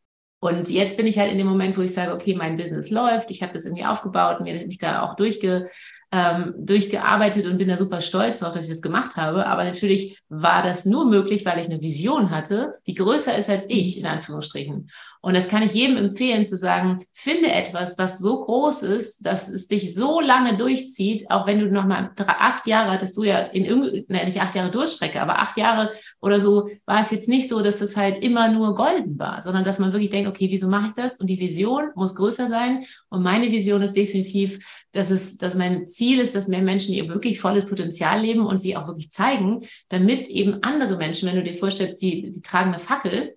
Und 0.46 0.70
jetzt 0.70 0.96
bin 0.96 1.08
ich 1.08 1.18
halt 1.18 1.32
in 1.32 1.40
dem 1.40 1.48
Moment, 1.48 1.76
wo 1.76 1.82
ich 1.82 1.92
sage, 1.92 2.14
okay, 2.14 2.36
mein 2.36 2.56
Business 2.56 2.92
läuft, 2.92 3.32
ich 3.32 3.42
habe 3.42 3.54
das 3.54 3.66
irgendwie 3.66 3.86
aufgebaut, 3.86 4.42
mir 4.42 4.54
mich 4.68 4.78
da 4.78 5.02
auch 5.02 5.16
durchge, 5.16 5.72
ähm, 6.12 6.54
durchgearbeitet 6.58 7.46
und 7.46 7.58
bin 7.58 7.68
da 7.68 7.78
super 7.78 8.02
stolz 8.02 8.40
drauf, 8.40 8.54
dass 8.54 8.66
ich 8.66 8.70
das 8.70 8.82
gemacht 8.82 9.18
habe. 9.18 9.46
Aber 9.46 9.64
natürlich 9.64 10.22
war 10.30 10.64
das 10.64 10.86
nur 10.86 11.06
möglich, 11.06 11.46
weil 11.46 11.60
ich 11.60 11.68
eine 11.68 11.82
Vision 11.82 12.30
hatte, 12.30 12.76
die 12.88 12.94
größer 12.94 13.38
ist 13.38 13.50
als 13.50 13.66
ich, 13.70 14.00
in 14.00 14.06
Anführungsstrichen. 14.06 14.90
Und 15.22 15.34
das 15.34 15.50
kann 15.50 15.64
ich 15.64 15.74
jedem 15.74 15.98
empfehlen, 15.98 16.44
zu 16.44 16.56
sagen, 16.56 17.04
finde 17.12 17.52
etwas, 17.52 17.98
was 17.98 18.20
so 18.20 18.46
groß 18.46 18.84
ist, 18.84 19.26
dass 19.26 19.50
es 19.50 19.68
dich 19.68 19.96
so 19.96 20.22
lange 20.22 20.56
durchzieht, 20.56 21.32
auch 21.32 21.48
wenn 21.48 21.60
du 21.60 21.72
noch 21.72 21.86
mal 21.86 22.12
acht 22.28 22.68
Jahre 22.68 22.92
hattest 22.92 23.18
du 23.18 23.24
ja 23.24 23.40
in 23.40 23.66
irgendwie, 23.66 24.06
ne, 24.08 24.24
nicht 24.26 24.40
acht 24.40 24.54
Jahre 24.54 24.70
Durststrecke, 24.70 25.20
aber 25.20 25.40
acht 25.40 25.58
Jahre 25.58 25.92
oder 26.22 26.40
so, 26.40 26.70
war 26.86 27.02
es 27.02 27.10
jetzt 27.10 27.28
nicht 27.28 27.50
so, 27.50 27.62
dass 27.62 27.80
das 27.80 27.98
halt 27.98 28.24
immer 28.24 28.50
nur 28.50 28.76
golden 28.76 29.18
war, 29.18 29.42
sondern 29.42 29.64
dass 29.64 29.80
man 29.80 29.94
wirklich 29.94 30.12
denkt, 30.12 30.30
okay, 30.30 30.48
wieso 30.52 30.68
mache 30.68 30.90
ich 30.90 30.94
das? 30.94 31.20
Und 31.20 31.28
die 31.28 31.40
Vision 31.40 31.90
muss 31.96 32.16
größer 32.16 32.48
sein. 32.48 32.86
Und 33.10 33.24
meine 33.24 33.52
Vision 33.52 33.82
ist 33.82 33.98
definitiv, 33.98 34.85
dass 34.96 35.12
es, 35.12 35.38
dass 35.38 35.56
mein 35.56 35.88
Ziel 35.88 36.20
ist, 36.20 36.36
dass 36.36 36.48
mehr 36.48 36.62
Menschen 36.62 36.94
ihr 36.94 37.08
wirklich 37.10 37.40
volles 37.40 37.66
Potenzial 37.66 38.22
leben 38.22 38.46
und 38.46 38.60
sie 38.60 38.78
auch 38.78 38.88
wirklich 38.88 39.12
zeigen, 39.12 39.62
damit 39.90 40.28
eben 40.28 40.64
andere 40.64 40.98
Menschen, 40.98 41.28
wenn 41.28 41.36
du 41.36 41.44
dir 41.44 41.56
vorstellst, 41.56 42.02
die, 42.02 42.32
die 42.32 42.42
tragen 42.42 42.70
eine 42.70 42.80
Fackel, 42.80 43.36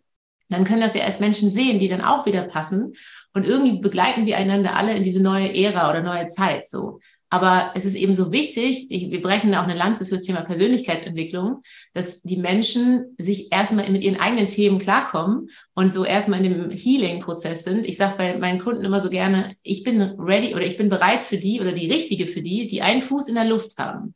dann 0.49 0.65
können 0.65 0.81
das 0.81 0.95
ja 0.95 1.03
erst 1.03 1.21
Menschen 1.21 1.51
sehen, 1.51 1.79
die 1.79 1.89
dann 1.89 2.01
auch 2.01 2.27
wieder 2.27 2.43
passen. 2.43 2.95
Und 3.35 3.45
irgendwie 3.45 3.81
begleiten 3.81 4.25
wir 4.25 4.37
einander 4.37 4.77
alle 4.77 4.97
in 4.97 5.03
diese 5.03 5.21
neue 5.21 5.55
Ära 5.55 5.91
oder 5.91 6.03
neue 6.03 6.27
Zeit, 6.27 6.67
so. 6.67 7.01
Aber 7.31 7.73
es 7.75 7.85
ist 7.85 7.95
eben 7.95 8.15
so 8.15 8.33
wichtig, 8.33 8.87
ich, 8.91 9.11
wir 9.11 9.21
brechen 9.21 9.55
auch 9.55 9.65
eine 9.65 9.75
Lanze 9.75 10.07
fürs 10.07 10.23
Thema 10.23 10.41
Persönlichkeitsentwicklung, 10.41 11.63
dass 11.93 12.23
die 12.23 12.37
Menschen 12.37 13.15
sich 13.19 13.53
erstmal 13.53 13.91
mit 13.91 14.03
ihren 14.03 14.19
eigenen 14.19 14.49
Themen 14.49 14.79
klarkommen 14.79 15.51
und 15.75 15.93
so 15.93 16.05
erstmal 16.05 16.45
in 16.45 16.53
dem 16.53 16.71
Healing-Prozess 16.71 17.65
sind. 17.65 17.85
Ich 17.85 17.99
sage 17.99 18.15
bei 18.17 18.39
meinen 18.39 18.61
Kunden 18.61 18.85
immer 18.85 19.01
so 19.01 19.11
gerne, 19.11 19.57
ich 19.63 19.83
bin 19.85 20.01
ready 20.01 20.55
oder 20.55 20.65
ich 20.65 20.77
bin 20.77 20.89
bereit 20.89 21.23
für 21.23 21.39
die 21.39 21.61
oder 21.61 21.73
die 21.73 21.91
richtige 21.91 22.27
für 22.27 22.41
die, 22.41 22.67
die 22.67 22.83
einen 22.83 23.03
Fuß 23.03 23.29
in 23.29 23.35
der 23.35 23.45
Luft 23.45 23.79
haben 23.79 24.15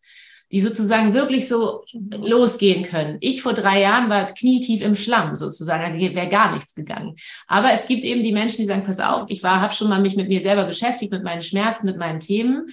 die 0.52 0.60
sozusagen 0.60 1.14
wirklich 1.14 1.48
so 1.48 1.82
losgehen 1.94 2.84
können. 2.84 3.16
Ich 3.20 3.42
vor 3.42 3.54
drei 3.54 3.80
Jahren 3.80 4.10
war 4.10 4.26
knietief 4.26 4.82
im 4.82 4.94
Schlamm 4.94 5.34
sozusagen, 5.36 5.98
da 5.98 6.14
wäre 6.14 6.28
gar 6.28 6.54
nichts 6.54 6.74
gegangen. 6.74 7.16
Aber 7.46 7.72
es 7.72 7.86
gibt 7.86 8.04
eben 8.04 8.22
die 8.22 8.32
Menschen, 8.32 8.58
die 8.58 8.66
sagen, 8.66 8.84
pass 8.84 9.00
auf, 9.00 9.24
ich 9.28 9.42
war, 9.42 9.62
habe 9.62 9.72
schon 9.72 9.88
mal 9.88 10.02
mich 10.02 10.14
mit 10.14 10.28
mir 10.28 10.42
selber 10.42 10.64
beschäftigt, 10.64 11.10
mit 11.10 11.24
meinen 11.24 11.40
Schmerzen, 11.40 11.86
mit 11.86 11.96
meinen 11.96 12.20
Themen. 12.20 12.68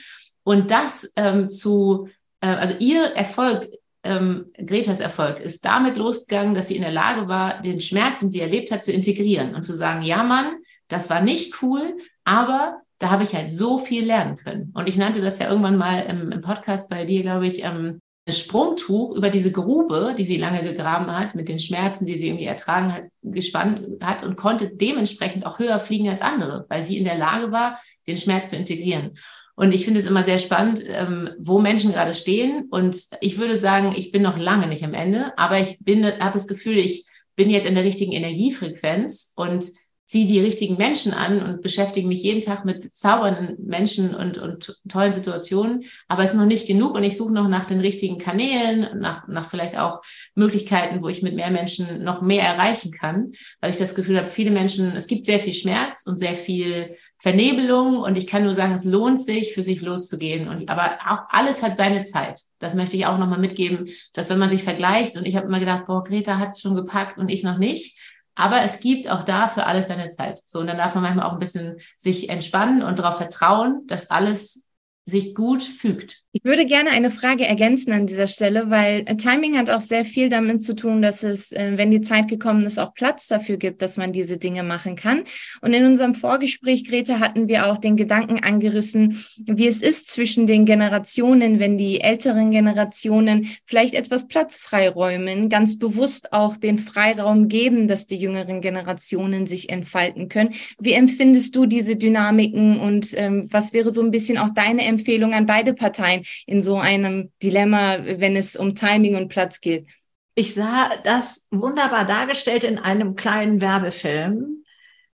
Und 0.50 0.72
das 0.72 1.14
ähm, 1.16 1.48
zu, 1.48 2.10
äh, 2.42 2.48
also 2.48 2.74
ihr 2.80 3.04
Erfolg, 3.16 3.70
ähm, 4.02 4.48
Gretas 4.58 5.00
Erfolg 5.00 5.40
ist 5.40 5.64
damit 5.64 5.96
losgegangen, 5.96 6.56
dass 6.56 6.70
sie 6.70 6.76
in 6.76 6.82
der 6.82 6.92
Lage 6.92 7.28
war, 7.28 7.62
den 7.62 7.80
Schmerz, 7.80 8.22
den 8.22 8.32
sie 8.32 8.40
erlebt 8.40 8.72
hat, 8.72 8.82
zu 8.82 8.92
integrieren 8.92 9.54
und 9.54 9.64
zu 9.64 9.76
sagen, 9.76 10.02
ja 10.02 10.24
Mann, 10.24 10.56
das 10.88 11.08
war 11.12 11.22
nicht 11.22 11.62
cool, 11.62 11.98
aber 12.24 12.82
da 12.98 13.12
habe 13.12 13.26
ich 13.26 13.36
halt 13.36 13.52
so 13.52 13.78
viel 13.78 14.04
lernen 14.04 14.38
können. 14.38 14.74
Und 14.74 14.90
ich 14.90 14.98
nannte 14.98 15.22
das 15.22 15.38
ja 15.38 15.50
irgendwann 15.50 15.78
mal 15.78 16.00
im, 16.10 16.32
im 16.32 16.42
Podcast 16.42 16.90
bei 16.90 17.06
dir, 17.06 17.22
glaube 17.22 17.46
ich, 17.46 17.64
ähm, 17.64 18.00
ein 18.28 18.34
Sprungtuch 18.34 19.16
über 19.16 19.30
diese 19.30 19.52
Grube, 19.52 20.16
die 20.18 20.24
sie 20.24 20.38
lange 20.38 20.64
gegraben 20.64 21.16
hat, 21.16 21.36
mit 21.36 21.48
den 21.48 21.60
Schmerzen, 21.60 22.08
die 22.08 22.18
sie 22.18 22.28
irgendwie 22.28 22.46
ertragen 22.46 22.92
hat, 22.92 23.04
gespannt 23.22 24.04
hat 24.04 24.24
und 24.24 24.36
konnte 24.36 24.76
dementsprechend 24.76 25.46
auch 25.46 25.60
höher 25.60 25.78
fliegen 25.78 26.10
als 26.10 26.22
andere, 26.22 26.66
weil 26.70 26.82
sie 26.82 26.98
in 26.98 27.04
der 27.04 27.20
Lage 27.20 27.52
war, 27.52 27.80
den 28.08 28.18
Schmerz 28.18 28.50
zu 28.50 28.56
integrieren. 28.56 29.12
Und 29.60 29.74
ich 29.74 29.84
finde 29.84 30.00
es 30.00 30.06
immer 30.06 30.24
sehr 30.24 30.39
spannend, 30.39 30.82
ähm, 30.88 31.32
wo 31.38 31.60
Menschen 31.60 31.91
gerade 31.91 32.13
stehen. 32.13 32.69
Und 32.72 32.98
ich 33.19 33.38
würde 33.39 33.58
sagen, 33.58 33.93
ich 33.93 34.10
bin 34.10 34.22
noch 34.22 34.38
lange 34.38 34.67
nicht 34.67 34.86
am 34.86 34.93
Ende, 34.93 35.38
aber 35.38 35.60
ich 35.60 35.80
bin, 35.82 36.06
habe 36.06 36.36
das 36.36 36.48
Gefühl, 36.48 36.78
ich 36.78 37.06
bin 37.36 37.50
jetzt 37.50 37.67
in 37.67 37.76
der 37.76 37.84
richtigen 37.84 38.13
Energiefrequenz 38.13 39.34
und 39.36 39.65
ziehe 40.10 40.26
die 40.26 40.39
richtigen 40.39 40.76
Menschen 40.76 41.13
an 41.13 41.43
und 41.43 41.62
beschäftige 41.62 42.08
mich 42.08 42.24
jeden 42.24 42.41
Tag 42.41 42.65
mit 42.65 42.82
bezaubernden 42.82 43.63
Menschen 43.67 44.15
und, 44.15 44.39
und 44.39 44.80
tollen 44.89 45.13
Situationen. 45.13 45.84
Aber 46.08 46.24
es 46.24 46.32
ist 46.32 46.36
noch 46.36 46.48
nicht 46.48 46.65
genug 46.65 46.95
und 46.95 47.04
ich 47.04 47.15
suche 47.15 47.32
noch 47.32 47.48
nach 47.48 47.65
den 47.65 47.80
richtigen 47.80 48.17
Kanälen, 48.17 49.00
nach, 49.00 49.28
nach 49.28 49.48
vielleicht 49.48 49.78
auch 49.78 50.02
Möglichkeiten, 50.34 51.04
wo 51.04 51.10
ich 51.10 51.22
mit 51.22 51.36
mehr 51.36 51.52
Menschen 51.52 52.04
noch 52.04 52.24
mehr 52.24 52.41
erreichen 52.41 52.91
kann, 52.91 53.34
weil 53.62 53.69
ich 53.69 53.78
das 53.78 53.93
Gefühl 53.93 54.17
habe, 54.17 54.30
viele 54.30 54.50
Menschen, 54.50 54.95
es 54.95 55.06
gibt 55.06 55.28
sehr 55.28 55.38
viel 55.38 55.54
Schmerz 55.54 56.08
und 56.08 56.17
sehr 56.17 56.34
viel 56.34 56.95
Vernebelung 57.19 58.00
und 58.00 58.17
ich 58.17 58.26
kann 58.26 58.43
nur 58.43 58.56
sagen, 58.56 58.74
es 58.74 58.86
lohnt 58.86 59.22
sich, 59.22 59.54
für 59.54 59.62
sich 59.62 59.80
loszugehen. 59.82 60.48
Und, 60.48 60.69
aber 60.69 60.98
auch 61.08 61.26
alles 61.30 61.62
hat 61.62 61.78
seine 61.78 62.02
Zeit. 62.02 62.41
Das 62.58 62.74
möchte 62.74 62.98
ich 62.98 63.06
auch 63.06 63.19
nochmal 63.19 63.38
mitgeben, 63.38 63.89
dass 64.13 64.32
wenn 64.32 64.39
man 64.39 64.50
sich 64.50 64.63
vergleicht 64.63 65.17
und 65.17 65.28
ich 65.28 65.36
habe 65.36 65.45
immer 65.45 65.60
gedacht, 65.60 65.86
boah, 65.86 66.04
Greta 66.04 66.39
hat 66.39 66.50
es 66.54 66.62
schon 66.62 66.74
gepackt 66.74 67.19
und 67.19 67.30
ich 67.30 67.43
noch 67.43 67.60
nicht, 67.60 67.95
aber 68.39 68.62
es 68.62 68.80
gibt 68.80 69.10
auch 69.10 69.23
da 69.23 69.49
für 69.49 69.65
alles 69.65 69.89
seine 69.89 70.08
Zeit. 70.08 70.41
So, 70.45 70.60
und 70.60 70.67
dann 70.67 70.78
darf 70.78 70.95
man 70.95 71.04
manchmal 71.04 71.25
auch 71.25 71.34
ein 71.34 71.39
bisschen 71.39 71.82
sich 71.97 72.30
entspannen 72.30 72.84
und 72.84 72.97
darauf 72.97 73.17
vertrauen, 73.17 73.82
dass 73.88 74.10
alles 74.10 74.68
sich 75.10 75.36
gut 75.36 75.63
fügt. 75.63 76.24
Ich 76.32 76.43
würde 76.43 76.65
gerne 76.65 76.91
eine 76.91 77.10
Frage 77.10 77.45
ergänzen 77.45 77.91
an 77.91 78.06
dieser 78.06 78.28
Stelle, 78.28 78.69
weil 78.69 79.04
äh, 79.08 79.17
Timing 79.17 79.58
hat 79.58 79.69
auch 79.69 79.82
sehr 79.82 80.06
viel 80.06 80.30
damit 80.30 80.63
zu 80.63 80.76
tun, 80.76 81.02
dass 81.02 81.24
es, 81.24 81.52
äh, 81.52 81.74
wenn 81.76 81.89
die 81.89 82.02
Zeit 82.02 82.28
gekommen 82.28 82.65
ist, 82.65 82.78
auch 82.78 82.93
Platz 82.93 83.28
dafür 83.28 83.58
gibt, 83.58 83.82
dass 83.82 83.98
man 83.98 84.13
diese 84.13 84.38
Dinge 84.38 84.62
machen 84.62 84.95
kann. 84.95 85.24
Und 85.62 85.74
in 85.74 85.86
unserem 85.86 86.13
Vorgespräch, 86.13 86.88
Greta, 86.88 87.19
hatten 87.19 87.48
wir 87.48 87.67
auch 87.67 87.78
den 87.78 87.95
Gedanken 87.95 88.43
angerissen, 88.43 89.24
wie 89.38 89.65
es 89.65 89.82
ist 89.82 90.08
zwischen 90.10 90.45
den 90.45 90.65
Generationen, 90.65 91.60
wenn 91.60 91.78
die 91.78 92.02
älteren 92.02 92.52
Generationen 92.52 93.50
vielleicht 93.65 93.95
etwas 93.95 94.28
Platz 94.28 94.58
freiräumen, 94.58 95.50
ganz 95.50 95.80
bewusst 95.80 96.32
auch 96.32 96.58
den 96.58 96.78
Freiraum 96.78 97.48
geben, 97.48 97.88
dass 97.88 98.06
die 98.06 98.17
jüngeren 98.17 98.62
Generationen 98.62 99.48
sich 99.48 99.69
entfalten 99.72 100.30
können. 100.30 100.54
Wie 100.80 100.93
empfindest 100.93 101.56
du 101.56 101.65
diese 101.65 101.95
Dynamiken 101.95 102.80
und 102.80 103.17
ähm, 103.17 103.48
was 103.50 103.74
wäre 103.74 103.91
so 103.91 104.02
ein 104.02 104.12
bisschen 104.12 104.38
auch 104.38 104.50
deine 104.50 104.84
Empfehlung 105.00 105.34
an 105.34 105.46
beide 105.46 105.74
Parteien? 105.74 106.26
in 106.46 106.62
so 106.62 106.78
einem 106.78 107.32
Dilemma, 107.42 107.98
wenn 108.04 108.36
es 108.36 108.56
um 108.56 108.76
Timing 108.76 109.16
und 109.16 109.30
Platz 109.30 109.62
geht? 109.62 109.88
Ich 110.36 110.54
sah 110.54 110.98
das 111.04 111.48
wunderbar 111.52 112.06
dargestellt 112.06 112.64
in 112.64 112.78
einem 112.78 113.16
kleinen 113.16 113.62
Werbefilm. 113.62 114.64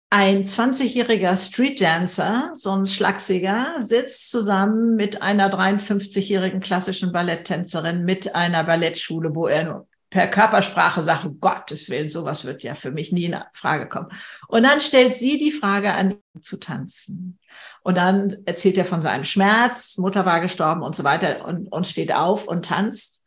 Ein 0.09 0.43
20-jähriger 0.43 1.37
Streetdancer, 1.37 2.53
so 2.55 2.73
ein 2.73 2.87
Schlagsiger, 2.87 3.75
sitzt 3.79 4.31
zusammen 4.31 4.97
mit 4.97 5.23
einer 5.23 5.51
53-jährigen 5.51 6.61
klassischen 6.61 7.13
Balletttänzerin 7.13 8.05
mit 8.05 8.35
einer 8.35 8.65
Ballettschule, 8.65 9.35
wo 9.35 9.47
er 9.47 9.87
per 10.11 10.27
Körpersprache 10.27 11.03
sagt, 11.03 11.25
um 11.25 11.39
Gottes 11.39 11.89
Willen, 11.89 12.09
sowas 12.09 12.45
wird 12.45 12.65
ja 12.65 12.75
für 12.75 12.91
mich 12.91 13.13
nie 13.13 13.27
in 13.27 13.37
Frage 13.53 13.89
kommen. 13.89 14.09
Und 14.49 14.65
dann 14.65 14.81
stellt 14.81 15.15
sie 15.15 15.39
die 15.39 15.53
Frage 15.53 15.93
an, 15.93 16.17
zu 16.41 16.59
tanzen. 16.59 17.39
Und 17.83 17.97
dann 17.97 18.37
erzählt 18.45 18.77
er 18.79 18.85
von 18.85 19.03
seinem 19.03 19.25
Schmerz, 19.25 19.97
Mutter 19.99 20.27
war 20.27 20.41
gestorben 20.41 20.83
und 20.83 20.95
so 20.95 21.05
weiter 21.05 21.45
und, 21.47 21.67
und 21.73 21.87
steht 21.87 22.15
auf 22.15 22.47
und 22.47 22.67
tanzt. 22.67 23.21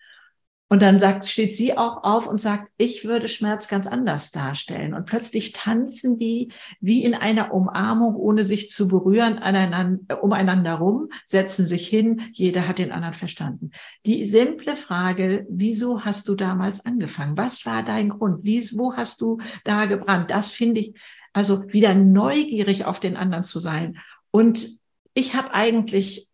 Und 0.74 0.82
dann 0.82 1.00
sagt, 1.00 1.28
steht 1.28 1.54
sie 1.54 1.78
auch 1.78 2.04
auf 2.04 2.26
und 2.26 2.42
sagt, 2.42 2.72
ich 2.78 3.06
würde 3.06 3.28
Schmerz 3.28 3.68
ganz 3.68 3.86
anders 3.86 4.32
darstellen. 4.32 4.96
Und 4.96 5.06
plötzlich 5.06 5.52
tanzen 5.52 6.18
die 6.18 6.52
wie 6.80 7.04
in 7.04 7.14
einer 7.14 7.54
Umarmung, 7.54 8.16
ohne 8.16 8.44
sich 8.44 8.72
zu 8.72 8.88
berühren, 8.88 9.38
aneinander, 9.38 10.24
umeinander 10.24 10.74
rum, 10.74 11.10
setzen 11.26 11.68
sich 11.68 11.88
hin. 11.88 12.24
Jeder 12.32 12.68
hat 12.68 12.80
den 12.80 12.92
anderen 12.92 13.14
verstanden. 13.14 13.70
Die 14.08 14.26
simple 14.26 14.76
Frage, 14.76 15.46
wieso 15.48 16.06
hast 16.06 16.28
du 16.28 16.34
damals 16.34 16.84
angefangen? 16.88 17.38
Was 17.38 17.68
war 17.68 17.84
dein 17.84 18.10
Grund? 18.10 18.44
Wie, 18.44 18.68
wo 18.74 18.96
hast 18.96 19.22
du 19.22 19.38
da 19.66 19.86
gebrannt? 19.86 20.32
Das 20.32 20.54
finde 20.54 20.82
ich, 20.82 20.96
also 21.34 21.72
wieder 21.72 21.94
neugierig 21.94 22.86
auf 22.86 23.00
den 23.00 23.16
anderen 23.16 23.44
zu 23.44 23.60
sein. 23.60 24.00
Und 24.36 24.80
ich 25.14 25.36
habe 25.36 25.54
eigentlich 25.54 26.30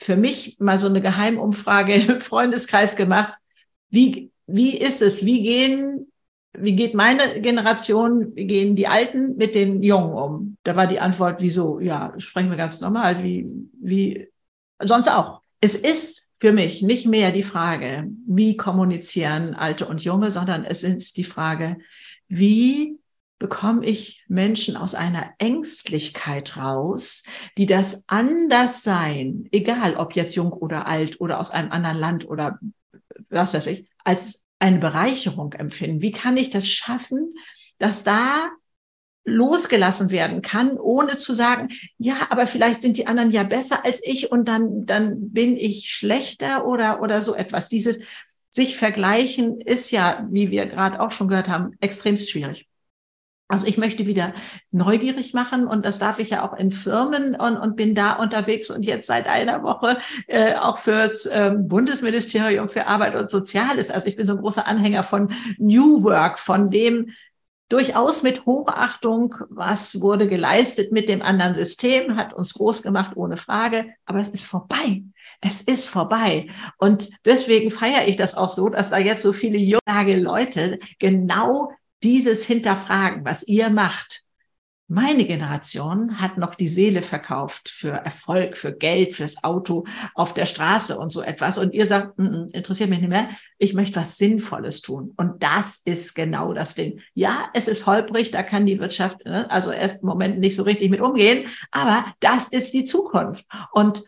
für 0.00 0.16
mich 0.16 0.56
mal 0.58 0.78
so 0.78 0.86
eine 0.86 1.00
Geheimumfrage 1.00 1.94
im 1.94 2.20
Freundeskreis 2.20 2.96
gemacht 2.96 3.34
wie, 3.92 4.32
wie 4.46 4.76
ist 4.78 5.02
es? 5.02 5.24
Wie 5.24 5.42
gehen, 5.42 6.10
wie 6.54 6.74
geht 6.74 6.94
meine 6.94 7.40
Generation, 7.40 8.34
wie 8.34 8.46
gehen 8.46 8.74
die 8.74 8.88
Alten 8.88 9.36
mit 9.36 9.54
den 9.54 9.82
Jungen 9.82 10.14
um? 10.14 10.56
Da 10.64 10.74
war 10.76 10.86
die 10.86 10.98
Antwort, 10.98 11.42
wieso? 11.42 11.78
Ja, 11.78 12.14
sprechen 12.16 12.48
wir 12.48 12.56
ganz 12.56 12.80
normal, 12.80 13.22
wie, 13.22 13.46
wie, 13.80 14.28
sonst 14.80 15.08
auch. 15.08 15.42
Es 15.60 15.74
ist 15.74 16.30
für 16.40 16.52
mich 16.52 16.80
nicht 16.80 17.06
mehr 17.06 17.32
die 17.32 17.42
Frage, 17.42 18.08
wie 18.26 18.56
kommunizieren 18.56 19.54
Alte 19.54 19.86
und 19.86 20.02
Junge, 20.02 20.30
sondern 20.30 20.64
es 20.64 20.82
ist 20.82 21.18
die 21.18 21.24
Frage, 21.24 21.76
wie 22.28 22.98
bekomme 23.42 23.84
ich 23.84 24.24
Menschen 24.28 24.76
aus 24.76 24.94
einer 24.94 25.32
Ängstlichkeit 25.38 26.56
raus, 26.56 27.24
die 27.58 27.66
das 27.66 28.04
Anderssein, 28.06 29.48
egal 29.50 29.96
ob 29.96 30.14
jetzt 30.14 30.36
jung 30.36 30.52
oder 30.52 30.86
alt 30.86 31.20
oder 31.20 31.40
aus 31.40 31.50
einem 31.50 31.72
anderen 31.72 31.96
Land 31.96 32.28
oder 32.28 32.60
was 33.30 33.52
weiß 33.52 33.66
ich, 33.66 33.88
als 34.04 34.46
eine 34.60 34.78
Bereicherung 34.78 35.54
empfinden? 35.54 36.02
Wie 36.02 36.12
kann 36.12 36.36
ich 36.36 36.50
das 36.50 36.68
schaffen, 36.68 37.34
dass 37.78 38.04
da 38.04 38.48
losgelassen 39.24 40.12
werden 40.12 40.40
kann, 40.40 40.78
ohne 40.78 41.16
zu 41.16 41.34
sagen, 41.34 41.66
ja, 41.98 42.28
aber 42.30 42.46
vielleicht 42.46 42.80
sind 42.80 42.96
die 42.96 43.08
anderen 43.08 43.32
ja 43.32 43.42
besser 43.42 43.84
als 43.84 44.04
ich 44.04 44.30
und 44.30 44.46
dann, 44.46 44.86
dann 44.86 45.32
bin 45.32 45.56
ich 45.56 45.90
schlechter 45.90 46.64
oder, 46.64 47.02
oder 47.02 47.22
so 47.22 47.34
etwas. 47.34 47.68
Dieses 47.68 47.98
sich 48.50 48.76
vergleichen 48.76 49.60
ist 49.60 49.90
ja, 49.90 50.28
wie 50.30 50.52
wir 50.52 50.66
gerade 50.66 51.00
auch 51.00 51.10
schon 51.10 51.26
gehört 51.26 51.48
haben, 51.48 51.72
extremst 51.80 52.30
schwierig. 52.30 52.68
Also 53.52 53.66
ich 53.66 53.76
möchte 53.76 54.06
wieder 54.06 54.32
neugierig 54.70 55.34
machen 55.34 55.66
und 55.66 55.84
das 55.84 55.98
darf 55.98 56.18
ich 56.18 56.30
ja 56.30 56.42
auch 56.42 56.56
in 56.56 56.72
Firmen 56.72 57.34
und, 57.34 57.58
und 57.58 57.76
bin 57.76 57.94
da 57.94 58.14
unterwegs 58.14 58.70
und 58.70 58.82
jetzt 58.82 59.06
seit 59.06 59.28
einer 59.28 59.62
Woche 59.62 59.98
äh, 60.26 60.54
auch 60.54 60.78
fürs 60.78 61.28
ähm, 61.30 61.68
Bundesministerium 61.68 62.70
für 62.70 62.86
Arbeit 62.86 63.14
und 63.14 63.28
Soziales. 63.28 63.90
Also 63.90 64.06
ich 64.06 64.16
bin 64.16 64.26
so 64.26 64.32
ein 64.32 64.38
großer 64.38 64.66
Anhänger 64.66 65.04
von 65.04 65.34
New 65.58 66.02
Work, 66.02 66.38
von 66.38 66.70
dem 66.70 67.10
durchaus 67.68 68.22
mit 68.22 68.46
Hochachtung, 68.46 69.34
was 69.50 70.00
wurde 70.00 70.28
geleistet 70.28 70.90
mit 70.90 71.10
dem 71.10 71.20
anderen 71.20 71.54
System, 71.54 72.16
hat 72.16 72.32
uns 72.32 72.54
groß 72.54 72.82
gemacht, 72.82 73.16
ohne 73.16 73.36
Frage, 73.36 73.84
aber 74.06 74.20
es 74.20 74.30
ist 74.30 74.46
vorbei. 74.46 75.02
Es 75.42 75.60
ist 75.60 75.86
vorbei. 75.86 76.46
Und 76.78 77.10
deswegen 77.26 77.70
feiere 77.70 78.08
ich 78.08 78.16
das 78.16 78.34
auch 78.34 78.48
so, 78.48 78.70
dass 78.70 78.88
da 78.88 78.96
jetzt 78.96 79.22
so 79.22 79.34
viele 79.34 79.58
junge 79.58 80.16
Leute 80.16 80.78
genau 80.98 81.70
dieses 82.04 82.44
Hinterfragen, 82.44 83.24
was 83.24 83.42
ihr 83.42 83.70
macht. 83.70 84.22
Meine 84.88 85.24
Generation 85.24 86.20
hat 86.20 86.36
noch 86.36 86.54
die 86.54 86.68
Seele 86.68 87.00
verkauft 87.00 87.70
für 87.70 87.92
Erfolg, 87.92 88.58
für 88.58 88.74
Geld, 88.74 89.16
fürs 89.16 89.42
Auto 89.42 89.86
auf 90.14 90.34
der 90.34 90.44
Straße 90.44 90.98
und 90.98 91.10
so 91.10 91.22
etwas. 91.22 91.56
Und 91.56 91.72
ihr 91.72 91.86
sagt, 91.86 92.18
mm 92.18 92.22
-mm, 92.22 92.54
interessiert 92.54 92.90
mich 92.90 92.98
nicht 92.98 93.08
mehr. 93.08 93.30
Ich 93.56 93.72
möchte 93.72 93.96
was 93.96 94.18
Sinnvolles 94.18 94.82
tun. 94.82 95.14
Und 95.16 95.42
das 95.42 95.80
ist 95.86 96.14
genau 96.14 96.52
das 96.52 96.74
Ding. 96.74 97.00
Ja, 97.14 97.48
es 97.54 97.68
ist 97.68 97.86
holprig. 97.86 98.32
Da 98.32 98.42
kann 98.42 98.66
die 98.66 98.80
Wirtschaft 98.80 99.24
ne, 99.24 99.50
also 99.50 99.70
erst 99.70 100.02
im 100.02 100.08
Moment 100.08 100.40
nicht 100.40 100.56
so 100.56 100.62
richtig 100.62 100.90
mit 100.90 101.00
umgehen. 101.00 101.48
Aber 101.70 102.04
das 102.20 102.48
ist 102.48 102.74
die 102.74 102.84
Zukunft. 102.84 103.46
Und 103.72 104.02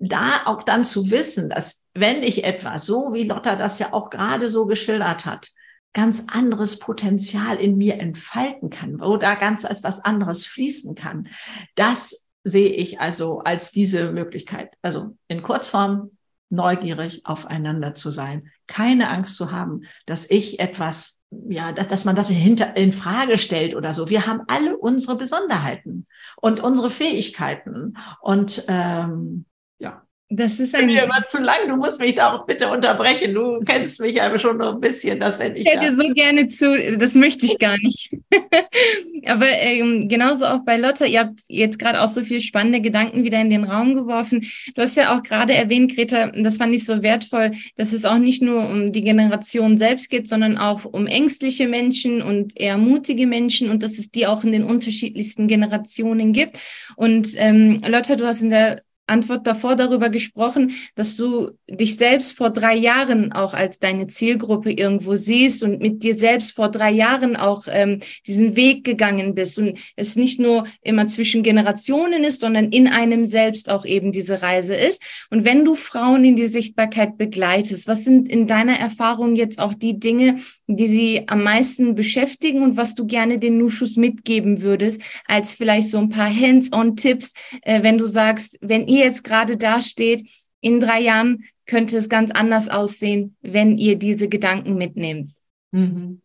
da 0.00 0.42
auch 0.44 0.64
dann 0.64 0.84
zu 0.84 1.10
wissen, 1.10 1.48
dass 1.48 1.84
wenn 1.94 2.22
ich 2.22 2.44
etwas, 2.44 2.84
so 2.84 3.14
wie 3.14 3.24
Lotta 3.24 3.56
das 3.56 3.78
ja 3.78 3.94
auch 3.94 4.10
gerade 4.10 4.50
so 4.50 4.66
geschildert 4.66 5.24
hat, 5.24 5.48
ganz 5.92 6.24
anderes 6.28 6.78
Potenzial 6.78 7.56
in 7.56 7.76
mir 7.76 7.98
entfalten 7.98 8.70
kann, 8.70 8.98
da 8.98 9.34
ganz 9.34 9.64
als 9.64 9.82
was 9.82 10.00
anderes 10.00 10.46
fließen 10.46 10.94
kann. 10.94 11.28
Das 11.74 12.30
sehe 12.44 12.70
ich 12.70 13.00
also 13.00 13.40
als 13.40 13.70
diese 13.72 14.12
Möglichkeit. 14.12 14.74
Also 14.82 15.16
in 15.28 15.42
Kurzform 15.42 16.10
neugierig 16.50 17.24
aufeinander 17.24 17.94
zu 17.94 18.10
sein, 18.10 18.50
keine 18.66 19.08
Angst 19.08 19.36
zu 19.36 19.52
haben, 19.52 19.82
dass 20.06 20.28
ich 20.28 20.58
etwas, 20.58 21.22
ja, 21.30 21.72
dass, 21.72 21.88
dass 21.88 22.04
man 22.04 22.16
das 22.16 22.28
hinter, 22.28 22.76
in 22.76 22.92
Frage 22.92 23.38
stellt 23.38 23.74
oder 23.76 23.94
so. 23.94 24.08
Wir 24.10 24.26
haben 24.26 24.42
alle 24.48 24.76
unsere 24.76 25.16
Besonderheiten 25.16 26.06
und 26.40 26.60
unsere 26.60 26.90
Fähigkeiten 26.90 27.94
und 28.20 28.64
ähm, 28.68 29.46
ja, 29.78 30.02
das 30.32 30.60
ist 30.60 30.76
ein. 30.76 30.86
Mir 30.86 31.02
immer 31.02 31.24
zu 31.24 31.42
lang. 31.42 31.66
Du 31.66 31.76
musst 31.76 31.98
mich 31.98 32.14
da 32.14 32.32
auch 32.32 32.46
bitte 32.46 32.68
unterbrechen. 32.68 33.34
Du 33.34 33.58
kennst 33.66 34.00
mich 34.00 34.14
ja 34.14 34.38
schon 34.38 34.58
noch 34.58 34.74
ein 34.74 34.80
bisschen, 34.80 35.18
dass 35.18 35.40
wenn 35.40 35.56
ich. 35.56 35.62
Ich 35.62 35.68
hätte 35.68 35.92
so 35.92 36.08
gerne 36.14 36.46
zu. 36.46 36.96
Das 36.96 37.14
möchte 37.14 37.46
ich 37.46 37.58
gar 37.58 37.76
nicht. 37.78 38.16
Aber 39.26 39.48
ähm, 39.48 40.08
genauso 40.08 40.44
auch 40.44 40.60
bei 40.60 40.76
Lotta. 40.76 41.04
Ihr 41.04 41.18
habt 41.18 41.40
jetzt 41.48 41.80
gerade 41.80 42.00
auch 42.00 42.06
so 42.06 42.22
viele 42.22 42.40
spannende 42.40 42.80
Gedanken 42.80 43.24
wieder 43.24 43.40
in 43.40 43.50
den 43.50 43.64
Raum 43.64 43.96
geworfen. 43.96 44.46
Du 44.76 44.82
hast 44.82 44.96
ja 44.96 45.16
auch 45.16 45.24
gerade 45.24 45.52
erwähnt, 45.54 45.96
Greta, 45.96 46.28
das 46.28 46.58
fand 46.58 46.76
ich 46.76 46.86
so 46.86 47.02
wertvoll, 47.02 47.50
dass 47.74 47.92
es 47.92 48.04
auch 48.04 48.18
nicht 48.18 48.40
nur 48.40 48.68
um 48.68 48.92
die 48.92 49.02
Generation 49.02 49.78
selbst 49.78 50.10
geht, 50.10 50.28
sondern 50.28 50.58
auch 50.58 50.84
um 50.84 51.08
ängstliche 51.08 51.66
Menschen 51.66 52.22
und 52.22 52.58
eher 52.58 52.78
mutige 52.78 53.26
Menschen 53.26 53.68
und 53.68 53.82
dass 53.82 53.98
es 53.98 54.12
die 54.12 54.28
auch 54.28 54.44
in 54.44 54.52
den 54.52 54.62
unterschiedlichsten 54.62 55.48
Generationen 55.48 56.32
gibt. 56.32 56.56
Und 56.94 57.34
ähm, 57.36 57.80
Lotta, 57.84 58.14
du 58.14 58.26
hast 58.26 58.42
in 58.42 58.50
der 58.50 58.82
Antwort 59.10 59.46
davor 59.46 59.76
darüber 59.76 60.08
gesprochen, 60.08 60.72
dass 60.94 61.16
du 61.16 61.50
dich 61.68 61.96
selbst 61.96 62.32
vor 62.32 62.50
drei 62.50 62.74
Jahren 62.74 63.32
auch 63.32 63.54
als 63.54 63.78
deine 63.78 64.06
Zielgruppe 64.06 64.72
irgendwo 64.72 65.16
siehst 65.16 65.62
und 65.62 65.80
mit 65.80 66.02
dir 66.02 66.14
selbst 66.14 66.52
vor 66.52 66.70
drei 66.70 66.90
Jahren 66.90 67.36
auch 67.36 67.64
ähm, 67.68 68.00
diesen 68.26 68.56
Weg 68.56 68.84
gegangen 68.84 69.34
bist 69.34 69.58
und 69.58 69.78
es 69.96 70.16
nicht 70.16 70.40
nur 70.40 70.66
immer 70.82 71.06
zwischen 71.06 71.42
Generationen 71.42 72.24
ist, 72.24 72.40
sondern 72.40 72.70
in 72.70 72.88
einem 72.88 73.26
selbst 73.26 73.68
auch 73.68 73.84
eben 73.84 74.12
diese 74.12 74.42
Reise 74.42 74.74
ist. 74.74 75.02
Und 75.30 75.44
wenn 75.44 75.64
du 75.64 75.74
Frauen 75.74 76.24
in 76.24 76.36
die 76.36 76.46
Sichtbarkeit 76.46 77.18
begleitest, 77.18 77.86
was 77.88 78.04
sind 78.04 78.28
in 78.28 78.46
deiner 78.46 78.78
Erfahrung 78.78 79.36
jetzt 79.36 79.58
auch 79.58 79.74
die 79.74 79.98
Dinge, 79.98 80.36
die 80.66 80.86
sie 80.86 81.24
am 81.26 81.42
meisten 81.42 81.94
beschäftigen 81.94 82.62
und 82.62 82.76
was 82.76 82.94
du 82.94 83.06
gerne 83.06 83.38
den 83.38 83.58
Nuschus 83.58 83.96
mitgeben 83.96 84.62
würdest, 84.62 85.02
als 85.26 85.54
vielleicht 85.54 85.88
so 85.88 85.98
ein 85.98 86.10
paar 86.10 86.32
Hands-on-Tipps, 86.32 87.32
äh, 87.62 87.82
wenn 87.82 87.98
du 87.98 88.06
sagst, 88.06 88.58
wenn 88.60 88.86
ihr 88.86 88.99
jetzt 89.00 89.24
gerade 89.24 89.56
dasteht, 89.56 90.28
in 90.60 90.80
drei 90.80 91.00
Jahren 91.00 91.44
könnte 91.66 91.96
es 91.96 92.08
ganz 92.08 92.30
anders 92.30 92.68
aussehen, 92.68 93.36
wenn 93.40 93.78
ihr 93.78 93.96
diese 93.96 94.28
Gedanken 94.28 94.76
mitnehmt. 94.76 95.32
Mhm. 95.72 96.20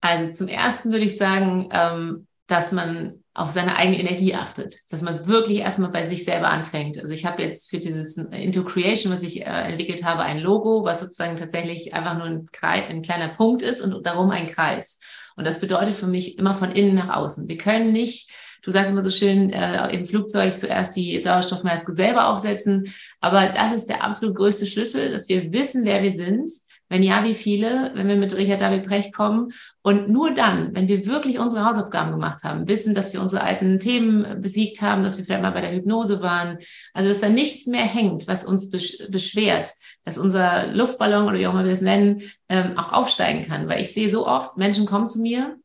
Also 0.00 0.30
zum 0.30 0.48
ersten 0.48 0.92
würde 0.92 1.06
ich 1.06 1.16
sagen, 1.16 1.68
ähm, 1.72 2.26
dass 2.46 2.72
man 2.72 3.24
auf 3.32 3.50
seine 3.50 3.76
eigene 3.76 3.98
Energie 3.98 4.34
achtet, 4.34 4.76
dass 4.92 5.02
man 5.02 5.26
wirklich 5.26 5.58
erstmal 5.58 5.90
bei 5.90 6.06
sich 6.06 6.24
selber 6.24 6.48
anfängt. 6.48 7.00
Also 7.00 7.12
ich 7.12 7.26
habe 7.26 7.42
jetzt 7.42 7.68
für 7.68 7.78
dieses 7.78 8.16
Into 8.16 8.64
Creation, 8.64 9.12
was 9.12 9.22
ich 9.22 9.40
äh, 9.40 9.44
entwickelt 9.44 10.04
habe, 10.04 10.22
ein 10.22 10.38
Logo, 10.38 10.84
was 10.84 11.00
sozusagen 11.00 11.36
tatsächlich 11.36 11.94
einfach 11.94 12.16
nur 12.16 12.26
ein, 12.26 12.48
ein 12.62 13.02
kleiner 13.02 13.28
Punkt 13.28 13.62
ist 13.62 13.80
und 13.80 14.06
darum 14.06 14.30
ein 14.30 14.46
Kreis. 14.46 15.00
Und 15.36 15.44
das 15.44 15.60
bedeutet 15.60 15.96
für 15.96 16.06
mich 16.06 16.38
immer 16.38 16.54
von 16.54 16.70
innen 16.70 16.94
nach 16.94 17.16
außen. 17.16 17.48
Wir 17.48 17.58
können 17.58 17.92
nicht 17.92 18.30
Du 18.64 18.70
sagst 18.70 18.90
immer 18.90 19.02
so 19.02 19.10
schön, 19.10 19.52
äh, 19.52 19.94
im 19.94 20.06
Flugzeug 20.06 20.58
zuerst 20.58 20.96
die 20.96 21.20
Sauerstoffmaske 21.20 21.92
selber 21.92 22.28
aufsetzen. 22.28 22.92
Aber 23.20 23.48
das 23.48 23.72
ist 23.72 23.86
der 23.86 24.02
absolut 24.02 24.36
größte 24.36 24.66
Schlüssel, 24.66 25.12
dass 25.12 25.28
wir 25.28 25.52
wissen, 25.52 25.84
wer 25.84 26.02
wir 26.02 26.10
sind. 26.10 26.50
Wenn 26.88 27.02
ja, 27.02 27.24
wie 27.24 27.34
viele, 27.34 27.92
wenn 27.94 28.08
wir 28.08 28.16
mit 28.16 28.36
Richard 28.36 28.60
David 28.60 28.84
Brecht 28.86 29.14
kommen. 29.14 29.52
Und 29.82 30.08
nur 30.08 30.32
dann, 30.32 30.74
wenn 30.74 30.86
wir 30.88 31.06
wirklich 31.06 31.38
unsere 31.38 31.64
Hausaufgaben 31.64 32.12
gemacht 32.12 32.44
haben, 32.44 32.68
wissen, 32.68 32.94
dass 32.94 33.12
wir 33.12 33.20
unsere 33.20 33.42
alten 33.42 33.80
Themen 33.80 34.40
besiegt 34.40 34.80
haben, 34.80 35.02
dass 35.02 35.18
wir 35.18 35.24
vielleicht 35.24 35.42
mal 35.42 35.50
bei 35.50 35.62
der 35.62 35.72
Hypnose 35.72 36.20
waren, 36.22 36.58
also 36.92 37.08
dass 37.08 37.20
da 37.20 37.28
nichts 37.28 37.66
mehr 37.66 37.84
hängt, 37.84 38.28
was 38.28 38.44
uns 38.44 38.70
beschwert, 38.70 39.70
dass 40.04 40.18
unser 40.18 40.68
Luftballon 40.68 41.26
oder 41.26 41.38
wie 41.38 41.46
auch 41.46 41.52
immer 41.52 41.64
wir 41.64 41.70
das 41.70 41.80
nennen, 41.80 42.22
ähm, 42.48 42.78
auch 42.78 42.92
aufsteigen 42.92 43.46
kann. 43.46 43.68
Weil 43.68 43.80
ich 43.80 43.92
sehe 43.92 44.10
so 44.10 44.26
oft, 44.26 44.56
Menschen 44.56 44.86
kommen 44.86 45.08
zu 45.08 45.20
mir 45.20 45.56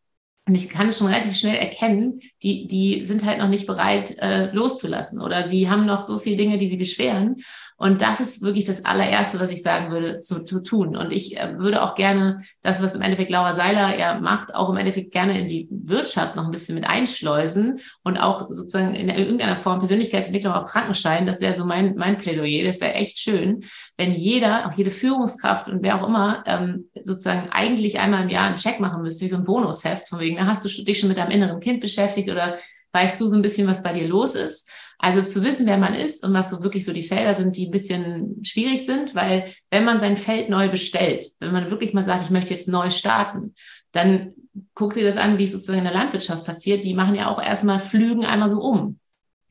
und 0.49 0.55
ich 0.55 0.67
kann 0.67 0.88
es 0.88 0.97
schon 0.97 1.07
relativ 1.07 1.38
schnell 1.38 1.57
erkennen, 1.57 2.21
die, 2.41 2.65
die 2.65 3.05
sind 3.05 3.23
halt 3.23 3.38
noch 3.38 3.49
nicht 3.49 3.67
bereit, 3.67 4.17
äh, 4.17 4.49
loszulassen 4.51 5.21
oder 5.21 5.43
die 5.43 5.69
haben 5.69 5.85
noch 5.85 6.03
so 6.03 6.17
viele 6.17 6.38
Dinge, 6.38 6.57
die 6.57 6.67
sie 6.67 6.77
beschweren. 6.77 7.35
Und 7.80 8.02
das 8.02 8.20
ist 8.20 8.42
wirklich 8.42 8.65
das 8.65 8.84
allererste, 8.84 9.39
was 9.39 9.52
ich 9.52 9.63
sagen 9.63 9.89
würde, 9.89 10.20
zu, 10.20 10.44
zu 10.44 10.60
tun. 10.60 10.98
Und 10.98 11.13
ich 11.13 11.38
äh, 11.38 11.58
würde 11.58 11.82
auch 11.82 11.96
gerne 11.96 12.42
das, 12.62 12.84
was 12.84 12.94
im 12.94 13.02
Endeffekt 13.02 13.32
Laura 13.32 13.54
Seiler 13.54 13.98
ja 13.98 14.20
macht, 14.20 14.54
auch 14.54 14.70
im 14.70 14.76
Endeffekt 14.76 15.12
gerne 15.12 15.39
in 15.39 15.48
die 15.48 15.70
Wirtschaft 15.72 16.36
noch 16.36 16.44
ein 16.44 16.52
bisschen 16.52 16.76
mit 16.76 16.86
einschleusen 16.86 17.80
und 18.04 18.18
auch 18.18 18.48
sozusagen 18.50 18.96
in 18.96 19.08
irgendeiner 19.08 19.56
Form 19.56 19.80
Persönlichkeitsentwicklung 19.80 20.54
auch 20.54 20.65
Krankenschein. 20.65 21.26
Das 21.26 21.39
wäre 21.39 21.54
so 21.54 21.63
mein, 21.63 21.96
mein 21.96 22.18
Plädoyer. 22.18 22.65
Das 22.65 22.82
wäre 22.82 22.96
echt 22.96 23.18
schön, 23.18 23.63
wenn 23.96 24.12
jeder, 24.12 24.68
auch 24.68 24.74
jede 24.74 24.92
Führungskraft 24.92 25.70
und 25.70 25.82
wer 25.82 26.02
auch 26.04 26.06
immer, 26.06 26.44
ähm, 26.48 26.89
sozusagen 27.02 27.48
eigentlich 27.50 27.98
einmal 27.98 28.24
im 28.24 28.30
Jahr 28.30 28.48
einen 28.48 28.58
Check 28.58 28.82
machen 28.82 29.02
müsste, 29.02 29.24
wie 29.24 29.30
so 29.30 29.38
ein 29.38 29.46
Bonusheft, 29.46 30.10
von 30.10 30.20
wegen, 30.20 30.36
da 30.36 30.48
hast 30.48 30.65
du 30.65 30.84
dich 30.84 31.00
schon 31.00 31.08
mit 31.08 31.18
deinem 31.18 31.32
inneren 31.32 31.62
Kind 31.62 31.80
beschäftigt 31.80 32.30
oder 32.30 32.58
weißt 32.92 33.22
du 33.22 33.28
so 33.28 33.36
ein 33.36 33.42
bisschen, 33.42 33.68
was 33.68 33.84
bei 33.84 33.94
dir 33.94 34.08
los 34.08 34.36
ist. 34.36 34.70
Also 35.01 35.21
zu 35.21 35.43
wissen, 35.45 35.65
wer 35.65 35.77
man 35.77 35.95
ist 35.95 36.25
und 36.25 36.33
was 36.33 36.49
so 36.49 36.62
wirklich 36.62 36.83
so 36.83 36.91
die 36.91 37.03
Felder 37.03 37.33
sind, 37.33 37.55
die 37.55 37.67
ein 37.67 37.71
bisschen 37.71 38.43
schwierig 38.43 38.85
sind, 38.85 39.15
weil 39.15 39.45
wenn 39.71 39.85
man 39.85 39.97
sein 39.97 40.17
Feld 40.17 40.49
neu 40.49 40.67
bestellt, 40.69 41.25
wenn 41.39 41.53
man 41.53 41.71
wirklich 41.71 41.93
mal 41.93 42.03
sagt, 42.03 42.23
ich 42.23 42.29
möchte 42.29 42.53
jetzt 42.53 42.67
neu 42.67 42.89
starten, 42.89 43.55
dann 43.93 44.33
guck 44.73 44.95
dir 44.95 45.05
das 45.05 45.15
an, 45.15 45.38
wie 45.38 45.45
es 45.45 45.53
sozusagen 45.53 45.79
in 45.79 45.85
der 45.85 45.93
Landwirtschaft 45.93 46.45
passiert. 46.45 46.83
Die 46.83 46.93
machen 46.93 47.15
ja 47.15 47.29
auch 47.31 47.41
erstmal 47.41 47.79
Flügen 47.79 48.25
einmal 48.25 48.49
so 48.49 48.62
um. 48.62 48.98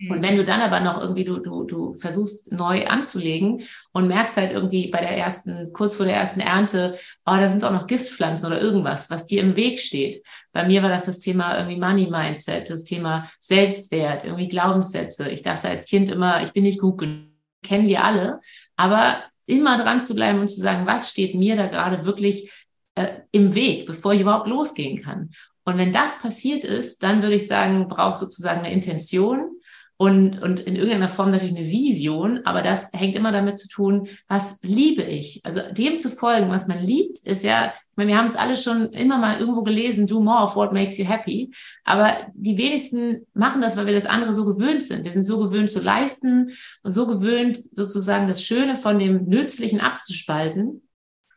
Und 0.09 0.23
wenn 0.23 0.37
du 0.37 0.45
dann 0.45 0.61
aber 0.61 0.79
noch 0.79 1.01
irgendwie, 1.01 1.25
du, 1.25 1.39
du, 1.39 1.65
du 1.65 1.95
versuchst 1.95 2.53
neu 2.53 2.87
anzulegen 2.87 3.63
und 3.93 4.07
merkst 4.07 4.37
halt 4.37 4.53
irgendwie 4.53 4.89
bei 4.89 5.01
der 5.01 5.17
ersten, 5.17 5.73
kurz 5.73 5.97
vor 5.97 6.07
der 6.07 6.15
ersten 6.15 6.39
Ernte, 6.39 6.97
oh, 7.27 7.35
da 7.37 7.49
sind 7.49 7.65
auch 7.65 7.73
noch 7.73 7.89
Giftpflanzen 7.89 8.47
oder 8.47 8.61
irgendwas, 8.61 9.11
was 9.11 9.27
dir 9.27 9.43
im 9.43 9.57
Weg 9.57 9.81
steht. 9.81 10.23
Bei 10.53 10.65
mir 10.65 10.85
war 10.85 10.89
das 10.89 11.07
das 11.07 11.19
Thema 11.19 11.59
irgendwie 11.59 11.81
Money 11.81 12.07
Mindset, 12.09 12.71
das 12.71 12.85
Thema 12.85 13.29
Selbstwert, 13.41 14.25
irgendwie 14.25 14.49
Glaubenssätze. 14.49 15.29
Ich 15.31 15.43
dachte 15.43 15.69
als 15.69 15.87
Kind 15.87 16.11
immer, 16.11 16.43
ich 16.43 16.53
bin 16.53 16.63
nicht 16.63 16.81
gut 16.81 16.99
genug. 16.99 17.27
Kennen 17.65 17.89
wir 17.89 18.05
alle. 18.05 18.39
Aber 18.77 19.25
immer 19.47 19.83
dran 19.83 20.01
zu 20.01 20.15
bleiben 20.15 20.39
und 20.39 20.49
zu 20.49 20.61
sagen, 20.61 20.87
was 20.87 21.11
steht 21.11 21.35
mir 21.35 21.57
da 21.57 21.67
gerade 21.67 22.05
wirklich 22.05 22.53
äh, 22.95 23.21
im 23.33 23.55
Weg, 23.55 23.87
bevor 23.87 24.13
ich 24.13 24.21
überhaupt 24.21 24.47
losgehen 24.47 25.03
kann. 25.03 25.31
Und 25.65 25.77
wenn 25.77 25.93
das 25.93 26.21
passiert 26.21 26.65
ist, 26.65 27.03
dann 27.03 27.23
würde 27.23 27.35
ich 27.35 27.49
sagen, 27.49 27.89
braucht 27.89 28.17
sozusagen 28.17 28.61
eine 28.61 28.73
Intention, 28.73 29.58
und, 30.01 30.41
und 30.41 30.61
in 30.61 30.77
irgendeiner 30.77 31.09
Form 31.09 31.33
natürlich 31.33 31.57
eine 31.57 31.67
Vision, 31.67 32.41
aber 32.45 32.63
das 32.63 32.93
hängt 32.95 33.17
immer 33.17 33.33
damit 33.33 33.59
zu 33.59 33.69
tun, 33.69 34.07
was 34.29 34.61
liebe 34.63 35.03
ich? 35.03 35.41
Also 35.43 35.61
dem 35.73 35.99
zu 35.99 36.09
folgen, 36.09 36.51
was 36.51 36.69
man 36.69 36.81
liebt, 36.81 37.19
ist 37.27 37.43
ja, 37.43 37.67
ich 37.67 37.97
meine, 37.97 38.11
wir 38.11 38.17
haben 38.17 38.27
es 38.27 38.37
alle 38.37 38.57
schon 38.57 38.93
immer 38.93 39.19
mal 39.19 39.41
irgendwo 39.41 39.63
gelesen, 39.65 40.07
do 40.07 40.21
more 40.21 40.45
of 40.45 40.55
what 40.55 40.73
makes 40.73 40.99
you 40.99 41.05
happy, 41.05 41.51
aber 41.85 42.29
die 42.35 42.57
wenigsten 42.57 43.27
machen 43.35 43.61
das, 43.61 43.77
weil 43.77 43.87
wir 43.87 43.93
das 43.93 44.07
andere 44.07 44.33
so 44.33 44.45
gewöhnt 44.45 44.85
sind. 44.85 45.03
Wir 45.03 45.11
sind 45.11 45.25
so 45.25 45.41
gewöhnt 45.41 45.69
zu 45.69 45.81
leisten 45.81 46.53
und 46.85 46.93
so 46.93 47.09
gewöhnt, 47.09 47.59
sozusagen 47.73 48.29
das 48.29 48.45
Schöne 48.45 48.77
von 48.77 49.01
dem 49.01 49.25
Nützlichen 49.25 49.81
abzuspalten. 49.81 50.88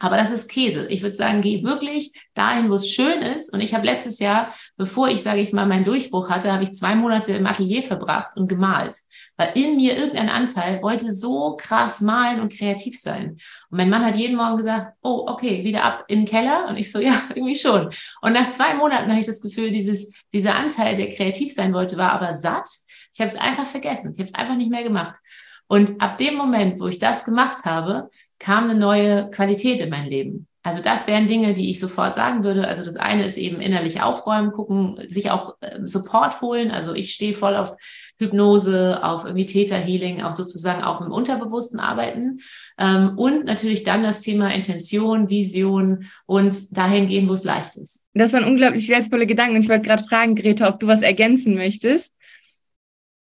Aber 0.02 0.18
das 0.18 0.32
ist 0.32 0.50
Käse. 0.50 0.88
Ich 0.88 1.04
würde 1.04 1.16
sagen, 1.16 1.44
geh 1.44 1.64
wirklich 1.64 2.12
dahin, 2.34 2.72
wo 2.72 2.74
es 2.74 2.90
schön 2.90 3.22
ist. 3.22 3.54
Und 3.54 3.62
ich 3.62 3.76
habe 3.76 3.86
letztes 3.86 4.18
Jahr, 4.18 4.52
bevor 4.76 5.10
ich, 5.10 5.22
sage 5.22 5.42
ich 5.42 5.54
mal, 5.54 5.68
meinen 5.68 5.84
Durchbruch 5.84 6.32
hatte, 6.32 6.52
habe 6.52 6.64
ich 6.64 6.74
zwei 6.74 6.96
Monate 6.96 7.34
im 7.34 7.46
Atelier 7.46 7.84
verbracht 7.84 8.36
und 8.36 8.48
gemalt. 8.48 8.98
Weil 9.38 9.52
in 9.54 9.76
mir 9.76 9.96
irgendein 9.96 10.30
Anteil 10.30 10.82
wollte 10.82 11.14
so 11.14 11.56
krass 11.56 12.02
malen 12.02 12.42
und 12.42 12.52
kreativ 12.52 13.00
sein. 13.00 13.38
Und 13.70 13.78
mein 13.78 13.92
Mann 13.92 14.04
hat 14.04 14.16
jeden 14.16 14.38
Morgen 14.38 14.58
gesagt, 14.58 14.96
oh, 15.04 15.26
okay, 15.28 15.64
wieder 15.64 15.84
ab 15.84 16.06
in 16.08 16.22
den 16.22 16.28
Keller. 16.28 16.66
Und 16.68 16.78
ich 16.78 16.92
so, 16.92 17.00
ja, 17.00 17.22
irgendwie 17.36 17.56
schon. 17.56 17.92
Und 18.24 18.34
nach 18.34 18.50
zwei 18.50 18.74
Monaten 18.74 19.12
habe 19.12 19.20
ich 19.20 19.28
das 19.28 19.42
Gefühl, 19.42 19.70
dieses, 19.70 20.12
dieser 20.34 20.56
Anteil, 20.56 20.98
der 20.98 21.10
kreativ 21.10 21.54
sein 21.54 21.76
wollte, 21.76 21.98
war 21.98 22.14
aber 22.14 22.34
satt. 22.34 22.68
Ich 23.14 23.20
habe 23.20 23.30
es 23.30 23.38
einfach 23.38 23.68
vergessen. 23.68 24.14
Ich 24.14 24.20
habe 24.20 24.30
es 24.30 24.34
einfach 24.34 24.56
nicht 24.56 24.72
mehr 24.72 24.84
gemacht. 24.84 25.20
Und 25.68 26.02
ab 26.02 26.18
dem 26.18 26.36
Moment, 26.36 26.80
wo 26.80 26.88
ich 26.88 26.98
das 26.98 27.24
gemacht 27.24 27.66
habe, 27.66 28.10
kam 28.42 28.70
eine 28.70 28.80
neue 28.80 29.30
Qualität 29.30 29.80
in 29.82 29.90
mein 29.90 30.10
Leben. 30.10 30.48
Also 30.64 30.82
das 30.84 31.08
wären 31.08 31.28
Dinge, 31.28 31.56
die 31.56 31.70
ich 31.70 31.80
sofort 31.80 32.14
sagen 32.14 32.44
würde. 32.44 32.68
Also 32.68 32.84
das 32.84 32.96
eine 32.96 33.26
ist 33.26 33.38
eben 33.38 33.62
innerlich 33.62 34.02
aufräumen, 34.02 34.52
gucken, 34.52 35.00
sich 35.08 35.32
auch 35.32 35.56
äh, 35.62 35.80
Support 35.86 36.42
holen. 36.42 36.70
Also 36.70 36.94
ich 36.94 37.14
stehe 37.14 37.34
voll 37.34 37.56
auf 37.56 37.76
Hypnose, 38.18 39.04
auf 39.04 39.26
irgendwie 39.26 39.48
Theta 39.48 39.76
Healing, 39.76 40.22
auch 40.22 40.34
sozusagen 40.34 40.84
auch 40.84 41.02
im 41.02 41.12
Unterbewussten 41.12 41.80
arbeiten. 41.80 42.42
Ähm, 42.78 43.18
und 43.18 43.46
natürlich 43.46 43.84
dann 43.84 44.04
das 44.04 44.22
Thema 44.22 44.54
Intention, 44.54 45.30
Vision 45.30 46.06
und 46.28 46.78
dahin 46.78 47.08
gehen, 47.08 47.28
wo 47.28 47.34
es 47.34 47.44
leicht 47.44 47.76
ist. 47.78 48.10
Das 48.14 48.32
waren 48.34 48.44
unglaublich 48.44 48.88
wertvolle 48.88 49.26
Gedanken. 49.26 49.56
Und 49.56 49.64
ich 49.64 49.70
wollte 49.70 49.88
gerade 49.88 50.04
fragen, 50.04 50.36
Greta, 50.36 50.68
ob 50.68 50.80
du 50.80 50.86
was 50.86 51.02
ergänzen 51.02 51.56
möchtest. 51.56 52.16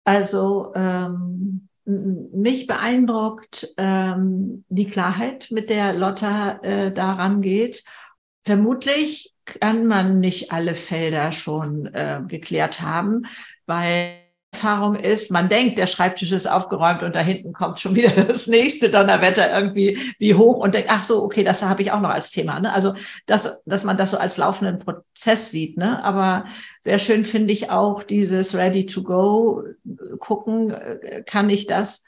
Also 0.03 0.73
ähm, 0.75 1.64
mich 1.85 2.67
beeindruckt 2.67 3.73
ähm, 3.77 4.65
die 4.69 4.87
Klarheit, 4.87 5.47
mit 5.51 5.69
der 5.69 5.93
Lotta 5.93 6.59
äh, 6.63 6.91
daran 6.91 7.41
geht. 7.41 7.83
Vermutlich 8.43 9.35
kann 9.45 9.85
man 9.85 10.19
nicht 10.19 10.51
alle 10.51 10.75
Felder 10.75 11.31
schon 11.31 11.85
äh, 11.93 12.21
geklärt 12.27 12.81
haben, 12.81 13.23
weil 13.65 14.24
Erfahrung 14.55 14.95
ist, 14.95 15.31
man 15.31 15.49
denkt, 15.49 15.77
der 15.77 15.85
Schreibtisch 15.85 16.31
ist 16.31 16.47
aufgeräumt 16.47 17.03
und 17.03 17.13
da 17.13 17.19
hinten 17.19 17.51
kommt 17.51 17.81
schon 17.81 17.93
wieder 17.93 18.09
das 18.25 18.47
nächste 18.47 18.89
Donnerwetter 18.89 19.53
irgendwie 19.53 19.99
wie 20.17 20.33
hoch 20.33 20.57
und 20.57 20.73
denkt, 20.73 20.89
ach 20.89 21.03
so, 21.03 21.21
okay, 21.21 21.43
das 21.43 21.61
habe 21.61 21.81
ich 21.81 21.91
auch 21.91 21.99
noch 21.99 22.09
als 22.09 22.31
Thema. 22.31 22.61
Ne? 22.61 22.71
Also, 22.73 22.93
dass, 23.25 23.61
dass 23.65 23.83
man 23.83 23.97
das 23.97 24.11
so 24.11 24.17
als 24.17 24.37
laufenden 24.37 24.79
Prozess 24.79 25.51
sieht. 25.51 25.77
Ne? 25.77 26.01
Aber 26.03 26.45
sehr 26.79 26.99
schön 26.99 27.25
finde 27.25 27.51
ich 27.51 27.69
auch 27.69 28.01
dieses 28.01 28.55
Ready 28.55 28.85
to 28.85 29.03
Go 29.03 29.63
gucken, 30.19 30.71
äh, 30.71 31.23
kann 31.25 31.49
ich 31.49 31.67
das? 31.67 32.05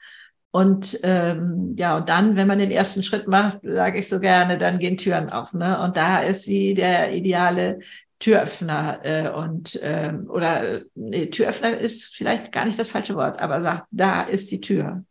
Und 0.51 1.01
ähm, 1.03 1.75
ja, 1.77 1.97
und 1.97 2.07
dann, 2.07 2.37
wenn 2.37 2.47
man 2.47 2.59
den 2.59 2.71
ersten 2.71 3.03
Schritt 3.03 3.27
macht, 3.27 3.59
sage 3.63 3.99
ich 3.99 4.07
so 4.07 4.21
gerne, 4.21 4.57
dann 4.57 4.79
gehen 4.79 4.97
Türen 4.97 5.29
auf. 5.29 5.53
Ne? 5.53 5.79
Und 5.81 5.97
da 5.97 6.19
ist 6.19 6.45
sie 6.45 6.73
der 6.73 7.13
ideale 7.13 7.79
Türöffner 8.19 8.99
äh, 9.03 9.29
und 9.29 9.79
ähm, 9.83 10.29
oder 10.29 10.81
nee, 10.95 11.27
Türöffner 11.27 11.77
ist 11.77 12.15
vielleicht 12.15 12.51
gar 12.51 12.65
nicht 12.65 12.79
das 12.79 12.89
falsche 12.89 13.15
Wort, 13.15 13.39
aber 13.39 13.61
sagt, 13.61 13.87
da 13.91 14.21
ist 14.21 14.49
die 14.51 14.61
Tür 14.61 15.03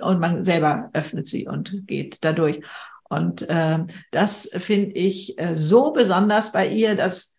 und 0.00 0.20
man 0.20 0.44
selber 0.44 0.90
öffnet 0.92 1.26
sie 1.28 1.46
und 1.46 1.86
geht 1.86 2.24
dadurch. 2.24 2.62
Und 3.08 3.46
ähm, 3.48 3.86
das 4.10 4.50
finde 4.52 4.92
ich 4.96 5.38
äh, 5.38 5.54
so 5.54 5.92
besonders 5.92 6.52
bei 6.52 6.68
ihr, 6.68 6.96
dass 6.96 7.35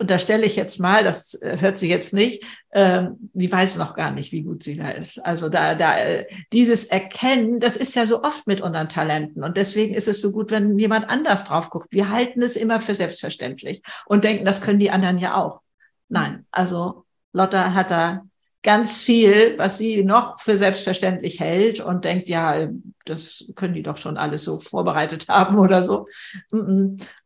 unterstelle 0.00 0.46
ich 0.46 0.56
jetzt 0.56 0.80
mal, 0.80 1.04
das 1.04 1.34
äh, 1.34 1.58
hört 1.60 1.78
sie 1.78 1.88
jetzt 1.88 2.14
nicht, 2.14 2.44
ähm, 2.72 3.16
die 3.34 3.52
weiß 3.52 3.76
noch 3.76 3.94
gar 3.94 4.10
nicht, 4.10 4.32
wie 4.32 4.42
gut 4.42 4.64
sie 4.64 4.76
da 4.76 4.90
ist. 4.90 5.18
Also 5.18 5.48
da, 5.48 5.74
da, 5.74 5.98
äh, 5.98 6.26
dieses 6.52 6.86
Erkennen, 6.86 7.60
das 7.60 7.76
ist 7.76 7.94
ja 7.94 8.06
so 8.06 8.22
oft 8.22 8.46
mit 8.46 8.62
unseren 8.62 8.88
Talenten. 8.88 9.44
Und 9.44 9.56
deswegen 9.56 9.94
ist 9.94 10.08
es 10.08 10.22
so 10.22 10.32
gut, 10.32 10.50
wenn 10.50 10.78
jemand 10.78 11.08
anders 11.08 11.44
drauf 11.44 11.68
guckt. 11.68 11.88
Wir 11.90 12.08
halten 12.08 12.42
es 12.42 12.56
immer 12.56 12.80
für 12.80 12.94
selbstverständlich 12.94 13.82
und 14.06 14.24
denken, 14.24 14.44
das 14.44 14.62
können 14.62 14.78
die 14.78 14.90
anderen 14.90 15.18
ja 15.18 15.36
auch. 15.36 15.60
Nein, 16.08 16.46
also 16.50 17.04
Lotta 17.32 17.74
hat 17.74 17.90
da 17.90 18.22
ganz 18.62 18.98
viel, 18.98 19.56
was 19.58 19.78
sie 19.78 20.04
noch 20.04 20.40
für 20.40 20.56
selbstverständlich 20.56 21.40
hält 21.40 21.80
und 21.80 22.04
denkt, 22.04 22.28
ja, 22.28 22.68
das 23.06 23.50
können 23.56 23.74
die 23.74 23.82
doch 23.82 23.96
schon 23.96 24.16
alles 24.16 24.44
so 24.44 24.60
vorbereitet 24.60 25.26
haben 25.28 25.58
oder 25.58 25.82
so. 25.82 26.06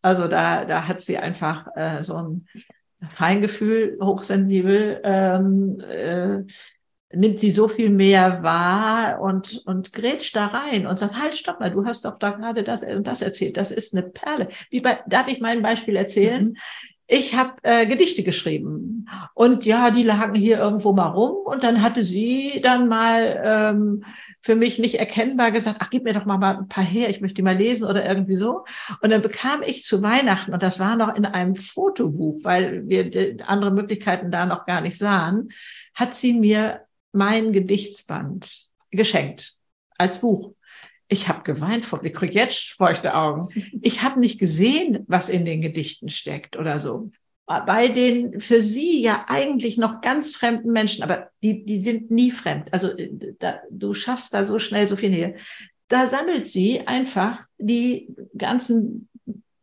Also 0.03 0.29
da, 0.29 0.65
da 0.65 0.87
hat 0.87 1.01
sie 1.01 1.19
einfach 1.19 1.67
äh, 1.75 2.05
so 2.05 2.17
ein 2.17 2.49
Feingefühl, 3.11 3.99
hochsensibel, 4.01 5.01
ähm, 5.05 5.81
äh, 5.81 6.43
nimmt 7.13 7.39
sie 7.39 7.53
so 7.53 7.69
viel 7.69 7.91
mehr 7.91 8.43
wahr 8.43 9.21
und, 9.21 9.63
und 9.67 9.93
grätscht 9.93 10.35
da 10.35 10.47
rein 10.47 10.87
und 10.87 10.99
sagt, 10.99 11.21
halt, 11.21 11.35
stopp 11.35 11.61
mal, 11.61 11.71
du 11.71 11.85
hast 11.85 12.05
doch 12.05 12.19
da 12.19 12.31
gerade 12.31 12.63
das 12.63 12.83
und 12.83 13.07
das 13.07 13.23
erzählt. 13.23 13.57
Das 13.57 13.71
ist 13.71 13.95
eine 13.95 14.05
Perle. 14.05 14.49
Wie 14.71 14.81
bei, 14.81 15.01
darf 15.07 15.29
ich 15.29 15.41
mein 15.41 15.63
Beispiel 15.63 15.97
erzählen? 15.97 16.45
Mhm 16.45 16.57
ich 17.07 17.35
habe 17.35 17.53
äh, 17.63 17.87
Gedichte 17.87 18.23
geschrieben 18.23 19.07
und 19.35 19.67
ja, 19.67 19.91
die 19.91 20.03
lagen 20.03 20.35
hier 20.35 20.59
irgendwo 20.59 20.93
mal 20.93 21.09
rum 21.09 21.37
und 21.45 21.63
dann 21.63 21.83
hatte 21.83 22.05
sie 22.05 22.61
dann 22.63 22.89
mal 22.89 23.43
ähm, 23.45 24.05
für 24.41 24.57
mich 24.57 24.79
nicht 24.79 24.99
erkennbar 24.99 25.51
gesagt, 25.51 25.79
ach, 25.81 25.91
gib 25.91 26.05
mir 26.05 26.15
doch 26.15 26.25
mal, 26.25 26.39
mal 26.39 26.57
ein 26.57 26.69
paar 26.69 26.85
her, 26.85 27.11
ich 27.11 27.21
möchte 27.21 27.37
die 27.37 27.43
mal 27.43 27.57
lesen 27.57 27.87
oder 27.87 28.07
irgendwie 28.07 28.37
so. 28.37 28.65
Und 29.03 29.11
dann 29.11 29.23
bekam 29.23 29.63
ich 29.63 29.85
zu 29.85 30.03
Weihnachten, 30.03 30.53
und 30.53 30.63
das 30.63 30.81
war 30.81 30.97
noch 30.97 31.15
in 31.15 31.27
einem 31.27 31.57
Fotobuch, 31.57 32.43
weil 32.43 32.89
wir 32.89 33.37
andere 33.47 33.71
Möglichkeiten 33.71 34.31
da 34.31 34.47
noch 34.47 34.65
gar 34.65 34.81
nicht 34.81 34.97
sahen, 34.97 35.51
hat 35.95 36.15
sie 36.15 36.33
mir 36.33 36.81
mein 37.13 37.53
Gedichtsband 37.53 38.69
geschenkt 38.91 39.55
als 39.99 40.21
Buch. 40.21 40.53
Ich 41.09 41.29
habe 41.29 41.43
geweint 41.43 41.85
vor, 41.85 42.03
ich 42.03 42.15
kriege 42.15 42.35
jetzt 42.35 42.73
feuchte 42.73 43.15
Augen. 43.15 43.49
Ich 43.83 44.03
habe 44.03 44.21
nicht 44.21 44.39
gesehen, 44.39 45.05
was 45.07 45.29
in 45.29 45.45
den 45.45 45.61
Gedichten 45.61 46.09
steckt 46.09 46.57
oder 46.57 46.81
so. 46.81 47.11
Bei 47.47 47.89
den 47.89 48.41
für 48.41 48.63
sie 48.63 49.03
ja 49.03 49.27
eigentlich 49.29 49.77
noch 49.77 50.01
ganz 50.01 50.35
fremden 50.35 50.73
Menschen, 50.73 51.05
aber 51.05 51.31
die, 51.43 51.67
die 51.67 51.79
sind 51.79 52.11
nie 52.11 52.31
fremd. 52.31 52.73
Also 52.73 52.97
äh, 52.97 53.35
da, 53.39 53.61
du 53.71 53.93
schaffst 53.93 54.33
da 54.33 54.47
so 54.47 54.59
schnell 54.59 54.89
so 54.89 54.97
viel 54.97 55.11
Nähe. 55.11 55.35
Da 55.89 56.07
sammelt 56.07 56.47
sie 56.47 56.87
einfach 56.87 57.41
die 57.59 58.09
ganzen 58.37 59.11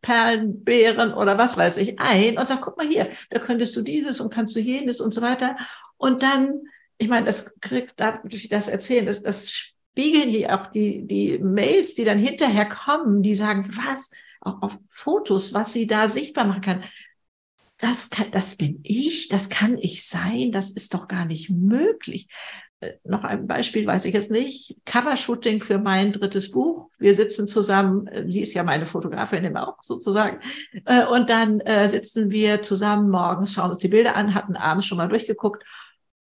Perlenbeeren 0.00 1.12
oder 1.12 1.38
was 1.38 1.56
weiß 1.56 1.76
ich 1.78 1.98
ein 1.98 2.38
und 2.38 2.46
sagt, 2.46 2.62
guck 2.62 2.76
mal 2.76 2.86
hier, 2.86 3.10
da 3.30 3.40
könntest 3.40 3.74
du 3.76 3.82
dieses 3.82 4.20
und 4.20 4.32
kannst 4.32 4.54
du 4.54 4.60
jenes 4.60 5.00
und 5.00 5.12
so 5.12 5.20
weiter. 5.20 5.56
Und 5.96 6.22
dann, 6.22 6.62
ich 6.98 7.08
meine, 7.08 7.26
das 7.26 7.58
kriegt, 7.60 7.98
darf 7.98 8.20
ich 8.28 8.48
das 8.48 8.68
erzählen, 8.68 9.06
das, 9.06 9.22
das 9.22 9.71
spiegeln 9.92 10.30
die 10.30 10.48
auch 10.48 10.68
die, 10.68 11.06
die 11.06 11.38
Mails, 11.38 11.94
die 11.94 12.04
dann 12.04 12.18
hinterher 12.18 12.66
kommen, 12.66 13.22
die 13.22 13.34
sagen, 13.34 13.68
was, 13.68 14.10
auch 14.40 14.62
auf 14.62 14.78
Fotos, 14.88 15.54
was 15.54 15.72
sie 15.72 15.86
da 15.86 16.08
sichtbar 16.08 16.46
machen 16.46 16.62
kann. 16.62 16.82
Das 17.78 18.10
kann, 18.10 18.30
das 18.30 18.56
bin 18.56 18.80
ich, 18.84 19.28
das 19.28 19.50
kann 19.50 19.76
ich 19.76 20.06
sein, 20.06 20.52
das 20.52 20.70
ist 20.70 20.94
doch 20.94 21.08
gar 21.08 21.26
nicht 21.26 21.50
möglich. 21.50 22.28
Äh, 22.80 22.92
noch 23.04 23.22
ein 23.22 23.46
Beispiel 23.46 23.86
weiß 23.86 24.04
ich 24.06 24.14
jetzt 24.14 24.30
nicht. 24.30 24.76
Covershooting 24.86 25.60
für 25.60 25.78
mein 25.78 26.12
drittes 26.12 26.50
Buch. 26.52 26.88
Wir 26.98 27.14
sitzen 27.14 27.46
zusammen, 27.46 28.06
äh, 28.06 28.30
sie 28.30 28.40
ist 28.40 28.54
ja 28.54 28.62
meine 28.62 28.86
Fotografin 28.86 29.44
immer 29.44 29.68
auch 29.68 29.82
sozusagen. 29.82 30.38
Äh, 30.86 31.04
und 31.06 31.28
dann 31.28 31.60
sitzen 31.88 32.30
wir 32.30 32.62
zusammen 32.62 33.10
morgens, 33.10 33.52
schauen 33.52 33.70
uns 33.70 33.78
die 33.78 33.88
Bilder 33.88 34.16
an, 34.16 34.34
hatten 34.34 34.56
abends 34.56 34.86
schon 34.86 34.98
mal 34.98 35.08
durchgeguckt 35.08 35.64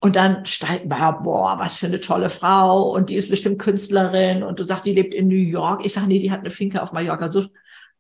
und 0.02 0.16
dann 0.16 0.44
steigt 0.46 0.86
man, 0.88 1.22
boah, 1.22 1.60
was 1.60 1.76
für 1.76 1.86
eine 1.86 2.00
tolle 2.00 2.28
Frau 2.28 2.90
und 2.90 3.08
die 3.08 3.14
ist 3.14 3.30
bestimmt 3.30 3.60
Künstlerin 3.60 4.42
und 4.42 4.58
du 4.58 4.64
sagst, 4.64 4.84
die 4.84 4.94
lebt 4.94 5.14
in 5.14 5.28
New 5.28 5.36
York. 5.36 5.86
Ich 5.86 5.92
sage, 5.92 6.08
nee, 6.08 6.18
die 6.18 6.32
hat 6.32 6.40
eine 6.40 6.50
Finke 6.50 6.82
auf 6.82 6.90
Mallorca. 6.90 7.28
So, 7.28 7.46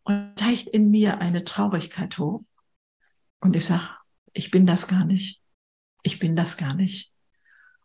und 0.02 0.32
steigt 0.36 0.66
in 0.66 0.90
mir 0.90 1.20
eine 1.20 1.44
Traurigkeit 1.44 2.18
hoch. 2.18 2.42
Und 3.38 3.54
ich 3.54 3.66
sage, 3.66 3.88
ich 4.32 4.50
bin 4.50 4.66
das 4.66 4.88
gar 4.88 5.04
nicht. 5.04 5.42
Ich 6.02 6.18
bin 6.18 6.34
das 6.34 6.56
gar 6.56 6.74
nicht. 6.74 7.11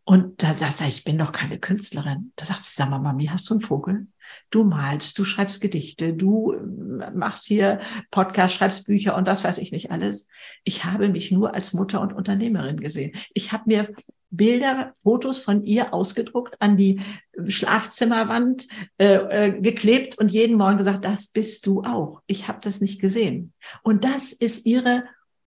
Und 0.09 0.41
da 0.41 0.57
sagt 0.57 0.79
er, 0.79 0.87
ich 0.87 1.03
bin 1.03 1.17
doch 1.17 1.33
keine 1.33 1.59
Künstlerin. 1.59 2.31
Da 2.37 2.45
sagt 2.45 2.63
sie, 2.63 2.71
sag 2.73 2.89
mal, 2.89 2.99
Mami, 2.99 3.25
hast 3.25 3.49
du 3.49 3.55
einen 3.55 3.59
Vogel? 3.59 4.07
Du 4.49 4.63
malst, 4.63 5.19
du 5.19 5.25
schreibst 5.25 5.59
Gedichte, 5.59 6.13
du 6.13 6.53
äh, 6.53 7.11
machst 7.11 7.45
hier 7.45 7.81
Podcast, 8.09 8.53
schreibst 8.53 8.85
Bücher 8.85 9.17
und 9.17 9.27
das 9.27 9.43
weiß 9.43 9.57
ich 9.57 9.73
nicht 9.73 9.91
alles. 9.91 10.29
Ich 10.63 10.85
habe 10.85 11.09
mich 11.09 11.29
nur 11.29 11.53
als 11.53 11.73
Mutter 11.73 11.99
und 11.99 12.13
Unternehmerin 12.13 12.79
gesehen. 12.79 13.17
Ich 13.33 13.51
habe 13.51 13.63
mir 13.65 13.85
Bilder, 14.29 14.93
Fotos 15.03 15.39
von 15.39 15.65
ihr 15.65 15.93
ausgedruckt, 15.93 16.55
an 16.61 16.77
die 16.77 17.01
Schlafzimmerwand 17.45 18.65
äh, 18.97 19.15
äh, 19.15 19.59
geklebt 19.59 20.17
und 20.17 20.31
jeden 20.31 20.55
Morgen 20.55 20.77
gesagt, 20.77 21.03
das 21.03 21.27
bist 21.27 21.67
du 21.67 21.81
auch. 21.81 22.21
Ich 22.27 22.47
habe 22.47 22.59
das 22.61 22.79
nicht 22.79 23.01
gesehen. 23.01 23.51
Und 23.83 24.05
das 24.05 24.31
ist 24.31 24.65
ihre 24.65 25.03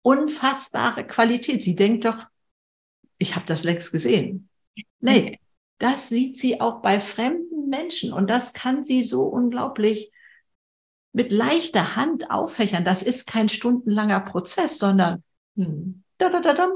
unfassbare 0.03 1.07
Qualität. 1.07 1.63
Sie 1.63 1.75
denkt 1.75 2.05
doch, 2.05 2.27
ich 3.23 3.35
habe 3.35 3.45
das 3.45 3.63
längst 3.63 3.91
gesehen. 3.91 4.49
Nee, 4.99 5.39
das 5.79 6.09
sieht 6.09 6.37
sie 6.37 6.61
auch 6.61 6.81
bei 6.81 6.99
fremden 6.99 7.69
Menschen 7.69 8.13
und 8.13 8.29
das 8.29 8.53
kann 8.53 8.83
sie 8.83 9.03
so 9.03 9.23
unglaublich 9.23 10.11
mit 11.13 11.31
leichter 11.31 11.95
Hand 11.95 12.31
auffächern. 12.31 12.85
Das 12.85 13.01
ist 13.01 13.27
kein 13.27 13.49
stundenlanger 13.49 14.19
Prozess, 14.19 14.77
sondern 14.77 15.23
hm, 15.55 16.03
da, 16.17 16.29
da, 16.29 16.39
da, 16.39 16.53
da, 16.53 16.69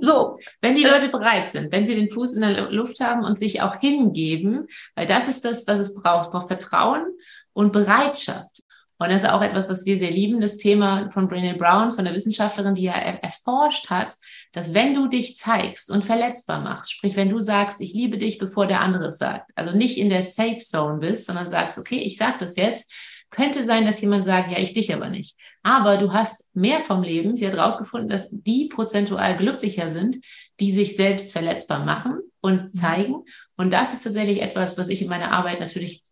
so, 0.00 0.38
wenn 0.60 0.76
die 0.76 0.84
Leute 0.84 1.08
bereit 1.08 1.50
sind, 1.50 1.72
wenn 1.72 1.84
sie 1.84 1.96
den 1.96 2.10
Fuß 2.10 2.34
in 2.34 2.42
der 2.42 2.70
Luft 2.70 3.00
haben 3.00 3.24
und 3.24 3.38
sich 3.38 3.62
auch 3.62 3.76
hingeben, 3.80 4.68
weil 4.94 5.06
das 5.06 5.28
ist 5.28 5.44
das, 5.44 5.66
was 5.66 5.80
es 5.80 5.94
braucht. 5.94 6.26
Es 6.26 6.30
braucht 6.30 6.48
Vertrauen 6.48 7.04
und 7.52 7.72
Bereitschaft. 7.72 8.61
Und 9.02 9.10
das 9.10 9.24
ist 9.24 9.28
auch 9.28 9.42
etwas, 9.42 9.68
was 9.68 9.84
wir 9.84 9.98
sehr 9.98 10.12
lieben, 10.12 10.40
das 10.40 10.58
Thema 10.58 11.10
von 11.10 11.28
Brené 11.28 11.58
Brown, 11.58 11.90
von 11.90 12.04
der 12.04 12.14
Wissenschaftlerin, 12.14 12.76
die 12.76 12.84
ja 12.84 12.92
erforscht 12.92 13.90
hat, 13.90 14.14
dass 14.52 14.74
wenn 14.74 14.94
du 14.94 15.08
dich 15.08 15.36
zeigst 15.36 15.90
und 15.90 16.04
verletzbar 16.04 16.60
machst, 16.60 16.92
sprich, 16.92 17.16
wenn 17.16 17.28
du 17.28 17.40
sagst, 17.40 17.80
ich 17.80 17.94
liebe 17.94 18.16
dich, 18.16 18.38
bevor 18.38 18.68
der 18.68 18.80
andere 18.80 19.06
es 19.06 19.18
sagt, 19.18 19.50
also 19.56 19.76
nicht 19.76 19.98
in 19.98 20.08
der 20.08 20.22
Safe 20.22 20.58
Zone 20.58 21.00
bist, 21.00 21.26
sondern 21.26 21.48
sagst, 21.48 21.80
okay, 21.80 21.98
ich 21.98 22.16
sag 22.16 22.38
das 22.38 22.54
jetzt, 22.54 22.92
könnte 23.30 23.64
sein, 23.64 23.86
dass 23.86 24.00
jemand 24.00 24.24
sagt, 24.24 24.52
ja, 24.52 24.58
ich 24.58 24.72
dich 24.72 24.94
aber 24.94 25.08
nicht. 25.08 25.36
Aber 25.64 25.96
du 25.96 26.12
hast 26.12 26.44
mehr 26.54 26.80
vom 26.80 27.02
Leben. 27.02 27.34
Sie 27.34 27.46
hat 27.46 27.54
herausgefunden, 27.54 28.08
dass 28.08 28.28
die 28.30 28.68
prozentual 28.68 29.36
glücklicher 29.36 29.88
sind, 29.88 30.18
die 30.60 30.70
sich 30.70 30.94
selbst 30.94 31.32
verletzbar 31.32 31.84
machen 31.84 32.20
und 32.40 32.62
mhm. 32.62 32.74
zeigen. 32.74 33.24
Und 33.56 33.72
das 33.72 33.94
ist 33.94 34.04
tatsächlich 34.04 34.42
etwas, 34.42 34.78
was 34.78 34.88
ich 34.88 35.02
in 35.02 35.08
meiner 35.08 35.32
Arbeit 35.32 35.58
natürlich 35.58 36.04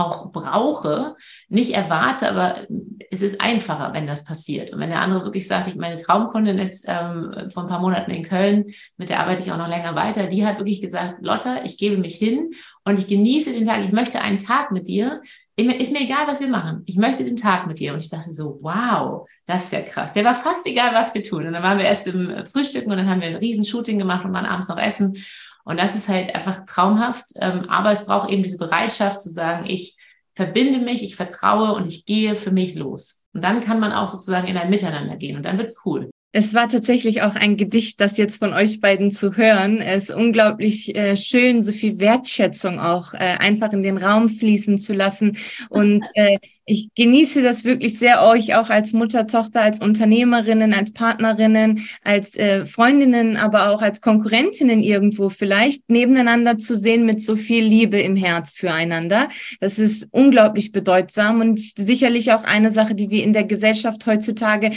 auch 0.00 0.32
brauche, 0.32 1.16
nicht 1.48 1.74
erwarte, 1.74 2.28
aber 2.28 2.66
es 3.10 3.22
ist 3.22 3.40
einfacher, 3.40 3.92
wenn 3.92 4.06
das 4.06 4.24
passiert. 4.24 4.72
Und 4.72 4.80
wenn 4.80 4.90
der 4.90 5.00
andere 5.00 5.24
wirklich 5.24 5.46
sagt, 5.46 5.68
ich 5.68 5.76
meine 5.76 5.96
Traumkundin 5.96 6.58
jetzt 6.58 6.86
ähm, 6.88 7.50
vor 7.52 7.64
ein 7.64 7.68
paar 7.68 7.80
Monaten 7.80 8.10
in 8.10 8.22
Köln, 8.22 8.66
mit 8.96 9.10
der 9.10 9.20
arbeite 9.20 9.42
ich 9.42 9.52
auch 9.52 9.58
noch 9.58 9.68
länger 9.68 9.94
weiter, 9.94 10.26
die 10.26 10.46
hat 10.46 10.58
wirklich 10.58 10.80
gesagt, 10.80 11.18
Lotta, 11.20 11.64
ich 11.64 11.78
gebe 11.78 11.96
mich 11.96 12.16
hin 12.16 12.50
und 12.84 12.98
ich 12.98 13.06
genieße 13.06 13.52
den 13.52 13.66
Tag, 13.66 13.84
ich 13.84 13.92
möchte 13.92 14.20
einen 14.20 14.38
Tag 14.38 14.72
mit 14.72 14.88
dir. 14.88 15.20
Ist 15.56 15.92
mir 15.92 16.00
egal, 16.00 16.26
was 16.26 16.40
wir 16.40 16.48
machen. 16.48 16.84
Ich 16.86 16.96
möchte 16.96 17.22
den 17.22 17.36
Tag 17.36 17.66
mit 17.66 17.78
dir. 17.78 17.92
Und 17.92 17.98
ich 17.98 18.08
dachte 18.08 18.32
so, 18.32 18.58
wow, 18.62 19.28
das 19.44 19.64
ist 19.64 19.72
ja 19.72 19.82
krass. 19.82 20.14
Der 20.14 20.24
war 20.24 20.34
fast 20.34 20.66
egal, 20.66 20.94
was 20.94 21.12
wir 21.14 21.22
tun. 21.22 21.46
Und 21.46 21.52
dann 21.52 21.62
waren 21.62 21.76
wir 21.76 21.84
erst 21.84 22.06
im 22.06 22.46
Frühstücken 22.46 22.90
und 22.90 22.96
dann 22.96 23.10
haben 23.10 23.20
wir 23.20 23.28
ein 23.28 23.36
Riesenshooting 23.36 23.98
gemacht 23.98 24.24
und 24.24 24.32
waren 24.32 24.46
abends 24.46 24.68
noch 24.68 24.78
essen. 24.78 25.18
Und 25.64 25.78
das 25.78 25.94
ist 25.94 26.08
halt 26.08 26.34
einfach 26.34 26.64
traumhaft. 26.66 27.26
Ähm, 27.36 27.68
aber 27.68 27.92
es 27.92 28.06
braucht 28.06 28.30
eben 28.30 28.42
diese 28.42 28.58
Bereitschaft 28.58 29.20
zu 29.20 29.30
sagen, 29.30 29.66
ich 29.66 29.96
verbinde 30.34 30.78
mich, 30.78 31.02
ich 31.02 31.16
vertraue 31.16 31.72
und 31.72 31.86
ich 31.86 32.06
gehe 32.06 32.36
für 32.36 32.50
mich 32.50 32.74
los. 32.74 33.26
Und 33.32 33.44
dann 33.44 33.60
kann 33.60 33.80
man 33.80 33.92
auch 33.92 34.08
sozusagen 34.08 34.48
in 34.48 34.56
ein 34.56 34.70
Miteinander 34.70 35.16
gehen 35.16 35.36
und 35.36 35.44
dann 35.44 35.58
wird's 35.58 35.82
cool. 35.84 36.10
Es 36.32 36.54
war 36.54 36.68
tatsächlich 36.68 37.22
auch 37.22 37.34
ein 37.34 37.56
Gedicht, 37.56 38.00
das 38.00 38.16
jetzt 38.16 38.38
von 38.38 38.52
euch 38.52 38.80
beiden 38.80 39.10
zu 39.10 39.36
hören. 39.36 39.78
Es 39.78 40.10
ist 40.10 40.14
unglaublich 40.14 40.94
äh, 40.94 41.16
schön, 41.16 41.64
so 41.64 41.72
viel 41.72 41.98
Wertschätzung 41.98 42.78
auch 42.78 43.14
äh, 43.14 43.18
einfach 43.18 43.72
in 43.72 43.82
den 43.82 43.98
Raum 43.98 44.30
fließen 44.30 44.78
zu 44.78 44.92
lassen. 44.92 45.36
Und 45.70 46.04
äh, 46.14 46.38
ich 46.66 46.90
genieße 46.94 47.42
das 47.42 47.64
wirklich 47.64 47.98
sehr, 47.98 48.22
euch 48.22 48.54
auch 48.54 48.70
als 48.70 48.92
Mutter, 48.92 49.26
Tochter, 49.26 49.62
als 49.62 49.80
Unternehmerinnen, 49.80 50.72
als 50.72 50.92
Partnerinnen, 50.92 51.84
als 52.04 52.36
äh, 52.36 52.64
Freundinnen, 52.64 53.36
aber 53.36 53.70
auch 53.70 53.82
als 53.82 54.00
Konkurrentinnen 54.00 54.78
irgendwo 54.78 55.30
vielleicht 55.30 55.90
nebeneinander 55.90 56.58
zu 56.58 56.76
sehen 56.76 57.06
mit 57.06 57.20
so 57.20 57.34
viel 57.34 57.64
Liebe 57.64 58.00
im 58.00 58.14
Herz 58.14 58.54
füreinander. 58.54 59.28
Das 59.58 59.80
ist 59.80 60.06
unglaublich 60.12 60.70
bedeutsam 60.70 61.40
und 61.40 61.58
sicherlich 61.58 62.30
auch 62.30 62.44
eine 62.44 62.70
Sache, 62.70 62.94
die 62.94 63.10
wir 63.10 63.24
in 63.24 63.32
der 63.32 63.44
Gesellschaft 63.44 64.06
heutzutage 64.06 64.70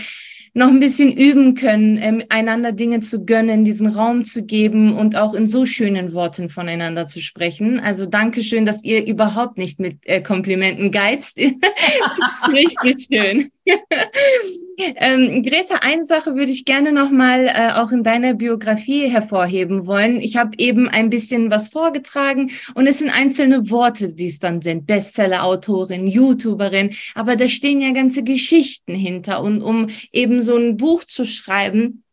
noch 0.53 0.67
ein 0.67 0.79
bisschen 0.79 1.11
üben 1.11 1.55
können, 1.55 1.97
ähm, 2.01 2.23
einander 2.29 2.71
Dinge 2.71 2.99
zu 2.99 3.25
gönnen, 3.25 3.65
diesen 3.65 3.87
Raum 3.87 4.23
zu 4.23 4.45
geben 4.45 4.95
und 4.95 5.15
auch 5.15 5.33
in 5.33 5.47
so 5.47 5.65
schönen 5.65 6.13
Worten 6.13 6.49
voneinander 6.49 7.07
zu 7.07 7.21
sprechen. 7.21 7.79
Also 7.79 8.05
danke 8.05 8.43
schön, 8.43 8.65
dass 8.65 8.83
ihr 8.83 9.05
überhaupt 9.05 9.57
nicht 9.57 9.79
mit 9.79 9.97
äh, 10.05 10.21
Komplimenten 10.21 10.91
geizt. 10.91 11.37
das 11.39 11.47
ist 11.47 12.53
richtig 12.53 13.07
schön. 13.11 13.51
ähm, 14.77 15.41
Greta, 15.43 15.75
eine 15.81 16.05
Sache 16.05 16.35
würde 16.35 16.51
ich 16.51 16.65
gerne 16.65 16.91
nochmal 16.91 17.47
äh, 17.47 17.71
auch 17.73 17.91
in 17.91 18.03
deiner 18.03 18.33
Biografie 18.33 19.07
hervorheben 19.09 19.87
wollen. 19.87 20.19
Ich 20.19 20.37
habe 20.37 20.51
eben 20.57 20.89
ein 20.89 21.09
bisschen 21.09 21.49
was 21.49 21.69
vorgetragen 21.69 22.51
und 22.73 22.87
es 22.87 22.99
sind 22.99 23.09
einzelne 23.09 23.69
Worte, 23.69 24.13
die 24.13 24.27
es 24.27 24.39
dann 24.39 24.61
sind. 24.61 24.85
Bestseller-Autorin, 24.85 26.07
YouTuberin, 26.07 26.91
aber 27.15 27.35
da 27.35 27.47
stehen 27.47 27.81
ja 27.81 27.91
ganze 27.91 28.23
Geschichten 28.23 28.95
hinter. 28.95 29.41
Und 29.41 29.61
um 29.61 29.87
eben 30.11 30.41
so 30.41 30.57
ein 30.57 30.77
Buch 30.77 31.05
zu 31.05 31.25
schreiben, 31.25 32.03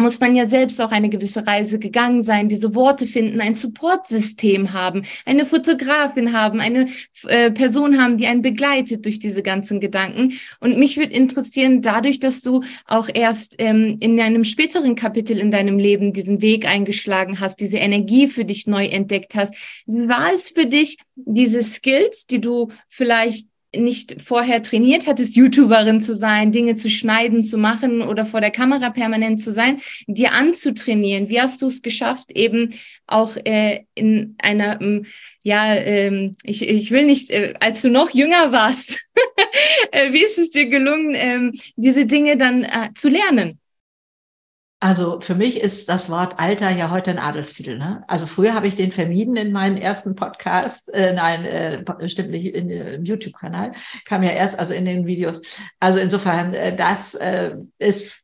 muss 0.00 0.20
man 0.20 0.36
ja 0.36 0.46
selbst 0.46 0.80
auch 0.80 0.92
eine 0.92 1.08
gewisse 1.08 1.46
Reise 1.46 1.80
gegangen 1.80 2.22
sein, 2.22 2.48
diese 2.48 2.74
Worte 2.76 3.06
finden, 3.06 3.40
ein 3.40 3.56
Supportsystem 3.56 4.72
haben, 4.72 5.02
eine 5.26 5.44
Fotografin 5.44 6.32
haben, 6.32 6.60
eine 6.60 6.86
äh, 7.26 7.50
Person 7.50 8.00
haben, 8.00 8.16
die 8.16 8.28
einen 8.28 8.42
begleitet 8.42 9.04
durch 9.04 9.18
diese 9.18 9.42
ganzen 9.42 9.80
Gedanken. 9.80 10.34
Und 10.60 10.78
mich 10.78 10.96
würde 10.96 11.14
interessieren, 11.14 11.82
dadurch, 11.82 12.20
dass 12.20 12.42
du 12.42 12.62
auch 12.86 13.08
erst 13.12 13.56
ähm, 13.58 13.96
in 13.98 14.20
einem 14.20 14.44
späteren 14.44 14.94
Kapitel 14.94 15.36
in 15.36 15.50
deinem 15.50 15.78
Leben 15.78 16.12
diesen 16.12 16.40
Weg 16.42 16.66
eingeschlagen 16.66 17.40
hast, 17.40 17.60
diese 17.60 17.78
Energie 17.78 18.28
für 18.28 18.44
dich 18.44 18.68
neu 18.68 18.86
entdeckt 18.86 19.34
hast, 19.34 19.54
war 19.86 20.32
es 20.32 20.50
für 20.50 20.66
dich 20.66 20.98
diese 21.16 21.62
Skills, 21.62 22.26
die 22.26 22.40
du 22.40 22.68
vielleicht 22.88 23.48
nicht 23.76 24.22
vorher 24.22 24.62
trainiert 24.62 25.06
hattest, 25.06 25.36
YouTuberin 25.36 26.00
zu 26.00 26.14
sein, 26.14 26.52
Dinge 26.52 26.74
zu 26.74 26.88
schneiden, 26.88 27.44
zu 27.44 27.58
machen 27.58 28.02
oder 28.02 28.24
vor 28.24 28.40
der 28.40 28.50
Kamera 28.50 28.90
permanent 28.90 29.40
zu 29.40 29.52
sein, 29.52 29.80
dir 30.06 30.32
anzutrainieren. 30.32 31.28
Wie 31.28 31.40
hast 31.40 31.60
du 31.60 31.66
es 31.66 31.82
geschafft, 31.82 32.32
eben 32.32 32.74
auch 33.06 33.36
äh, 33.44 33.84
in 33.94 34.36
einer, 34.42 34.80
ähm, 34.80 35.06
ja, 35.42 35.74
ähm, 35.74 36.36
ich, 36.44 36.66
ich 36.66 36.90
will 36.90 37.04
nicht, 37.04 37.30
äh, 37.30 37.54
als 37.60 37.82
du 37.82 37.90
noch 37.90 38.10
jünger 38.10 38.52
warst, 38.52 38.98
äh, 39.92 40.12
wie 40.12 40.24
ist 40.24 40.38
es 40.38 40.50
dir 40.50 40.66
gelungen, 40.66 41.14
ähm, 41.14 41.52
diese 41.76 42.06
Dinge 42.06 42.36
dann 42.36 42.64
äh, 42.64 42.90
zu 42.94 43.08
lernen? 43.08 43.58
Also 44.80 45.18
für 45.20 45.34
mich 45.34 45.60
ist 45.60 45.88
das 45.88 46.08
Wort 46.08 46.38
Alter 46.38 46.70
ja 46.70 46.90
heute 46.90 47.10
ein 47.10 47.18
Adelstitel. 47.18 47.78
Ne? 47.78 48.04
Also 48.06 48.26
früher 48.26 48.54
habe 48.54 48.68
ich 48.68 48.76
den 48.76 48.92
vermieden 48.92 49.36
in 49.36 49.50
meinen 49.50 49.76
ersten 49.76 50.14
Podcast, 50.14 50.94
äh, 50.94 51.12
nein, 51.12 51.44
äh, 51.44 52.08
stimmt 52.08 52.30
nicht, 52.30 52.54
in, 52.54 52.70
äh, 52.70 52.94
im 52.94 53.04
YouTube-Kanal, 53.04 53.72
kam 54.04 54.22
ja 54.22 54.30
erst 54.30 54.56
also 54.56 54.74
in 54.74 54.84
den 54.84 55.04
Videos. 55.04 55.42
Also 55.80 55.98
insofern, 55.98 56.54
äh, 56.54 56.76
das 56.76 57.16
äh, 57.16 57.56
ist 57.78 58.22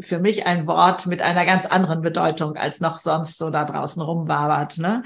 für 0.00 0.18
mich 0.18 0.46
ein 0.46 0.66
Wort 0.66 1.06
mit 1.06 1.20
einer 1.20 1.44
ganz 1.44 1.66
anderen 1.66 2.00
Bedeutung, 2.00 2.56
als 2.56 2.80
noch 2.80 2.98
sonst 2.98 3.36
so 3.36 3.50
da 3.50 3.66
draußen 3.66 4.00
rumwabert. 4.00 4.78
Ne? 4.78 5.02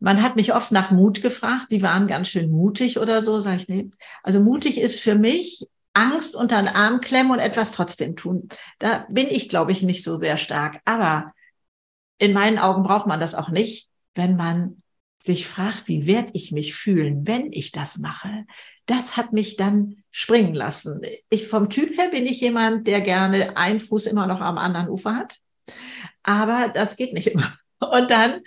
Man 0.00 0.24
hat 0.24 0.34
mich 0.34 0.52
oft 0.52 0.72
nach 0.72 0.90
Mut 0.90 1.22
gefragt, 1.22 1.66
die 1.70 1.82
waren 1.82 2.08
ganz 2.08 2.28
schön 2.28 2.50
mutig 2.50 2.98
oder 2.98 3.22
so, 3.22 3.40
sag 3.40 3.58
ich, 3.58 3.68
nee. 3.68 3.90
Also 4.24 4.40
mutig 4.40 4.80
ist 4.80 4.98
für 4.98 5.14
mich 5.14 5.68
Angst 5.92 6.36
unter 6.36 6.62
den 6.62 6.68
Arm 6.68 7.00
klemmen 7.00 7.32
und 7.32 7.38
etwas 7.38 7.72
trotzdem 7.72 8.16
tun. 8.16 8.48
Da 8.78 9.06
bin 9.08 9.28
ich, 9.28 9.48
glaube 9.48 9.72
ich, 9.72 9.82
nicht 9.82 10.04
so 10.04 10.18
sehr 10.18 10.36
stark. 10.36 10.80
Aber 10.84 11.32
in 12.18 12.32
meinen 12.32 12.58
Augen 12.58 12.82
braucht 12.82 13.06
man 13.06 13.20
das 13.20 13.34
auch 13.34 13.48
nicht, 13.48 13.90
wenn 14.14 14.36
man 14.36 14.82
sich 15.22 15.46
fragt, 15.46 15.88
wie 15.88 16.06
werde 16.06 16.30
ich 16.32 16.50
mich 16.50 16.74
fühlen, 16.74 17.26
wenn 17.26 17.52
ich 17.52 17.72
das 17.72 17.98
mache. 17.98 18.46
Das 18.86 19.16
hat 19.16 19.32
mich 19.32 19.56
dann 19.56 20.02
springen 20.10 20.54
lassen. 20.54 21.02
Ich 21.28 21.48
vom 21.48 21.68
Typ 21.68 21.96
her 21.98 22.08
bin 22.08 22.26
ich 22.26 22.40
jemand, 22.40 22.86
der 22.86 23.00
gerne 23.02 23.56
einen 23.56 23.80
Fuß 23.80 24.06
immer 24.06 24.26
noch 24.26 24.40
am 24.40 24.56
anderen 24.56 24.88
Ufer 24.88 25.14
hat. 25.14 25.38
Aber 26.22 26.68
das 26.68 26.96
geht 26.96 27.12
nicht 27.12 27.26
immer. 27.26 27.52
Und 27.80 28.10
dann 28.10 28.40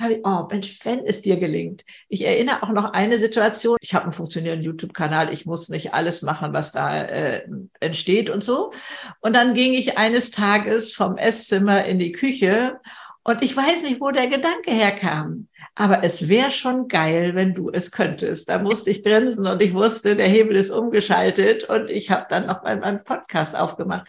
habe 0.00 0.14
ich, 0.14 0.20
oh 0.24 0.46
Mensch, 0.50 0.78
wenn 0.84 1.04
es 1.04 1.22
dir 1.22 1.36
gelingt. 1.36 1.84
Ich 2.08 2.24
erinnere 2.24 2.62
auch 2.62 2.70
noch 2.70 2.92
eine 2.92 3.18
Situation. 3.18 3.76
Ich 3.80 3.94
habe 3.94 4.04
einen 4.04 4.12
funktionierenden 4.12 4.64
YouTube-Kanal. 4.64 5.32
Ich 5.32 5.46
muss 5.46 5.68
nicht 5.68 5.94
alles 5.94 6.22
machen, 6.22 6.52
was 6.52 6.72
da 6.72 7.02
äh, 7.02 7.46
entsteht 7.80 8.30
und 8.30 8.42
so. 8.42 8.72
Und 9.20 9.34
dann 9.34 9.54
ging 9.54 9.74
ich 9.74 9.98
eines 9.98 10.30
Tages 10.30 10.92
vom 10.92 11.16
Esszimmer 11.16 11.84
in 11.84 11.98
die 11.98 12.12
Küche 12.12 12.80
und 13.22 13.42
ich 13.42 13.56
weiß 13.56 13.82
nicht, 13.82 14.00
wo 14.00 14.10
der 14.10 14.28
Gedanke 14.28 14.70
herkam. 14.70 15.48
Aber 15.74 16.02
es 16.02 16.28
wäre 16.28 16.50
schon 16.50 16.88
geil, 16.88 17.34
wenn 17.34 17.54
du 17.54 17.70
es 17.70 17.90
könntest. 17.90 18.48
Da 18.48 18.58
musste 18.58 18.90
ich 18.90 19.04
grinsen 19.04 19.46
und 19.46 19.62
ich 19.62 19.74
wusste, 19.74 20.16
der 20.16 20.26
Hebel 20.26 20.56
ist 20.56 20.70
umgeschaltet 20.70 21.64
und 21.64 21.90
ich 21.90 22.10
habe 22.10 22.26
dann 22.28 22.46
noch 22.46 22.62
meinen 22.62 23.04
Podcast 23.04 23.56
aufgemacht. 23.56 24.08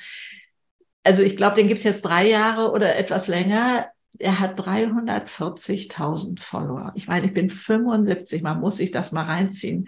Also 1.03 1.21
ich 1.23 1.35
glaube, 1.35 1.55
den 1.55 1.67
gibt's 1.67 1.83
jetzt 1.83 2.03
drei 2.03 2.27
Jahre 2.27 2.71
oder 2.71 2.95
etwas 2.95 3.27
länger 3.27 3.87
er 4.19 4.39
hat 4.39 4.59
340.000 4.59 6.39
Follower. 6.39 6.91
Ich 6.95 7.07
meine, 7.07 7.25
ich 7.25 7.33
bin 7.33 7.49
75, 7.49 8.41
man 8.41 8.59
muss 8.59 8.77
sich 8.77 8.91
das 8.91 9.11
mal 9.11 9.23
reinziehen. 9.23 9.87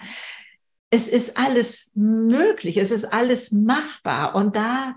Es 0.89 1.07
ist 1.07 1.37
alles 1.37 1.91
möglich, 1.95 2.77
es 2.77 2.91
ist 2.91 3.05
alles 3.05 3.51
machbar. 3.51 4.35
Und 4.35 4.55
da, 4.55 4.95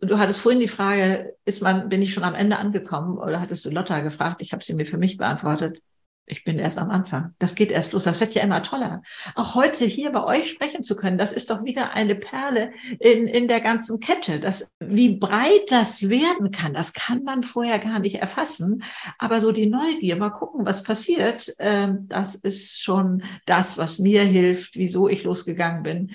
du 0.00 0.18
hattest 0.18 0.40
vorhin 0.40 0.60
die 0.60 0.68
Frage, 0.68 1.34
ist 1.44 1.62
man, 1.62 1.88
bin 1.88 2.02
ich 2.02 2.14
schon 2.14 2.24
am 2.24 2.34
Ende 2.34 2.58
angekommen 2.58 3.18
oder 3.18 3.40
hattest 3.40 3.64
du 3.64 3.70
Lotta 3.70 4.00
gefragt? 4.00 4.42
Ich 4.42 4.52
habe 4.52 4.64
sie 4.64 4.74
mir 4.74 4.86
für 4.86 4.98
mich 4.98 5.16
beantwortet. 5.16 5.82
Ich 6.26 6.42
bin 6.42 6.58
erst 6.58 6.78
am 6.78 6.90
Anfang. 6.90 7.34
Das 7.38 7.54
geht 7.54 7.70
erst 7.70 7.92
los. 7.92 8.04
Das 8.04 8.18
wird 8.20 8.34
ja 8.34 8.42
immer 8.42 8.62
toller. 8.62 9.02
Auch 9.34 9.54
heute 9.54 9.84
hier 9.84 10.10
bei 10.10 10.24
euch 10.24 10.48
sprechen 10.48 10.82
zu 10.82 10.96
können, 10.96 11.18
das 11.18 11.32
ist 11.32 11.50
doch 11.50 11.64
wieder 11.64 11.92
eine 11.92 12.14
Perle 12.14 12.72
in, 12.98 13.26
in 13.26 13.46
der 13.46 13.60
ganzen 13.60 14.00
Kette. 14.00 14.40
Das, 14.40 14.70
wie 14.80 15.16
breit 15.16 15.70
das 15.70 16.08
werden 16.08 16.50
kann, 16.50 16.72
das 16.72 16.94
kann 16.94 17.24
man 17.24 17.42
vorher 17.42 17.78
gar 17.78 17.98
nicht 17.98 18.16
erfassen. 18.16 18.82
Aber 19.18 19.40
so 19.42 19.52
die 19.52 19.66
Neugier, 19.66 20.16
mal 20.16 20.30
gucken, 20.30 20.64
was 20.64 20.82
passiert, 20.82 21.54
äh, 21.58 21.88
das 22.00 22.36
ist 22.36 22.82
schon 22.82 23.22
das, 23.44 23.76
was 23.76 23.98
mir 23.98 24.22
hilft, 24.22 24.76
wieso 24.76 25.08
ich 25.08 25.24
losgegangen 25.24 25.82
bin. 25.82 26.12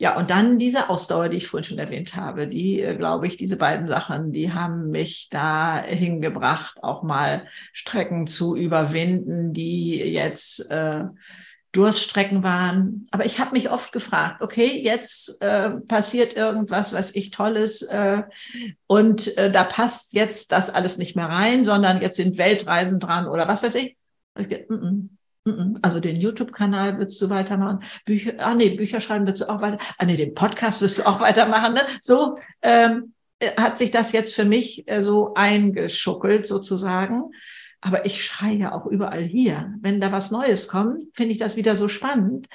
Ja, 0.00 0.16
und 0.16 0.30
dann 0.30 0.58
diese 0.58 0.90
Ausdauer, 0.90 1.28
die 1.28 1.38
ich 1.38 1.48
vorhin 1.48 1.64
schon 1.64 1.78
erwähnt 1.78 2.14
habe, 2.14 2.46
die, 2.46 2.80
äh, 2.80 2.94
glaube 2.96 3.26
ich, 3.26 3.36
diese 3.36 3.56
beiden 3.56 3.88
Sachen, 3.88 4.30
die 4.30 4.52
haben 4.52 4.90
mich 4.90 5.28
da 5.28 5.82
hingebracht, 5.82 6.82
auch 6.84 7.02
mal 7.02 7.46
Strecken 7.72 8.28
zu 8.28 8.54
überwinden, 8.54 9.52
die 9.52 9.96
jetzt 9.96 10.70
äh, 10.70 11.04
Durststrecken 11.72 12.44
waren. 12.44 13.06
Aber 13.10 13.26
ich 13.26 13.40
habe 13.40 13.52
mich 13.52 13.70
oft 13.70 13.92
gefragt, 13.92 14.42
okay, 14.42 14.80
jetzt 14.82 15.42
äh, 15.42 15.70
passiert 15.70 16.34
irgendwas, 16.34 16.92
was 16.92 17.14
ich 17.16 17.32
tolles 17.32 17.82
äh, 17.82 18.22
und 18.86 19.36
äh, 19.36 19.50
da 19.50 19.64
passt 19.64 20.12
jetzt 20.12 20.52
das 20.52 20.70
alles 20.70 20.96
nicht 20.98 21.16
mehr 21.16 21.28
rein, 21.28 21.64
sondern 21.64 22.00
jetzt 22.00 22.16
sind 22.16 22.38
Weltreisen 22.38 23.00
dran 23.00 23.26
oder 23.26 23.48
was 23.48 23.64
weiß 23.64 23.74
ich. 23.74 23.96
ich 24.38 24.46
mm 24.68 24.74
-mm, 24.74 25.08
also 25.82 26.00
den 26.00 26.16
YouTube-Kanal 26.16 26.98
würdest 26.98 27.20
du 27.20 27.30
weitermachen. 27.30 27.80
Bücher, 28.04 28.34
ah 28.38 28.54
nee, 28.54 28.70
Bücher 28.70 29.00
schreiben 29.00 29.26
würdest 29.26 29.42
du 29.42 29.48
auch 29.48 29.60
weiter. 29.60 29.78
Ah 29.98 30.04
nee, 30.04 30.16
den 30.16 30.34
Podcast 30.34 30.80
wirst 30.80 30.98
du 30.98 31.06
auch 31.06 31.20
weitermachen. 31.20 31.74
Ne? 31.74 31.82
So 32.00 32.38
ähm, 32.62 33.14
hat 33.56 33.78
sich 33.78 33.90
das 33.90 34.12
jetzt 34.12 34.34
für 34.34 34.44
mich 34.44 34.88
äh, 34.90 35.02
so 35.02 35.34
eingeschuckelt 35.34 36.46
sozusagen. 36.46 37.30
Aber 37.80 38.06
ich 38.06 38.24
schreie 38.24 38.56
ja 38.56 38.72
auch 38.72 38.86
überall 38.86 39.22
hier. 39.22 39.72
Wenn 39.80 40.00
da 40.00 40.10
was 40.10 40.30
Neues 40.30 40.68
kommt, 40.68 41.14
finde 41.14 41.32
ich 41.32 41.38
das 41.38 41.56
wieder 41.56 41.76
so 41.76 41.88
spannend. 41.88 42.48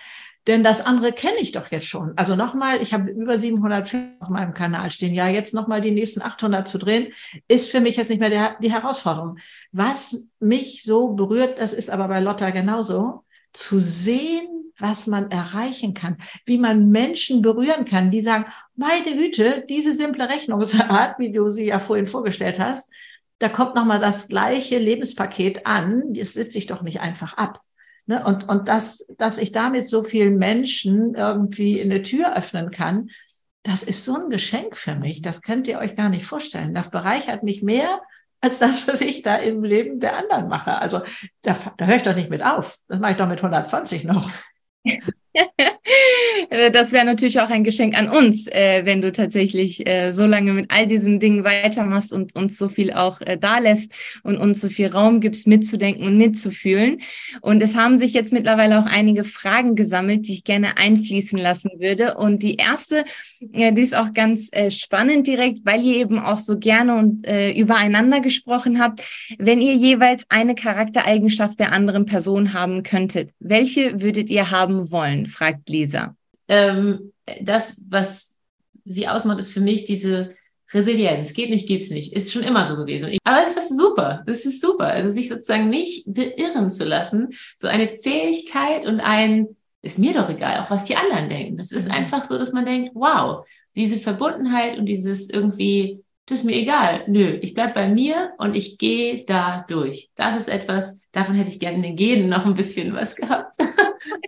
Denn 0.48 0.64
das 0.64 0.82
andere 0.82 1.14
kenne 1.14 1.38
ich 1.39 1.54
doch 1.54 1.72
jetzt 1.72 1.86
schon. 1.86 2.14
Also 2.18 2.36
nochmal, 2.36 2.82
ich 2.82 2.94
habe 2.94 3.10
über 3.10 3.38
700 3.38 3.88
Filme 3.88 4.16
auf 4.20 4.30
meinem 4.30 4.54
Kanal 4.54 4.91
stehen. 4.91 5.14
Ja, 5.14 5.28
jetzt 5.30 5.54
nochmal 5.54 5.80
die 5.80 5.91
nächsten 5.91 6.22
800 6.22 6.68
zu 6.68 6.78
drehen, 6.78 7.14
ist 7.48 7.70
für 7.70 7.80
mich 7.80 7.96
jetzt 7.96 8.10
nicht 8.10 8.20
mehr 8.20 8.30
der, 8.30 8.58
die 8.62 8.72
Herausforderung. 8.72 9.38
Was 9.72 10.26
mich 10.39 10.84
so 10.84 11.14
berührt, 11.14 11.60
das 11.60 11.72
ist 11.72 11.89
aber 11.89 12.10
bei 12.10 12.20
Lotta 12.20 12.50
genauso, 12.50 13.24
zu 13.54 13.80
sehen, 13.80 14.48
was 14.78 15.08
man 15.08 15.32
erreichen 15.32 15.94
kann, 15.94 16.18
wie 16.46 16.58
man 16.58 16.89
Menschen 16.89 17.41
berühren 17.41 17.86
kann, 17.86 18.12
die 18.12 18.22
sagen, 18.22 18.46
meine 18.76 19.16
Güte, 19.16 19.64
diese 19.70 19.94
simple 19.94 20.28
Rechnungsart, 20.28 21.20
wie 21.20 21.32
du 21.32 21.52
sie 21.52 21.66
ja 21.66 21.80
vorhin 21.80 22.08
vorgestellt 22.08 22.60
hast, 22.60 22.91
da 23.39 23.50
kommt 23.50 23.76
nochmal 23.76 24.00
das 24.00 24.28
gleiche 24.28 24.78
Lebenspaket 24.78 25.66
an, 25.66 26.14
das 26.14 26.34
sitze 26.34 26.58
ich 26.58 26.66
doch 26.66 26.82
nicht 26.82 27.02
einfach 27.02 27.38
ab. 27.38 27.62
Ne? 28.06 28.24
Und, 28.26 28.49
und 28.49 28.68
dass, 28.68 29.06
dass 29.18 29.38
ich 29.38 29.51
damit 29.51 29.88
so 29.88 30.04
vielen 30.04 30.38
Menschen 30.38 31.16
irgendwie 31.16 31.82
eine 31.82 32.01
Tür 32.01 32.36
öffnen 32.36 32.72
kann, 32.72 33.10
das 33.64 33.84
ist 33.84 34.04
so 34.04 34.16
ein 34.16 34.30
Geschenk 34.30 34.76
für 34.76 34.95
mich. 34.95 35.22
Das 35.22 35.41
könnt 35.41 35.68
ihr 35.68 35.80
euch 35.80 35.95
gar 35.95 36.10
nicht 36.10 36.26
vorstellen. 36.26 36.74
Das 36.74 36.91
bereichert 36.91 37.43
mich 37.43 37.64
mehr 37.64 38.01
als 38.41 38.60
das, 38.60 38.88
was 38.88 38.99
ich 39.01 39.22
da 39.22 39.36
im 39.36 39.64
Leben 39.64 39.99
der 40.01 40.18
anderen 40.18 40.49
mache. 40.49 40.80
Also 40.82 41.01
da, 41.41 41.56
da 41.78 41.86
höre 41.86 41.95
ich 41.95 42.04
doch 42.04 42.16
nicht 42.16 42.30
mit 42.30 42.43
auf. 42.43 42.78
Das 42.89 42.99
mache 42.99 43.12
ich 43.12 43.18
doch 43.18 43.28
mit 43.28 43.39
120 43.39 44.04
noch. 44.04 44.30
das 46.72 46.91
wäre 46.91 47.06
natürlich 47.06 47.39
auch 47.39 47.50
ein 47.50 47.64
Geschenk 47.64 47.98
an 47.98 48.10
uns, 48.10 48.48
äh, 48.48 48.82
wenn 48.86 49.02
du 49.02 49.12
tatsächlich 49.12 49.88
äh, 49.88 50.12
so 50.12 50.26
lange 50.26 50.54
mit 50.54 50.72
all 50.72 50.88
diesen 50.88 51.20
Dingen 51.20 51.44
weitermachst 51.44 52.14
und 52.14 52.36
uns 52.36 52.58
so 52.58 52.70
viel 52.70 52.91
auch 52.94 53.22
äh, 53.22 53.38
da 53.38 53.60
lässt 53.60 53.94
und 54.24 54.38
uns 54.38 54.62
so 54.62 54.70
viel 54.70 54.88
Raum 54.88 55.20
gibst, 55.22 55.48
mitzudenken 55.48 56.06
und 56.06 56.18
mitzufühlen. 56.18 57.00
Und 57.41 57.62
es 57.62 57.76
haben 57.76 58.00
sich 58.00 58.14
jetzt 58.14 58.34
mittlerweile 58.34 58.80
auch 58.80 58.86
einige 58.86 59.24
Fragen 59.24 59.76
gesammelt, 59.76 60.28
die 60.28 60.34
ich 60.34 60.44
gerne 60.44 60.78
einfließen 60.78 61.38
lassen 61.38 61.72
würde. 61.80 62.16
Und 62.16 62.44
die 62.44 62.56
erste, 62.56 63.06
äh, 63.52 63.72
die 63.72 63.82
ist 63.82 63.96
auch 63.96 64.14
ganz 64.14 64.50
äh, 64.52 64.72
spannend 64.72 65.28
direkt, 65.28 65.60
weil 65.66 65.84
ihr 65.84 65.98
eben 65.98 66.20
auch 66.20 66.39
so 66.39 66.58
gerne 66.58 66.96
und 66.96 67.28
äh, 67.28 67.52
übereinander 67.52 68.22
gesprochen 68.22 68.80
habt. 68.80 69.02
Wenn 69.38 69.62
ihr 69.62 69.76
jeweils 69.76 70.26
eine 70.30 70.56
Charaktereigenschaft 70.56 71.60
der 71.60 71.72
anderen 71.72 72.06
Person 72.06 72.54
haben 72.54 72.84
könntet, 72.84 73.32
welche 73.39 74.02
würdet 74.02 74.30
ihr 74.30 74.52
haben 74.52 74.91
wollen? 74.91 75.26
fragt 75.26 75.70
Lisa. 75.70 76.16
Ähm, 76.54 77.14
das, 77.41 77.82
was 77.89 78.36
sie 78.86 79.08
ausmacht, 79.08 79.39
ist 79.39 79.51
für 79.51 79.62
mich 79.62 79.86
diese 79.86 80.36
Resilienz. 80.72 81.34
Geht 81.34 81.49
nicht, 81.49 81.68
gibt's 81.68 81.89
nicht. 81.89 82.14
Ist 82.14 82.32
schon 82.32 82.43
immer 82.43 82.66
so 82.66 82.76
gewesen. 82.76 83.10
Ich, 83.10 83.20
aber 83.24 83.43
es 83.43 83.56
ist 83.56 83.78
super. 83.78 84.24
Das 84.28 84.45
ist 84.45 84.62
super. 84.62 84.86
Also 84.86 85.10
sich 85.10 85.30
sozusagen 85.30 85.70
nicht 85.70 86.06
beirren 86.06 86.70
zu 86.70 86.84
lassen. 86.84 87.30
So 87.58 87.68
eine 87.68 87.93
Zähigkeit 87.93 88.86
und 88.86 88.99
ein, 88.99 89.56
ist 89.82 89.99
mir 89.99 90.14
doch 90.14 90.30
egal, 90.30 90.60
auch 90.60 90.70
was 90.70 90.86
die 90.86 90.95
anderen 90.95 91.30
denken. 91.30 91.58
Das 91.58 91.72
ist 91.72 91.86
mhm. 91.86 91.93
einfach 91.93 92.24
so, 92.24 92.38
dass 92.38 92.54
man 92.54 92.66
denkt, 92.66 92.91
wow, 92.93 93.45
diese 93.76 93.97
Verbundenheit 93.97 94.78
und 94.78 94.86
dieses 94.86 95.30
irgendwie, 95.30 96.04
das 96.28 96.39
ist 96.39 96.45
mir 96.45 96.56
egal. 96.56 97.04
Nö, 97.08 97.39
ich 97.41 97.54
bleib 97.54 97.74
bei 97.74 97.89
mir 97.89 98.34
und 98.38 98.56
ich 98.56 98.78
gehe 98.78 99.26
da 99.26 99.66
durch. 99.68 100.10
Das 100.16 100.38
ist 100.38 100.49
etwas, 100.49 101.03
davon 101.14 101.36
hätte 101.36 101.49
ich 101.49 101.59
gerne 101.59 101.78
in 101.78 101.84
den 101.84 101.95
Genen 101.95 102.28
noch 102.28 102.45
ein 102.45 102.55
bisschen 102.55 102.93
was 102.93 103.16
gehabt. 103.16 103.55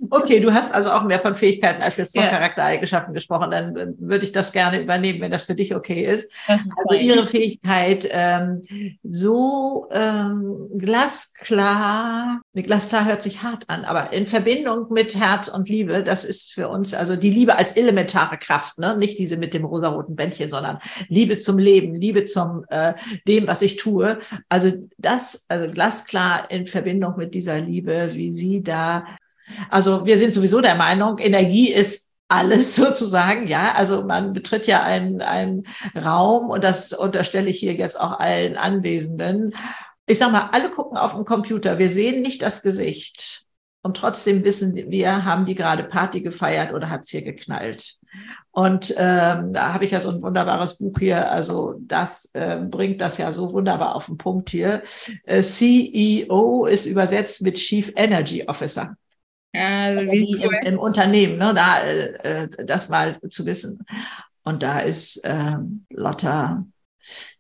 Okay, 0.09 0.39
du 0.39 0.53
hast 0.53 0.73
also 0.73 0.91
auch 0.91 1.03
mehr 1.03 1.19
von 1.19 1.35
Fähigkeiten 1.35 1.81
als 1.81 1.97
jetzt 1.97 2.15
von 2.15 2.23
ja. 2.23 2.29
Charaktereigenschaften 2.29 3.13
gesprochen. 3.13 3.51
Dann 3.51 3.95
würde 3.99 4.25
ich 4.25 4.31
das 4.31 4.51
gerne 4.51 4.81
übernehmen, 4.81 5.19
wenn 5.21 5.31
das 5.31 5.43
für 5.43 5.55
dich 5.55 5.75
okay 5.75 6.05
ist. 6.05 6.31
ist 6.47 6.71
also 6.85 7.01
ihre 7.01 7.25
Fähigkeit, 7.25 8.07
ähm, 8.11 8.61
so 9.03 9.87
ähm, 9.91 10.69
glasklar, 10.77 12.41
glasklar 12.53 13.05
hört 13.05 13.21
sich 13.21 13.43
hart 13.43 13.69
an, 13.69 13.85
aber 13.85 14.13
in 14.13 14.27
Verbindung 14.27 14.87
mit 14.91 15.15
Herz 15.15 15.47
und 15.47 15.69
Liebe, 15.69 16.03
das 16.03 16.23
ist 16.23 16.53
für 16.53 16.69
uns 16.69 16.93
also 16.93 17.15
die 17.15 17.31
Liebe 17.31 17.55
als 17.57 17.73
elementare 17.73 18.37
Kraft, 18.37 18.77
ne? 18.77 18.97
nicht 18.97 19.19
diese 19.19 19.37
mit 19.37 19.53
dem 19.53 19.65
rosaroten 19.65 20.15
Bändchen, 20.15 20.49
sondern 20.49 20.79
Liebe 21.07 21.37
zum 21.37 21.57
Leben, 21.57 21.95
Liebe 21.95 22.25
zum 22.25 22.65
äh, 22.69 22.93
dem, 23.27 23.47
was 23.47 23.61
ich 23.61 23.77
tue. 23.77 24.19
Also 24.49 24.71
das, 24.97 25.45
also 25.49 25.71
glasklar 25.71 26.49
in 26.51 26.67
Verbindung 26.75 27.17
mit 27.17 27.33
dieser 27.33 27.59
Liebe, 27.59 28.09
wie 28.13 28.33
sie 28.33 28.61
da 28.61 29.05
also 29.69 30.05
wir 30.05 30.17
sind 30.17 30.33
sowieso 30.33 30.61
der 30.61 30.75
Meinung, 30.75 31.19
Energie 31.19 31.71
ist 31.71 32.11
alles 32.27 32.75
sozusagen, 32.75 33.47
ja. 33.47 33.73
Also 33.75 34.03
man 34.03 34.33
betritt 34.33 34.67
ja 34.67 34.83
einen, 34.83 35.21
einen 35.21 35.63
Raum 35.95 36.49
und 36.49 36.63
das 36.63 36.93
unterstelle 36.93 37.49
ich 37.49 37.59
hier 37.59 37.73
jetzt 37.73 37.99
auch 37.99 38.19
allen 38.19 38.57
Anwesenden. 38.57 39.53
Ich 40.07 40.19
sag 40.19 40.31
mal, 40.31 40.49
alle 40.51 40.69
gucken 40.69 40.97
auf 40.97 41.15
den 41.15 41.25
Computer. 41.25 41.79
Wir 41.79 41.89
sehen 41.89 42.21
nicht 42.21 42.41
das 42.41 42.61
Gesicht. 42.61 43.44
Und 43.85 43.97
trotzdem 43.97 44.43
wissen 44.43 44.75
wir, 44.75 45.25
haben 45.25 45.45
die 45.45 45.53
gerade 45.53 45.83
Party 45.83 46.21
gefeiert 46.21 46.73
oder 46.73 46.89
hat's 46.89 47.11
hier 47.11 47.21
geknallt. 47.21 47.99
Und 48.49 48.95
ähm, 48.97 49.53
da 49.53 49.73
habe 49.73 49.85
ich 49.85 49.91
ja 49.91 50.01
so 50.01 50.09
ein 50.09 50.23
wunderbares 50.23 50.79
Buch 50.79 50.97
hier. 50.97 51.29
Also 51.29 51.75
das 51.81 52.31
äh, 52.33 52.57
bringt 52.67 52.99
das 52.99 53.19
ja 53.19 53.31
so 53.31 53.53
wunderbar 53.53 53.93
auf 53.93 54.07
den 54.07 54.17
Punkt 54.17 54.49
hier. 54.49 54.81
Äh, 55.23 55.43
CEO 55.43 56.65
ist 56.65 56.87
übersetzt 56.87 57.43
mit 57.43 57.57
Chief 57.57 57.93
Energy 57.95 58.47
Officer. 58.47 58.97
Also 59.53 60.11
wie 60.11 60.31
im, 60.41 60.51
im, 60.63 60.79
Unternehmen, 60.79 61.37
ne, 61.37 61.53
da 61.53 61.79
äh, 61.81 62.45
äh, 62.45 62.65
das 62.65 62.89
mal 62.89 63.19
zu 63.29 63.45
wissen. 63.45 63.85
Und 64.43 64.63
da 64.63 64.79
ist 64.79 65.23
äh, 65.23 65.57
Lotta, 65.91 66.65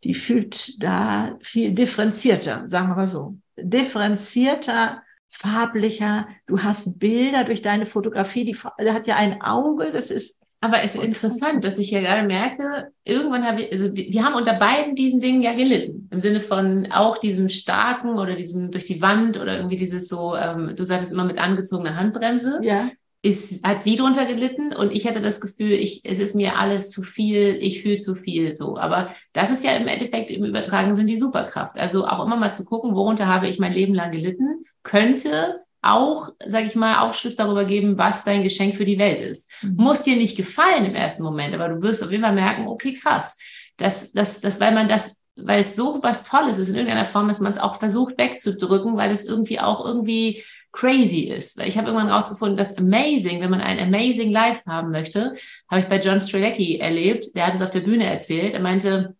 die 0.03 0.13
fühlt 0.13 0.83
da 0.83 1.39
viel 1.41 1.71
differenzierter, 1.71 2.67
sagen 2.67 2.89
wir 2.89 2.97
mal 2.97 3.07
so. 3.07 3.35
Differenzierter, 3.57 5.01
farblicher. 5.35 6.27
Du 6.47 6.63
hast 6.63 6.99
Bilder 6.99 7.43
durch 7.43 7.61
deine 7.61 7.85
Fotografie, 7.85 8.45
die, 8.45 8.57
die 8.79 8.91
hat 8.91 9.07
ja 9.07 9.15
ein 9.17 9.41
Auge, 9.41 9.91
das 9.91 10.11
ist 10.11 10.41
aber 10.65 10.81
es 10.81 10.95
ist 10.95 11.03
interessant, 11.03 11.63
dass 11.63 11.77
ich 11.77 11.91
ja 11.91 11.99
gerade 11.99 12.25
merke, 12.25 12.91
irgendwann 13.03 13.45
habe 13.45 13.61
ich, 13.61 13.71
also 13.71 13.95
wir 13.95 14.25
haben 14.25 14.33
unter 14.33 14.55
beiden 14.55 14.95
diesen 14.95 15.19
Dingen 15.19 15.43
ja 15.43 15.53
gelitten. 15.53 16.09
Im 16.11 16.19
Sinne 16.21 16.39
von 16.39 16.91
auch 16.91 17.19
diesem 17.19 17.49
starken 17.49 18.17
oder 18.17 18.35
diesem 18.35 18.71
durch 18.71 18.85
die 18.85 18.99
Wand 18.99 19.39
oder 19.39 19.57
irgendwie 19.57 19.75
dieses 19.75 20.07
so, 20.07 20.35
ähm, 20.35 20.73
du 20.75 20.83
sagtest 20.83 21.13
immer 21.13 21.25
mit 21.25 21.37
angezogener 21.37 21.95
Handbremse. 21.95 22.61
Ja. 22.63 22.89
Ist, 23.21 23.63
hat 23.65 23.83
sie 23.83 23.95
drunter 23.95 24.25
gelitten 24.25 24.73
und 24.73 24.91
ich 24.91 25.07
hatte 25.07 25.21
das 25.21 25.39
Gefühl, 25.39 25.73
ich, 25.73 26.01
es 26.03 26.17
ist 26.17 26.35
mir 26.35 26.57
alles 26.57 26.89
zu 26.89 27.03
viel, 27.03 27.57
ich 27.61 27.83
fühle 27.83 27.99
zu 27.99 28.15
viel 28.15 28.55
so. 28.55 28.77
Aber 28.77 29.11
das 29.33 29.51
ist 29.51 29.63
ja 29.63 29.71
im 29.71 29.87
Endeffekt 29.87 30.31
im 30.31 30.45
Übertragen 30.45 30.95
sind 30.95 31.07
die 31.07 31.17
Superkraft. 31.17 31.77
Also 31.77 32.07
auch 32.07 32.25
immer 32.25 32.37
mal 32.37 32.53
zu 32.53 32.65
gucken, 32.65 32.95
worunter 32.95 33.27
habe 33.27 33.47
ich 33.47 33.59
mein 33.59 33.73
Leben 33.73 33.93
lang 33.93 34.11
gelitten, 34.11 34.65
könnte 34.85 35.65
auch, 35.81 36.29
sage 36.45 36.67
ich 36.67 36.75
mal, 36.75 36.99
Aufschluss 36.99 37.35
darüber 37.35 37.65
geben, 37.65 37.97
was 37.97 38.23
dein 38.23 38.43
Geschenk 38.43 38.75
für 38.75 38.85
die 38.85 38.97
Welt 38.97 39.19
ist. 39.19 39.51
Mhm. 39.61 39.75
Muss 39.75 40.03
dir 40.03 40.15
nicht 40.15 40.37
gefallen 40.37 40.85
im 40.85 40.95
ersten 40.95 41.23
Moment, 41.23 41.53
aber 41.53 41.67
du 41.67 41.81
wirst 41.81 42.03
auf 42.03 42.11
jeden 42.11 42.23
Fall 42.23 42.33
merken, 42.33 42.67
okay, 42.67 42.93
krass, 42.93 43.37
dass, 43.77 44.11
dass, 44.13 44.41
dass 44.41 44.59
weil 44.59 44.73
man 44.73 44.87
das, 44.87 45.21
weil 45.35 45.61
es 45.61 45.75
so 45.75 45.99
was 46.01 46.23
Tolles 46.23 46.57
ist 46.57 46.69
in 46.69 46.75
irgendeiner 46.75 47.05
Form, 47.05 47.27
dass 47.27 47.41
man 47.41 47.51
es 47.51 47.57
auch 47.57 47.75
versucht 47.75 48.17
wegzudrücken, 48.17 48.95
weil 48.95 49.11
es 49.11 49.27
irgendwie 49.27 49.59
auch 49.59 49.85
irgendwie 49.85 50.43
crazy 50.71 51.21
ist. 51.21 51.57
Weil 51.57 51.67
ich 51.67 51.77
habe 51.77 51.87
irgendwann 51.87 52.09
rausgefunden, 52.09 52.57
dass 52.57 52.77
amazing, 52.77 53.41
wenn 53.41 53.51
man 53.51 53.61
ein 53.61 53.79
amazing 53.79 54.31
Life 54.31 54.61
haben 54.65 54.91
möchte, 54.91 55.35
habe 55.69 55.81
ich 55.81 55.87
bei 55.87 55.99
John 55.99 56.19
Strelecki 56.19 56.79
erlebt. 56.79 57.35
Der 57.35 57.47
hat 57.47 57.53
es 57.53 57.61
auf 57.61 57.71
der 57.71 57.81
Bühne 57.81 58.05
erzählt. 58.05 58.53
Er 58.53 58.59
meinte, 58.59 59.15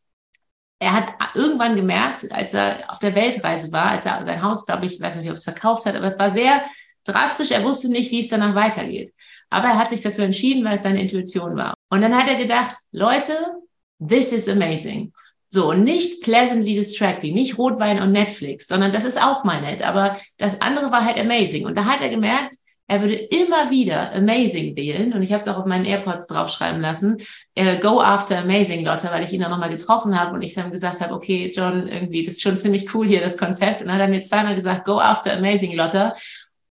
er 0.79 0.93
hat 0.93 1.13
irgendwann 1.33 1.75
gemerkt, 1.75 2.31
als 2.31 2.53
er 2.53 2.89
auf 2.89 2.99
der 2.99 3.15
Weltreise 3.15 3.71
war, 3.71 3.91
als 3.91 4.05
er 4.05 4.23
sein 4.25 4.43
Haus, 4.43 4.65
glaube 4.65 4.85
ich, 4.85 4.99
weiß 4.99 5.15
nicht, 5.15 5.29
ob 5.29 5.37
es 5.37 5.43
verkauft 5.43 5.85
hat, 5.85 5.95
aber 5.95 6.05
es 6.05 6.19
war 6.19 6.29
sehr 6.29 6.63
drastisch. 7.05 7.51
Er 7.51 7.63
wusste 7.63 7.89
nicht, 7.89 8.11
wie 8.11 8.19
es 8.19 8.29
danach 8.29 8.55
weitergeht. 8.55 9.13
Aber 9.49 9.69
er 9.69 9.77
hat 9.77 9.89
sich 9.89 10.01
dafür 10.01 10.25
entschieden, 10.25 10.65
weil 10.65 10.75
es 10.75 10.83
seine 10.83 11.01
Intuition 11.01 11.55
war. 11.55 11.73
Und 11.89 12.01
dann 12.01 12.15
hat 12.15 12.27
er 12.27 12.35
gedacht, 12.35 12.75
Leute, 12.91 13.33
this 14.05 14.33
is 14.33 14.49
amazing. 14.49 15.13
So, 15.47 15.71
nicht 15.71 16.21
pleasantly 16.23 16.75
distracting, 16.75 17.33
nicht 17.33 17.57
Rotwein 17.57 18.01
und 18.01 18.11
Netflix, 18.11 18.67
sondern 18.67 18.91
das 18.91 19.05
ist 19.05 19.21
auch 19.21 19.43
mal 19.43 19.61
nett. 19.61 19.81
Aber 19.81 20.19
das 20.37 20.59
andere 20.59 20.91
war 20.91 21.05
halt 21.05 21.17
amazing. 21.17 21.65
Und 21.65 21.75
da 21.75 21.85
hat 21.85 22.01
er 22.01 22.09
gemerkt, 22.09 22.55
er 22.87 23.01
würde 23.01 23.15
immer 23.15 23.71
wieder 23.71 24.13
Amazing 24.13 24.75
wählen 24.75 25.13
und 25.13 25.23
ich 25.23 25.31
habe 25.31 25.41
es 25.41 25.47
auch 25.47 25.57
auf 25.57 25.65
meinen 25.65 25.85
AirPods 25.85 26.27
draufschreiben 26.27 26.81
lassen. 26.81 27.17
Äh, 27.55 27.79
go 27.79 27.99
after 27.99 28.37
Amazing, 28.37 28.85
Lotte, 28.85 29.09
weil 29.11 29.23
ich 29.23 29.33
ihn 29.33 29.41
dann 29.41 29.49
nochmal 29.49 29.71
getroffen 29.71 30.19
habe 30.19 30.35
und 30.35 30.43
ich 30.43 30.53
dann 30.53 30.71
gesagt 30.71 31.01
habe, 31.01 31.13
okay, 31.13 31.51
John, 31.53 31.87
irgendwie, 31.87 32.23
das 32.23 32.35
ist 32.35 32.43
schon 32.43 32.57
ziemlich 32.57 32.93
cool 32.93 33.07
hier, 33.07 33.21
das 33.21 33.37
Konzept. 33.37 33.81
Und 33.81 33.87
dann 33.87 33.95
hat 33.95 34.01
er 34.01 34.07
mir 34.07 34.21
zweimal 34.21 34.53
gesagt, 34.53 34.85
go 34.85 34.99
after 34.99 35.33
Amazing, 35.33 35.75
Lotte. 35.75 36.13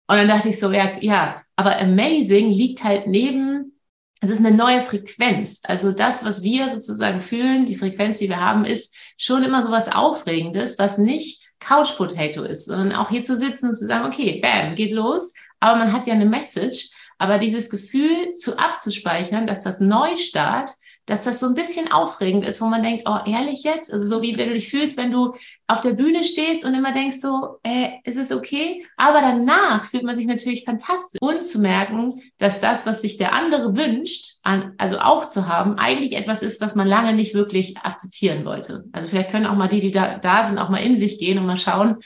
Und 0.07 0.18
dann 0.18 0.28
dachte 0.28 0.49
ich 0.49 0.59
so, 0.59 0.72
ja, 0.72 0.91
ja, 1.01 1.41
aber 1.55 1.80
amazing 1.80 2.51
liegt 2.51 2.84
halt 2.84 3.07
neben, 3.07 3.80
es 4.22 4.30
ist 4.30 4.39
eine 4.39 4.55
neue 4.55 4.82
Frequenz. 4.82 5.61
Also 5.64 5.91
das, 5.91 6.24
was 6.24 6.43
wir 6.43 6.70
sozusagen 6.70 7.22
fühlen, 7.22 7.66
die 7.66 7.76
Frequenz, 7.76 8.20
die 8.20 8.30
wir 8.30 8.39
haben, 8.39 8.66
ist 8.66 8.95
schon 9.18 9.43
immer 9.43 9.64
so 9.64 9.72
was 9.72 9.91
Aufregendes, 9.91 10.78
was 10.78 10.97
nicht 10.97 11.43
Couch 11.59 11.95
Potato 11.97 12.43
ist, 12.43 12.66
sondern 12.66 12.93
auch 12.93 13.09
hier 13.09 13.24
zu 13.24 13.36
sitzen 13.36 13.70
und 13.70 13.76
zu 13.76 13.86
sagen, 13.86 14.05
okay, 14.05 14.39
bam, 14.41 14.76
geht 14.76 14.91
los. 14.91 15.34
Aber 15.64 15.78
man 15.78 15.93
hat 15.93 16.07
ja 16.07 16.14
eine 16.14 16.26
Message. 16.26 16.89
Aber 17.18 17.38
dieses 17.38 17.70
Gefühl 17.70 18.32
zu 18.32 18.57
abzuspeichern, 18.57 19.45
dass 19.45 19.64
das 19.64 19.80
Neustart 19.80 20.72
dass 21.05 21.26
das 21.26 21.39
so 21.39 21.47
ein 21.47 21.55
bisschen 21.55 21.91
aufregend 21.91 22.45
ist, 22.45 22.61
wo 22.61 22.66
man 22.66 22.82
denkt, 22.82 23.03
oh, 23.07 23.18
ehrlich 23.26 23.64
jetzt? 23.64 23.91
Also 23.91 24.05
so 24.05 24.22
wie 24.22 24.38
wenn 24.38 24.47
du 24.47 24.53
dich 24.53 24.70
fühlst, 24.70 24.97
wenn 24.97 25.11
du 25.11 25.34
auf 25.68 25.82
der 25.82 25.93
Bühne 25.93 26.24
stehst 26.24 26.64
und 26.64 26.74
immer 26.74 26.93
denkst 26.93 27.18
so, 27.20 27.57
äh, 27.64 27.89
ist 28.05 28.18
es 28.18 28.32
okay? 28.32 28.86
Aber 28.95 29.20
danach 29.20 29.86
fühlt 29.86 30.03
man 30.03 30.16
sich 30.16 30.28
natürlich 30.28 30.64
fantastisch. 30.64 31.20
Und 31.22 31.43
zu 31.43 31.59
merken, 31.59 32.22
dass 32.38 32.61
das, 32.61 32.86
was 32.86 33.01
sich 33.01 33.18
der 33.18 33.34
andere 33.34 33.76
wünscht, 33.76 34.38
an, 34.43 34.74
also 34.78 34.99
auch 34.99 35.26
zu 35.26 35.47
haben, 35.47 35.78
eigentlich 35.78 36.16
etwas 36.16 36.41
ist, 36.41 36.61
was 36.61 36.76
man 36.76 36.88
lange 36.88 37.14
nicht 37.14 37.34
wirklich 37.34 37.78
akzeptieren 37.78 38.45
wollte. 38.45 38.86
Also 38.93 39.07
vielleicht 39.07 39.30
können 39.30 39.45
auch 39.45 39.55
mal 39.55 39.68
die, 39.68 39.82
die 39.82 39.91
da, 39.91 40.18
da 40.18 40.45
sind, 40.45 40.57
auch 40.57 40.70
mal 40.70 40.78
in 40.78 40.97
sich 40.97 41.20
gehen 41.20 41.38
und 41.38 41.45
mal 41.45 41.57
schauen, 41.57 41.97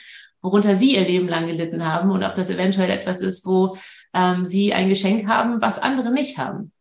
worunter 0.42 0.76
sie 0.76 0.94
ihr 0.94 1.06
Leben 1.06 1.28
lang 1.28 1.46
gelitten 1.46 1.84
haben 1.84 2.10
und 2.10 2.22
ob 2.22 2.34
das 2.34 2.50
eventuell 2.50 2.90
etwas 2.90 3.20
ist, 3.20 3.46
wo 3.46 3.76
ähm, 4.14 4.46
sie 4.46 4.72
ein 4.72 4.88
Geschenk 4.88 5.26
haben, 5.26 5.60
was 5.60 5.78
andere 5.78 6.12
nicht 6.12 6.38
haben 6.38 6.72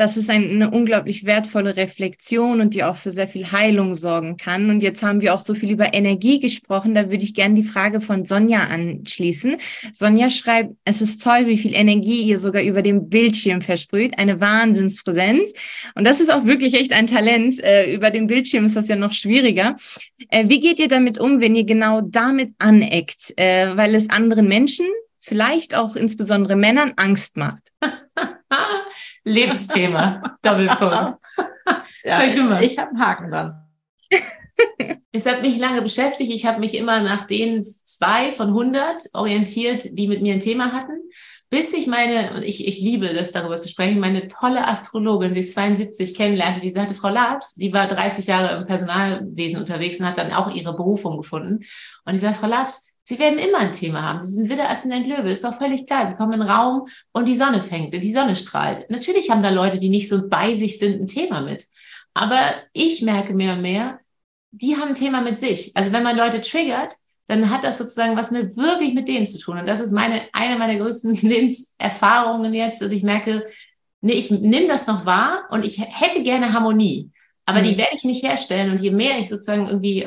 das 0.00 0.16
ist 0.16 0.30
eine 0.30 0.70
unglaublich 0.70 1.26
wertvolle 1.26 1.76
Reflexion 1.76 2.62
und 2.62 2.72
die 2.72 2.84
auch 2.84 2.96
für 2.96 3.10
sehr 3.10 3.28
viel 3.28 3.52
Heilung 3.52 3.94
sorgen 3.94 4.38
kann. 4.38 4.70
Und 4.70 4.82
jetzt 4.82 5.02
haben 5.02 5.20
wir 5.20 5.34
auch 5.34 5.40
so 5.40 5.54
viel 5.54 5.70
über 5.70 5.92
Energie 5.92 6.40
gesprochen. 6.40 6.94
Da 6.94 7.10
würde 7.10 7.22
ich 7.22 7.34
gerne 7.34 7.54
die 7.54 7.64
Frage 7.64 8.00
von 8.00 8.24
Sonja 8.24 8.60
anschließen. 8.60 9.58
Sonja 9.92 10.30
schreibt, 10.30 10.74
es 10.86 11.02
ist 11.02 11.22
toll, 11.22 11.46
wie 11.48 11.58
viel 11.58 11.74
Energie 11.74 12.22
ihr 12.22 12.38
sogar 12.38 12.62
über 12.62 12.80
dem 12.80 13.10
Bildschirm 13.10 13.60
versprüht. 13.60 14.18
Eine 14.18 14.40
Wahnsinnspräsenz. 14.40 15.52
Und 15.94 16.04
das 16.04 16.22
ist 16.22 16.32
auch 16.32 16.46
wirklich 16.46 16.72
echt 16.72 16.94
ein 16.94 17.06
Talent. 17.06 17.62
Äh, 17.62 17.92
über 17.92 18.10
dem 18.10 18.26
Bildschirm 18.26 18.64
ist 18.64 18.76
das 18.76 18.88
ja 18.88 18.96
noch 18.96 19.12
schwieriger. 19.12 19.76
Äh, 20.30 20.48
wie 20.48 20.60
geht 20.60 20.80
ihr 20.80 20.88
damit 20.88 21.18
um, 21.18 21.42
wenn 21.42 21.54
ihr 21.54 21.64
genau 21.64 22.00
damit 22.00 22.54
aneckt? 22.58 23.34
Äh, 23.36 23.76
weil 23.76 23.94
es 23.94 24.08
anderen 24.08 24.48
Menschen, 24.48 24.86
vielleicht 25.18 25.76
auch 25.76 25.94
insbesondere 25.94 26.56
Männern, 26.56 26.94
Angst 26.96 27.36
macht. 27.36 27.64
Lebensthema. 29.24 30.22
Doppelpunkt. 30.42 31.18
ja, 32.04 32.24
ich 32.24 32.78
habe 32.78 32.90
einen 32.90 33.00
Haken 33.00 33.30
dran. 33.30 33.66
Es 35.12 35.26
hat 35.26 35.42
mich 35.42 35.58
lange 35.58 35.82
beschäftigt. 35.82 36.30
Ich 36.30 36.44
habe 36.44 36.60
mich 36.60 36.74
immer 36.74 37.00
nach 37.00 37.26
den 37.26 37.64
zwei 37.64 38.30
von 38.30 38.48
100 38.48 39.08
orientiert, 39.14 39.88
die 39.92 40.06
mit 40.06 40.22
mir 40.22 40.34
ein 40.34 40.40
Thema 40.40 40.72
hatten, 40.72 41.00
bis 41.50 41.72
ich 41.72 41.88
meine, 41.88 42.34
und 42.34 42.44
ich, 42.44 42.66
ich 42.66 42.78
liebe 42.78 43.12
das 43.12 43.32
darüber 43.32 43.58
zu 43.58 43.68
sprechen, 43.68 43.98
meine 43.98 44.28
tolle 44.28 44.68
Astrologin, 44.68 45.34
die 45.34 45.40
ist 45.40 45.54
72 45.54 46.14
kennenlernte, 46.14 46.60
die 46.60 46.70
sagte, 46.70 46.94
Frau 46.94 47.08
Labs, 47.08 47.56
die 47.56 47.72
war 47.72 47.88
30 47.88 48.26
Jahre 48.28 48.58
im 48.58 48.66
Personalwesen 48.66 49.58
unterwegs 49.58 49.98
und 49.98 50.06
hat 50.06 50.16
dann 50.16 50.32
auch 50.32 50.54
ihre 50.54 50.76
Berufung 50.76 51.16
gefunden. 51.16 51.64
Und 52.04 52.14
ich 52.14 52.20
sagte, 52.20 52.38
Frau 52.38 52.46
Labs, 52.46 52.92
Sie 53.10 53.18
werden 53.18 53.40
immer 53.40 53.58
ein 53.58 53.72
Thema 53.72 54.02
haben. 54.02 54.20
Sie 54.20 54.32
sind 54.34 54.48
Widder, 54.48 54.70
Aszendent, 54.70 55.04
Löwe. 55.04 55.30
Ist 55.30 55.42
doch 55.42 55.58
völlig 55.58 55.84
klar. 55.84 56.06
Sie 56.06 56.14
kommen 56.14 56.34
in 56.34 56.38
den 56.38 56.48
Raum 56.48 56.86
und 57.10 57.26
die 57.26 57.34
Sonne 57.34 57.60
fängt, 57.60 57.92
die 57.92 58.12
Sonne 58.12 58.36
strahlt. 58.36 58.88
Natürlich 58.88 59.30
haben 59.30 59.42
da 59.42 59.50
Leute, 59.50 59.78
die 59.78 59.88
nicht 59.88 60.08
so 60.08 60.28
bei 60.28 60.54
sich 60.54 60.78
sind, 60.78 61.00
ein 61.00 61.08
Thema 61.08 61.40
mit. 61.40 61.66
Aber 62.14 62.54
ich 62.72 63.02
merke 63.02 63.34
mehr 63.34 63.54
und 63.54 63.62
mehr, 63.62 63.98
die 64.52 64.76
haben 64.76 64.90
ein 64.90 64.94
Thema 64.94 65.22
mit 65.22 65.40
sich. 65.40 65.72
Also 65.74 65.90
wenn 65.90 66.04
man 66.04 66.16
Leute 66.16 66.40
triggert, 66.40 66.94
dann 67.26 67.50
hat 67.50 67.64
das 67.64 67.78
sozusagen 67.78 68.16
was 68.16 68.30
mit 68.30 68.56
wirklich 68.56 68.94
mit 68.94 69.08
denen 69.08 69.26
zu 69.26 69.40
tun. 69.40 69.58
Und 69.58 69.66
das 69.66 69.80
ist 69.80 69.90
meine, 69.90 70.22
eine 70.32 70.56
meiner 70.56 70.78
größten 70.78 71.12
Lebenserfahrungen 71.20 72.54
jetzt, 72.54 72.80
dass 72.80 72.92
ich 72.92 73.02
merke, 73.02 73.44
nee, 74.02 74.12
ich 74.12 74.30
nehme 74.30 74.68
das 74.68 74.86
noch 74.86 75.04
wahr 75.04 75.48
und 75.50 75.64
ich 75.64 75.80
hätte 75.80 76.22
gerne 76.22 76.52
Harmonie. 76.52 77.10
Aber 77.44 77.58
mhm. 77.58 77.64
die 77.64 77.76
werde 77.76 77.96
ich 77.96 78.04
nicht 78.04 78.22
herstellen. 78.22 78.70
Und 78.70 78.80
je 78.80 78.92
mehr 78.92 79.18
ich 79.18 79.28
sozusagen 79.28 79.66
irgendwie 79.66 80.06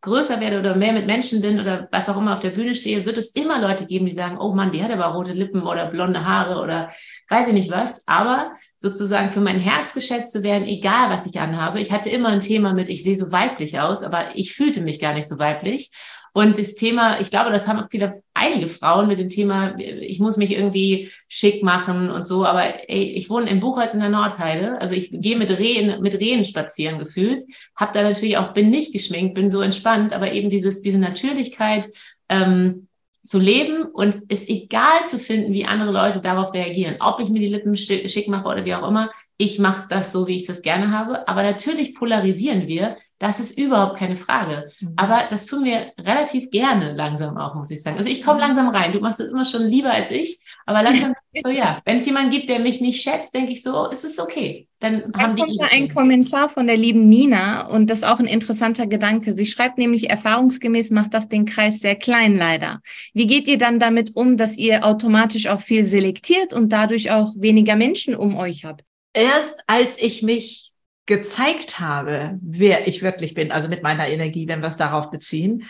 größer 0.00 0.40
werde 0.40 0.60
oder 0.60 0.76
mehr 0.76 0.92
mit 0.92 1.06
Menschen 1.06 1.40
bin 1.40 1.58
oder 1.58 1.88
was 1.90 2.08
auch 2.08 2.16
immer 2.16 2.32
auf 2.32 2.40
der 2.40 2.50
Bühne 2.50 2.74
stehe, 2.74 3.04
wird 3.04 3.18
es 3.18 3.30
immer 3.30 3.60
Leute 3.60 3.84
geben, 3.86 4.06
die 4.06 4.12
sagen, 4.12 4.38
oh 4.38 4.52
Mann, 4.52 4.70
die 4.70 4.82
hat 4.82 4.92
aber 4.92 5.06
rote 5.06 5.32
Lippen 5.32 5.62
oder 5.62 5.86
blonde 5.86 6.24
Haare 6.24 6.62
oder 6.62 6.90
weiß 7.28 7.48
ich 7.48 7.54
nicht 7.54 7.70
was. 7.70 8.06
Aber 8.06 8.52
sozusagen 8.76 9.30
für 9.30 9.40
mein 9.40 9.58
Herz 9.58 9.94
geschätzt 9.94 10.32
zu 10.32 10.44
werden, 10.44 10.68
egal 10.68 11.10
was 11.10 11.26
ich 11.26 11.40
anhabe. 11.40 11.80
Ich 11.80 11.90
hatte 11.90 12.10
immer 12.10 12.28
ein 12.28 12.40
Thema 12.40 12.74
mit, 12.74 12.88
ich 12.88 13.02
sehe 13.02 13.16
so 13.16 13.32
weiblich 13.32 13.80
aus, 13.80 14.04
aber 14.04 14.36
ich 14.36 14.54
fühlte 14.54 14.82
mich 14.82 15.00
gar 15.00 15.14
nicht 15.14 15.28
so 15.28 15.38
weiblich. 15.38 15.90
Und 16.32 16.58
das 16.58 16.74
Thema, 16.74 17.20
ich 17.20 17.30
glaube, 17.30 17.50
das 17.50 17.68
haben 17.68 17.80
auch 17.80 17.88
viele, 17.90 18.22
einige 18.34 18.68
Frauen 18.68 19.08
mit 19.08 19.18
dem 19.18 19.28
Thema, 19.28 19.76
ich 19.78 20.20
muss 20.20 20.36
mich 20.36 20.52
irgendwie 20.52 21.10
schick 21.28 21.62
machen 21.62 22.10
und 22.10 22.26
so. 22.26 22.44
Aber 22.44 22.88
ey, 22.88 23.12
ich 23.12 23.30
wohne 23.30 23.50
in 23.50 23.60
Buchholz 23.60 23.94
in 23.94 24.00
der 24.00 24.08
Nordheide. 24.08 24.80
Also 24.80 24.94
ich 24.94 25.10
gehe 25.12 25.36
mit 25.36 25.50
Rehen, 25.50 26.00
mit 26.00 26.14
Rehen 26.14 26.44
spazieren 26.44 26.98
gefühlt. 26.98 27.42
Hab 27.74 27.92
da 27.92 28.02
natürlich 28.02 28.36
auch, 28.36 28.52
bin 28.52 28.70
nicht 28.70 28.92
geschminkt, 28.92 29.34
bin 29.34 29.50
so 29.50 29.60
entspannt, 29.60 30.12
aber 30.12 30.32
eben 30.32 30.50
dieses, 30.50 30.82
diese 30.82 30.98
Natürlichkeit, 30.98 31.88
ähm, 32.28 32.88
zu 33.28 33.38
leben 33.38 33.84
und 33.84 34.22
es 34.28 34.48
egal 34.48 35.04
zu 35.04 35.18
finden, 35.18 35.52
wie 35.52 35.66
andere 35.66 35.92
Leute 35.92 36.20
darauf 36.20 36.54
reagieren. 36.54 36.96
Ob 37.00 37.20
ich 37.20 37.28
mir 37.28 37.40
die 37.40 37.48
Lippen 37.48 37.76
schick 37.76 38.26
mache 38.28 38.48
oder 38.48 38.64
wie 38.64 38.74
auch 38.74 38.88
immer. 38.88 39.10
Ich 39.40 39.60
mache 39.60 39.86
das 39.88 40.10
so, 40.10 40.26
wie 40.26 40.34
ich 40.34 40.46
das 40.46 40.62
gerne 40.62 40.90
habe. 40.90 41.28
Aber 41.28 41.44
natürlich 41.44 41.94
polarisieren 41.94 42.66
wir. 42.66 42.96
Das 43.20 43.38
ist 43.38 43.56
überhaupt 43.56 43.96
keine 43.96 44.16
Frage. 44.16 44.68
Mhm. 44.80 44.94
Aber 44.96 45.28
das 45.30 45.46
tun 45.46 45.64
wir 45.64 45.92
relativ 45.96 46.50
gerne 46.50 46.92
langsam 46.92 47.36
auch, 47.36 47.54
muss 47.54 47.70
ich 47.70 47.80
sagen. 47.80 47.98
Also 47.98 48.10
ich 48.10 48.22
komme 48.22 48.38
mhm. 48.38 48.46
langsam 48.46 48.68
rein. 48.68 48.92
Du 48.92 48.98
machst 48.98 49.20
es 49.20 49.30
immer 49.30 49.44
schon 49.44 49.62
lieber 49.62 49.92
als 49.92 50.10
ich. 50.10 50.40
Aber 50.66 50.82
langsam 50.82 51.14
so, 51.44 51.50
ja. 51.50 51.80
Wenn 51.84 51.98
es 51.98 52.06
jemanden 52.06 52.30
gibt, 52.30 52.48
der 52.48 52.58
mich 52.58 52.80
nicht 52.80 53.00
schätzt, 53.00 53.32
denke 53.32 53.52
ich 53.52 53.62
so, 53.62 53.86
ist 53.86 54.04
es 54.04 54.18
okay. 54.18 54.66
Dann 54.80 55.04
da 55.12 55.20
haben 55.20 55.36
die. 55.36 55.42
Kommt 55.42 55.60
da 55.60 55.66
ein 55.70 55.88
Kommentar 55.88 56.48
von 56.48 56.66
der 56.66 56.76
lieben 56.76 57.08
Nina 57.08 57.68
und 57.68 57.90
das 57.90 58.00
ist 58.00 58.04
auch 58.04 58.18
ein 58.18 58.26
interessanter 58.26 58.88
Gedanke. 58.88 59.34
Sie 59.34 59.46
schreibt 59.46 59.78
nämlich, 59.78 60.10
erfahrungsgemäß 60.10 60.90
macht 60.90 61.14
das 61.14 61.28
den 61.28 61.44
Kreis 61.44 61.78
sehr 61.78 61.94
klein 61.94 62.34
leider. 62.34 62.80
Wie 63.14 63.28
geht 63.28 63.46
ihr 63.46 63.58
dann 63.58 63.78
damit 63.78 64.16
um, 64.16 64.36
dass 64.36 64.56
ihr 64.56 64.84
automatisch 64.84 65.46
auch 65.46 65.60
viel 65.60 65.84
selektiert 65.84 66.52
und 66.52 66.72
dadurch 66.72 67.12
auch 67.12 67.34
weniger 67.36 67.76
Menschen 67.76 68.16
um 68.16 68.36
euch 68.36 68.64
habt? 68.64 68.82
Erst 69.12 69.62
als 69.66 69.98
ich 69.98 70.22
mich 70.22 70.72
gezeigt 71.06 71.80
habe, 71.80 72.38
wer 72.42 72.86
ich 72.86 73.02
wirklich 73.02 73.34
bin, 73.34 73.50
also 73.50 73.68
mit 73.68 73.82
meiner 73.82 74.08
Energie, 74.08 74.46
wenn 74.46 74.60
wir 74.60 74.68
es 74.68 74.76
darauf 74.76 75.10
beziehen, 75.10 75.64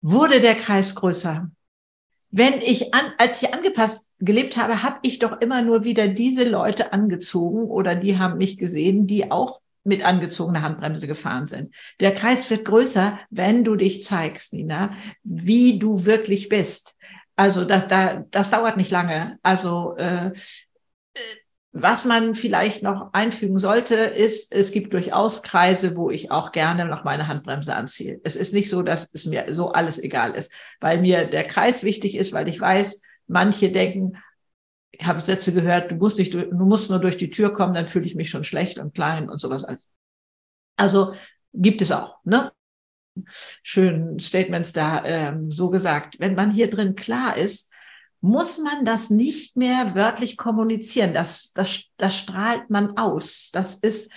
wurde 0.00 0.40
der 0.40 0.54
Kreis 0.54 0.94
größer. 0.94 1.50
Wenn 2.30 2.60
ich 2.60 2.94
an, 2.94 3.12
als 3.18 3.42
ich 3.42 3.52
angepasst 3.52 4.10
gelebt 4.20 4.56
habe, 4.56 4.84
habe 4.84 5.00
ich 5.02 5.18
doch 5.18 5.40
immer 5.40 5.62
nur 5.62 5.82
wieder 5.82 6.06
diese 6.06 6.44
Leute 6.44 6.92
angezogen 6.92 7.64
oder 7.64 7.96
die 7.96 8.18
haben 8.18 8.38
mich 8.38 8.56
gesehen, 8.56 9.08
die 9.08 9.32
auch 9.32 9.60
mit 9.82 10.04
angezogener 10.04 10.62
Handbremse 10.62 11.08
gefahren 11.08 11.48
sind. 11.48 11.74
Der 11.98 12.14
Kreis 12.14 12.48
wird 12.50 12.64
größer, 12.64 13.18
wenn 13.30 13.64
du 13.64 13.74
dich 13.74 14.04
zeigst, 14.04 14.52
Nina, 14.52 14.94
wie 15.24 15.78
du 15.78 16.04
wirklich 16.04 16.48
bist. 16.48 16.96
Also 17.34 17.64
das, 17.64 17.88
da, 17.88 18.24
das 18.30 18.50
dauert 18.50 18.76
nicht 18.76 18.90
lange. 18.90 19.38
Also 19.42 19.96
äh, 19.96 20.32
was 21.72 22.04
man 22.04 22.34
vielleicht 22.34 22.82
noch 22.82 23.12
einfügen 23.12 23.58
sollte, 23.58 23.94
ist, 23.94 24.52
es 24.52 24.72
gibt 24.72 24.92
durchaus 24.92 25.42
Kreise, 25.42 25.96
wo 25.96 26.10
ich 26.10 26.32
auch 26.32 26.50
gerne 26.50 26.84
noch 26.84 27.04
meine 27.04 27.28
Handbremse 27.28 27.76
anziehe. 27.76 28.20
Es 28.24 28.34
ist 28.34 28.52
nicht 28.52 28.70
so, 28.70 28.82
dass 28.82 29.12
es 29.14 29.24
mir 29.24 29.46
so 29.50 29.70
alles 29.70 29.98
egal 30.02 30.34
ist, 30.34 30.52
weil 30.80 31.00
mir 31.00 31.26
der 31.26 31.44
Kreis 31.44 31.84
wichtig 31.84 32.16
ist, 32.16 32.32
weil 32.32 32.48
ich 32.48 32.60
weiß, 32.60 33.02
manche 33.28 33.70
denken, 33.70 34.16
ich 34.90 35.06
habe 35.06 35.20
Sätze 35.20 35.52
gehört, 35.52 35.92
du 35.92 35.94
musst, 35.94 36.18
nicht, 36.18 36.34
du 36.34 36.48
musst 36.52 36.90
nur 36.90 36.98
durch 36.98 37.16
die 37.16 37.30
Tür 37.30 37.52
kommen, 37.52 37.72
dann 37.72 37.86
fühle 37.86 38.06
ich 38.06 38.16
mich 38.16 38.30
schon 38.30 38.44
schlecht 38.44 38.78
und 38.78 38.92
klein 38.92 39.30
und 39.30 39.40
sowas. 39.40 39.64
Also 40.76 41.14
gibt 41.52 41.82
es 41.82 41.92
auch, 41.92 42.18
ne? 42.24 42.52
Schönen 43.62 44.18
Statements 44.18 44.72
da 44.72 45.04
ähm, 45.04 45.50
so 45.50 45.70
gesagt. 45.70 46.18
Wenn 46.18 46.34
man 46.34 46.50
hier 46.50 46.68
drin 46.68 46.96
klar 46.96 47.36
ist, 47.36 47.69
muss 48.20 48.58
man 48.58 48.84
das 48.84 49.10
nicht 49.10 49.56
mehr 49.56 49.94
wörtlich 49.94 50.36
kommunizieren. 50.36 51.14
Das, 51.14 51.52
das, 51.52 51.84
das 51.96 52.16
strahlt 52.16 52.68
man 52.68 52.96
aus. 52.96 53.50
Das 53.52 53.76
ist 53.76 54.12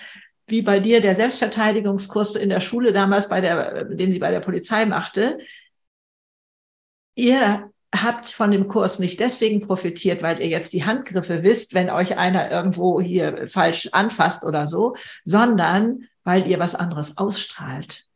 wie 0.46 0.62
bei 0.62 0.78
dir 0.78 1.00
der 1.00 1.16
Selbstverteidigungskurs 1.16 2.34
in 2.34 2.50
der 2.50 2.60
Schule 2.60 2.92
damals, 2.92 3.28
bei 3.28 3.40
der, 3.40 3.84
den 3.84 4.12
sie 4.12 4.18
bei 4.18 4.30
der 4.30 4.40
Polizei 4.40 4.84
machte. 4.84 5.38
Ihr 7.14 7.70
habt 7.94 8.28
von 8.28 8.50
dem 8.50 8.68
Kurs 8.68 8.98
nicht 8.98 9.20
deswegen 9.20 9.60
profitiert, 9.66 10.22
weil 10.22 10.40
ihr 10.40 10.48
jetzt 10.48 10.72
die 10.72 10.84
Handgriffe 10.84 11.42
wisst, 11.42 11.74
wenn 11.74 11.90
euch 11.90 12.18
einer 12.18 12.50
irgendwo 12.50 13.00
hier 13.00 13.46
falsch 13.48 13.88
anfasst 13.92 14.44
oder 14.44 14.66
so, 14.66 14.96
sondern 15.24 16.08
weil 16.24 16.46
ihr 16.46 16.58
was 16.58 16.74
anderes 16.74 17.16
ausstrahlt. 17.16 18.06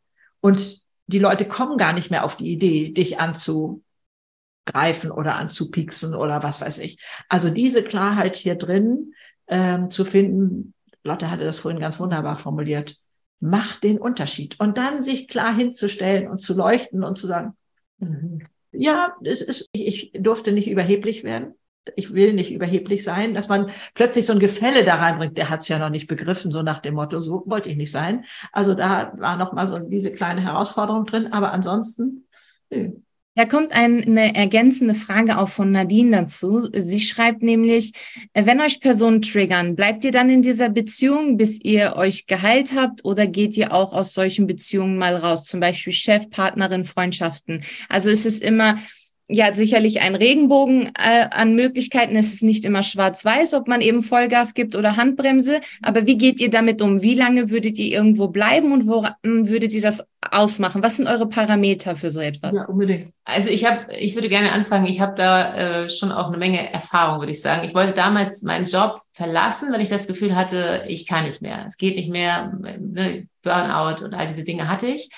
Und 0.41 0.79
die 1.07 1.19
Leute 1.19 1.45
kommen 1.45 1.77
gar 1.77 1.93
nicht 1.93 2.11
mehr 2.11 2.23
auf 2.23 2.37
die 2.37 2.51
Idee, 2.51 2.89
dich 2.89 3.19
anzu, 3.19 3.81
greifen 4.71 5.11
oder 5.11 5.35
anzupiksen 5.35 6.15
oder 6.15 6.43
was 6.43 6.61
weiß 6.61 6.79
ich. 6.79 7.03
Also 7.29 7.49
diese 7.49 7.83
Klarheit 7.83 8.35
hier 8.35 8.55
drin 8.55 9.13
ähm, 9.47 9.89
zu 9.89 10.05
finden, 10.05 10.73
Lotte 11.03 11.31
hatte 11.31 11.43
das 11.43 11.57
vorhin 11.57 11.79
ganz 11.79 11.99
wunderbar 11.99 12.35
formuliert, 12.35 12.97
macht 13.39 13.83
den 13.83 13.97
Unterschied. 13.97 14.59
Und 14.59 14.77
dann 14.77 15.01
sich 15.03 15.27
klar 15.27 15.55
hinzustellen 15.55 16.27
und 16.27 16.39
zu 16.39 16.55
leuchten 16.55 17.03
und 17.03 17.17
zu 17.17 17.27
sagen, 17.27 17.55
mhm, 17.99 18.41
Ja, 18.71 19.15
es 19.23 19.41
ist, 19.41 19.69
ich, 19.71 20.11
ich 20.13 20.21
durfte 20.21 20.51
nicht 20.51 20.69
überheblich 20.69 21.23
werden. 21.23 21.55
Ich 21.95 22.13
will 22.13 22.33
nicht 22.33 22.51
überheblich 22.51 23.03
sein, 23.03 23.33
dass 23.33 23.47
man 23.49 23.71
plötzlich 23.95 24.25
so 24.25 24.33
ein 24.33 24.39
Gefälle 24.39 24.83
da 24.83 24.95
reinbringt. 24.95 25.37
Der 25.37 25.49
hat 25.49 25.61
es 25.61 25.69
ja 25.69 25.79
noch 25.79 25.89
nicht 25.89 26.07
begriffen, 26.07 26.51
so 26.51 26.61
nach 26.61 26.79
dem 26.79 26.93
Motto, 26.95 27.19
so 27.19 27.43
wollte 27.47 27.69
ich 27.69 27.77
nicht 27.77 27.91
sein. 27.91 28.25
Also 28.51 28.75
da 28.75 29.13
war 29.17 29.37
noch 29.37 29.53
mal 29.53 29.65
so 29.67 29.79
diese 29.79 30.11
kleine 30.11 30.41
Herausforderung 30.41 31.05
drin. 31.05 31.33
Aber 31.33 31.51
ansonsten, 31.51 32.27
nö. 32.69 32.91
Da 33.35 33.45
kommt 33.45 33.71
eine 33.71 34.35
ergänzende 34.35 34.95
Frage 34.95 35.37
auch 35.37 35.49
von 35.49 35.71
Nadine 35.71 36.11
dazu. 36.11 36.67
Sie 36.73 36.99
schreibt 36.99 37.41
nämlich, 37.41 37.93
äh, 38.33 38.45
wenn 38.45 38.59
euch 38.59 38.81
Personen 38.81 39.21
triggern, 39.21 39.75
bleibt 39.75 40.03
ihr 40.03 40.11
dann 40.11 40.29
in 40.29 40.41
dieser 40.41 40.69
Beziehung, 40.69 41.37
bis 41.37 41.63
ihr 41.63 41.95
euch 41.95 42.25
geheilt 42.25 42.73
habt 42.75 43.05
oder 43.05 43.27
geht 43.27 43.55
ihr 43.55 43.71
auch 43.71 43.93
aus 43.93 44.13
solchen 44.13 44.45
Beziehungen 44.45 44.97
mal 44.97 45.15
raus? 45.15 45.45
Zum 45.45 45.59
Beispiel 45.59 45.93
Chef, 45.93 46.29
Partnerin, 46.29 46.83
Freundschaften. 46.83 47.63
Also 47.87 48.09
ist 48.09 48.25
es 48.25 48.39
immer, 48.39 48.79
ja 49.29 49.53
sicherlich 49.53 50.01
ein 50.01 50.15
Regenbogen 50.15 50.91
äh, 50.97 51.27
an 51.31 51.55
Möglichkeiten. 51.55 52.15
Es 52.15 52.33
ist 52.33 52.43
nicht 52.43 52.65
immer 52.65 52.81
schwarz-weiß, 52.81 53.53
ob 53.53 53.67
man 53.67 53.81
eben 53.81 54.01
Vollgas 54.01 54.55
gibt 54.55 54.75
oder 54.75 54.97
Handbremse. 54.97 55.61
Aber 55.83 56.07
wie 56.07 56.17
geht 56.17 56.41
ihr 56.41 56.49
damit 56.49 56.81
um? 56.81 57.03
Wie 57.03 57.13
lange 57.13 57.51
würdet 57.51 57.77
ihr 57.77 57.95
irgendwo 57.95 58.27
bleiben 58.27 58.73
und 58.73 58.87
woran 58.87 59.13
würdet 59.23 59.71
ihr 59.73 59.83
das 59.83 60.07
ausmachen? 60.31 60.81
Was 60.81 60.97
sind 60.97 61.07
eure 61.07 61.29
Parameter 61.29 61.95
für 61.95 62.09
so 62.09 62.19
etwas? 62.19 62.55
Ja, 62.55 62.65
unbedingt. 62.65 63.13
Also 63.23 63.49
ich 63.49 63.65
habe, 63.65 63.93
ich 63.95 64.15
würde 64.15 64.29
gerne 64.29 64.51
anfangen. 64.51 64.87
Ich 64.87 64.99
habe 64.99 65.13
da 65.15 65.83
äh, 65.83 65.89
schon 65.89 66.11
auch 66.11 66.27
eine 66.27 66.37
Menge 66.37 66.73
Erfahrung, 66.73 67.19
würde 67.19 67.31
ich 67.31 67.41
sagen. 67.41 67.63
Ich 67.63 67.75
wollte 67.75 67.93
damals 67.93 68.41
meinen 68.41 68.65
Job 68.65 69.01
verlassen, 69.13 69.71
weil 69.71 69.81
ich 69.81 69.89
das 69.89 70.07
Gefühl 70.07 70.35
hatte, 70.35 70.85
ich 70.87 71.05
kann 71.05 71.25
nicht 71.25 71.43
mehr. 71.43 71.65
Es 71.67 71.77
geht 71.77 71.95
nicht 71.95 72.09
mehr. 72.09 72.51
Ne? 72.79 73.27
Burnout 73.43 74.03
und 74.03 74.15
all 74.15 74.27
diese 74.27 74.43
Dinge 74.43 74.67
hatte 74.67 74.87
ich. 74.87 75.09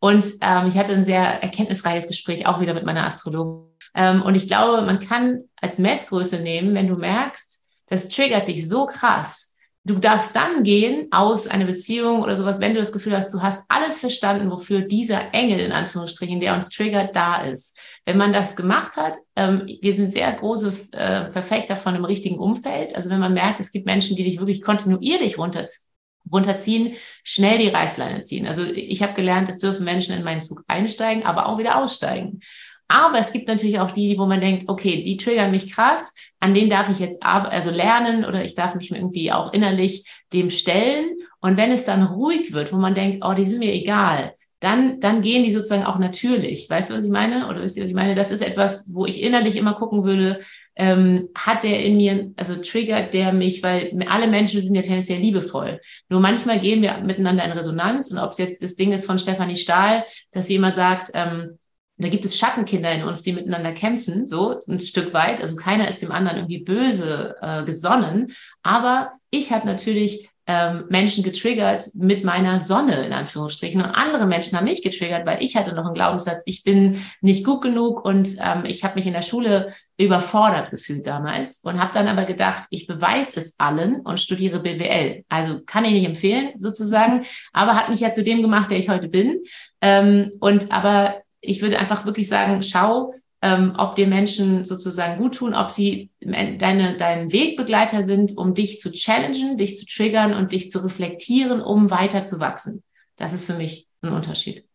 Und 0.00 0.24
ähm, 0.42 0.68
ich 0.68 0.76
hatte 0.76 0.92
ein 0.92 1.04
sehr 1.04 1.42
erkenntnisreiches 1.42 2.08
Gespräch 2.08 2.46
auch 2.46 2.60
wieder 2.60 2.74
mit 2.74 2.84
meiner 2.84 3.06
Astrologin. 3.06 3.68
Ähm, 3.94 4.22
und 4.22 4.34
ich 4.34 4.46
glaube, 4.46 4.82
man 4.82 4.98
kann 4.98 5.44
als 5.60 5.78
Messgröße 5.78 6.40
nehmen, 6.40 6.74
wenn 6.74 6.88
du 6.88 6.96
merkst, 6.96 7.64
das 7.88 8.08
triggert 8.08 8.48
dich 8.48 8.68
so 8.68 8.86
krass. 8.86 9.56
Du 9.84 9.94
darfst 9.98 10.36
dann 10.36 10.64
gehen 10.64 11.08
aus 11.12 11.48
einer 11.48 11.64
Beziehung 11.64 12.22
oder 12.22 12.36
sowas, 12.36 12.60
wenn 12.60 12.74
du 12.74 12.80
das 12.80 12.92
Gefühl 12.92 13.16
hast, 13.16 13.32
du 13.32 13.40
hast 13.40 13.64
alles 13.68 14.00
verstanden, 14.00 14.50
wofür 14.50 14.82
dieser 14.82 15.32
Engel 15.32 15.60
in 15.60 15.72
Anführungsstrichen, 15.72 16.40
der 16.40 16.54
uns 16.54 16.68
triggert, 16.68 17.16
da 17.16 17.42
ist. 17.42 17.78
Wenn 18.04 18.18
man 18.18 18.34
das 18.34 18.54
gemacht 18.54 18.96
hat, 18.96 19.16
ähm, 19.34 19.66
wir 19.80 19.92
sind 19.94 20.12
sehr 20.12 20.30
große 20.30 20.74
äh, 20.92 21.30
Verfechter 21.30 21.74
von 21.74 21.94
einem 21.94 22.04
richtigen 22.04 22.38
Umfeld. 22.38 22.94
Also 22.94 23.08
wenn 23.08 23.20
man 23.20 23.32
merkt, 23.32 23.60
es 23.60 23.72
gibt 23.72 23.86
Menschen, 23.86 24.16
die 24.16 24.24
dich 24.24 24.38
wirklich 24.38 24.60
kontinuierlich 24.60 25.38
runterziehen 25.38 25.87
runterziehen, 26.30 26.94
schnell 27.24 27.58
die 27.58 27.68
Reißleine 27.68 28.20
ziehen. 28.20 28.46
Also 28.46 28.64
ich 28.64 29.02
habe 29.02 29.14
gelernt, 29.14 29.48
es 29.48 29.58
dürfen 29.58 29.84
Menschen 29.84 30.14
in 30.14 30.24
meinen 30.24 30.42
Zug 30.42 30.62
einsteigen, 30.66 31.24
aber 31.24 31.46
auch 31.46 31.58
wieder 31.58 31.78
aussteigen. 31.78 32.40
Aber 32.88 33.18
es 33.18 33.32
gibt 33.32 33.48
natürlich 33.48 33.80
auch 33.80 33.90
die, 33.90 34.18
wo 34.18 34.24
man 34.24 34.40
denkt, 34.40 34.68
okay, 34.68 35.02
die 35.02 35.18
triggern 35.18 35.50
mich 35.50 35.72
krass, 35.72 36.14
an 36.40 36.54
denen 36.54 36.70
darf 36.70 36.88
ich 36.88 36.98
jetzt 36.98 37.22
also 37.22 37.70
lernen 37.70 38.24
oder 38.24 38.42
ich 38.44 38.54
darf 38.54 38.74
mich 38.74 38.90
irgendwie 38.90 39.30
auch 39.30 39.52
innerlich 39.52 40.08
dem 40.32 40.50
stellen. 40.50 41.16
Und 41.40 41.58
wenn 41.58 41.70
es 41.70 41.84
dann 41.84 42.02
ruhig 42.02 42.54
wird, 42.54 42.72
wo 42.72 42.76
man 42.76 42.94
denkt, 42.94 43.22
oh, 43.22 43.34
die 43.34 43.44
sind 43.44 43.58
mir 43.58 43.74
egal, 43.74 44.32
dann, 44.60 44.98
dann 45.00 45.22
gehen 45.22 45.44
die 45.44 45.52
sozusagen 45.52 45.84
auch 45.84 45.98
natürlich. 45.98 46.68
Weißt 46.68 46.90
du, 46.90 46.96
was 46.96 47.04
ich 47.04 47.10
meine? 47.10 47.48
Oder 47.48 47.62
wisst 47.62 47.76
ihr, 47.76 47.84
was 47.84 47.90
ich 47.90 47.96
meine? 47.96 48.14
Das 48.14 48.30
ist 48.30 48.40
etwas, 48.40 48.92
wo 48.92 49.06
ich 49.06 49.22
innerlich 49.22 49.56
immer 49.56 49.74
gucken 49.74 50.04
würde, 50.04 50.40
ähm, 50.74 51.28
hat 51.34 51.64
der 51.64 51.84
in 51.84 51.96
mir, 51.96 52.32
also 52.36 52.56
triggert 52.56 53.14
der 53.14 53.32
mich, 53.32 53.62
weil 53.62 53.92
alle 54.08 54.28
Menschen 54.28 54.60
sind 54.60 54.74
ja 54.74 54.82
tendenziell 54.82 55.20
liebevoll. 55.20 55.80
Nur 56.08 56.20
manchmal 56.20 56.60
gehen 56.60 56.82
wir 56.82 56.98
miteinander 56.98 57.44
in 57.44 57.52
Resonanz 57.52 58.10
und 58.10 58.18
ob 58.18 58.30
es 58.30 58.38
jetzt 58.38 58.62
das 58.62 58.76
Ding 58.76 58.92
ist 58.92 59.04
von 59.04 59.18
Stefanie 59.18 59.56
Stahl, 59.56 60.04
dass 60.32 60.46
sie 60.46 60.54
immer 60.54 60.72
sagt, 60.72 61.10
ähm, 61.14 61.58
da 61.98 62.08
gibt 62.08 62.24
es 62.24 62.38
Schattenkinder 62.38 62.92
in 62.92 63.02
uns, 63.02 63.22
die 63.22 63.32
miteinander 63.32 63.72
kämpfen, 63.72 64.28
so 64.28 64.56
ein 64.68 64.78
Stück 64.78 65.12
weit. 65.12 65.40
Also 65.40 65.56
keiner 65.56 65.88
ist 65.88 66.00
dem 66.00 66.12
anderen 66.12 66.38
irgendwie 66.38 66.62
böse 66.62 67.34
äh, 67.42 67.64
gesonnen. 67.64 68.32
Aber 68.62 69.12
ich 69.30 69.50
habe 69.50 69.66
natürlich 69.66 70.30
ähm, 70.48 70.86
Menschen 70.88 71.22
getriggert 71.22 71.90
mit 71.94 72.24
meiner 72.24 72.58
Sonne, 72.58 73.04
in 73.04 73.12
Anführungsstrichen. 73.12 73.82
Und 73.82 73.90
andere 73.90 74.26
Menschen 74.26 74.56
haben 74.56 74.64
mich 74.64 74.82
getriggert, 74.82 75.26
weil 75.26 75.42
ich 75.42 75.56
hatte 75.56 75.74
noch 75.74 75.84
einen 75.84 75.94
Glaubenssatz, 75.94 76.42
ich 76.46 76.64
bin 76.64 77.02
nicht 77.20 77.44
gut 77.44 77.60
genug 77.60 78.02
und 78.02 78.30
ähm, 78.42 78.64
ich 78.64 78.82
habe 78.82 78.94
mich 78.94 79.06
in 79.06 79.12
der 79.12 79.22
Schule 79.22 79.74
überfordert 79.98 80.70
gefühlt 80.70 81.06
damals 81.06 81.60
und 81.64 81.78
habe 81.78 81.92
dann 81.92 82.08
aber 82.08 82.24
gedacht, 82.24 82.64
ich 82.70 82.86
beweise 82.86 83.38
es 83.38 83.60
allen 83.60 84.00
und 84.00 84.20
studiere 84.20 84.60
BWL. 84.60 85.24
Also 85.28 85.60
kann 85.66 85.84
ich 85.84 85.92
nicht 85.92 86.06
empfehlen, 86.06 86.52
sozusagen, 86.58 87.26
aber 87.52 87.74
hat 87.74 87.90
mich 87.90 88.00
ja 88.00 88.10
zu 88.10 88.24
dem 88.24 88.40
gemacht, 88.40 88.70
der 88.70 88.78
ich 88.78 88.88
heute 88.88 89.08
bin. 89.08 89.42
Ähm, 89.82 90.32
und 90.40 90.72
aber 90.72 91.16
ich 91.42 91.60
würde 91.60 91.78
einfach 91.78 92.06
wirklich 92.06 92.26
sagen, 92.26 92.62
schau, 92.62 93.12
ähm, 93.40 93.74
ob 93.78 93.94
dir 93.94 94.06
Menschen 94.06 94.66
sozusagen 94.66 95.18
gut 95.20 95.36
tun, 95.36 95.54
ob 95.54 95.70
sie 95.70 96.10
deine, 96.20 96.96
dein 96.96 97.32
Wegbegleiter 97.32 98.02
sind, 98.02 98.36
um 98.36 98.54
dich 98.54 98.80
zu 98.80 98.90
challengen, 98.90 99.56
dich 99.56 99.76
zu 99.76 99.86
triggern 99.86 100.34
und 100.34 100.52
dich 100.52 100.70
zu 100.70 100.80
reflektieren, 100.84 101.60
um 101.60 101.90
weiter 101.90 102.24
zu 102.24 102.40
wachsen. 102.40 102.82
Das 103.16 103.32
ist 103.32 103.46
für 103.46 103.54
mich 103.54 103.86
ein 104.02 104.12
Unterschied. 104.12 104.67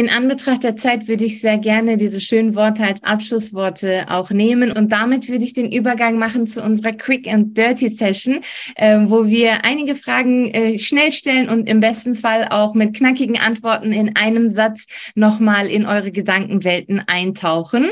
In 0.00 0.08
Anbetracht 0.08 0.62
der 0.62 0.76
Zeit 0.76 1.08
würde 1.08 1.26
ich 1.26 1.42
sehr 1.42 1.58
gerne 1.58 1.98
diese 1.98 2.22
schönen 2.22 2.54
Worte 2.54 2.84
als 2.84 3.02
Abschlussworte 3.02 4.06
auch 4.08 4.30
nehmen 4.30 4.72
und 4.72 4.90
damit 4.92 5.28
würde 5.28 5.44
ich 5.44 5.52
den 5.52 5.70
Übergang 5.70 6.16
machen 6.16 6.46
zu 6.46 6.62
unserer 6.62 6.92
Quick 6.92 7.30
and 7.30 7.54
Dirty 7.54 7.90
Session, 7.90 8.40
äh, 8.76 8.96
wo 9.02 9.26
wir 9.26 9.62
einige 9.66 9.96
Fragen 9.96 10.46
äh, 10.54 10.78
schnell 10.78 11.12
stellen 11.12 11.50
und 11.50 11.68
im 11.68 11.80
besten 11.80 12.16
Fall 12.16 12.46
auch 12.48 12.72
mit 12.72 12.96
knackigen 12.96 13.38
Antworten 13.38 13.92
in 13.92 14.16
einem 14.16 14.48
Satz 14.48 14.86
nochmal 15.16 15.66
in 15.66 15.84
eure 15.84 16.12
Gedankenwelten 16.12 17.02
eintauchen. 17.06 17.90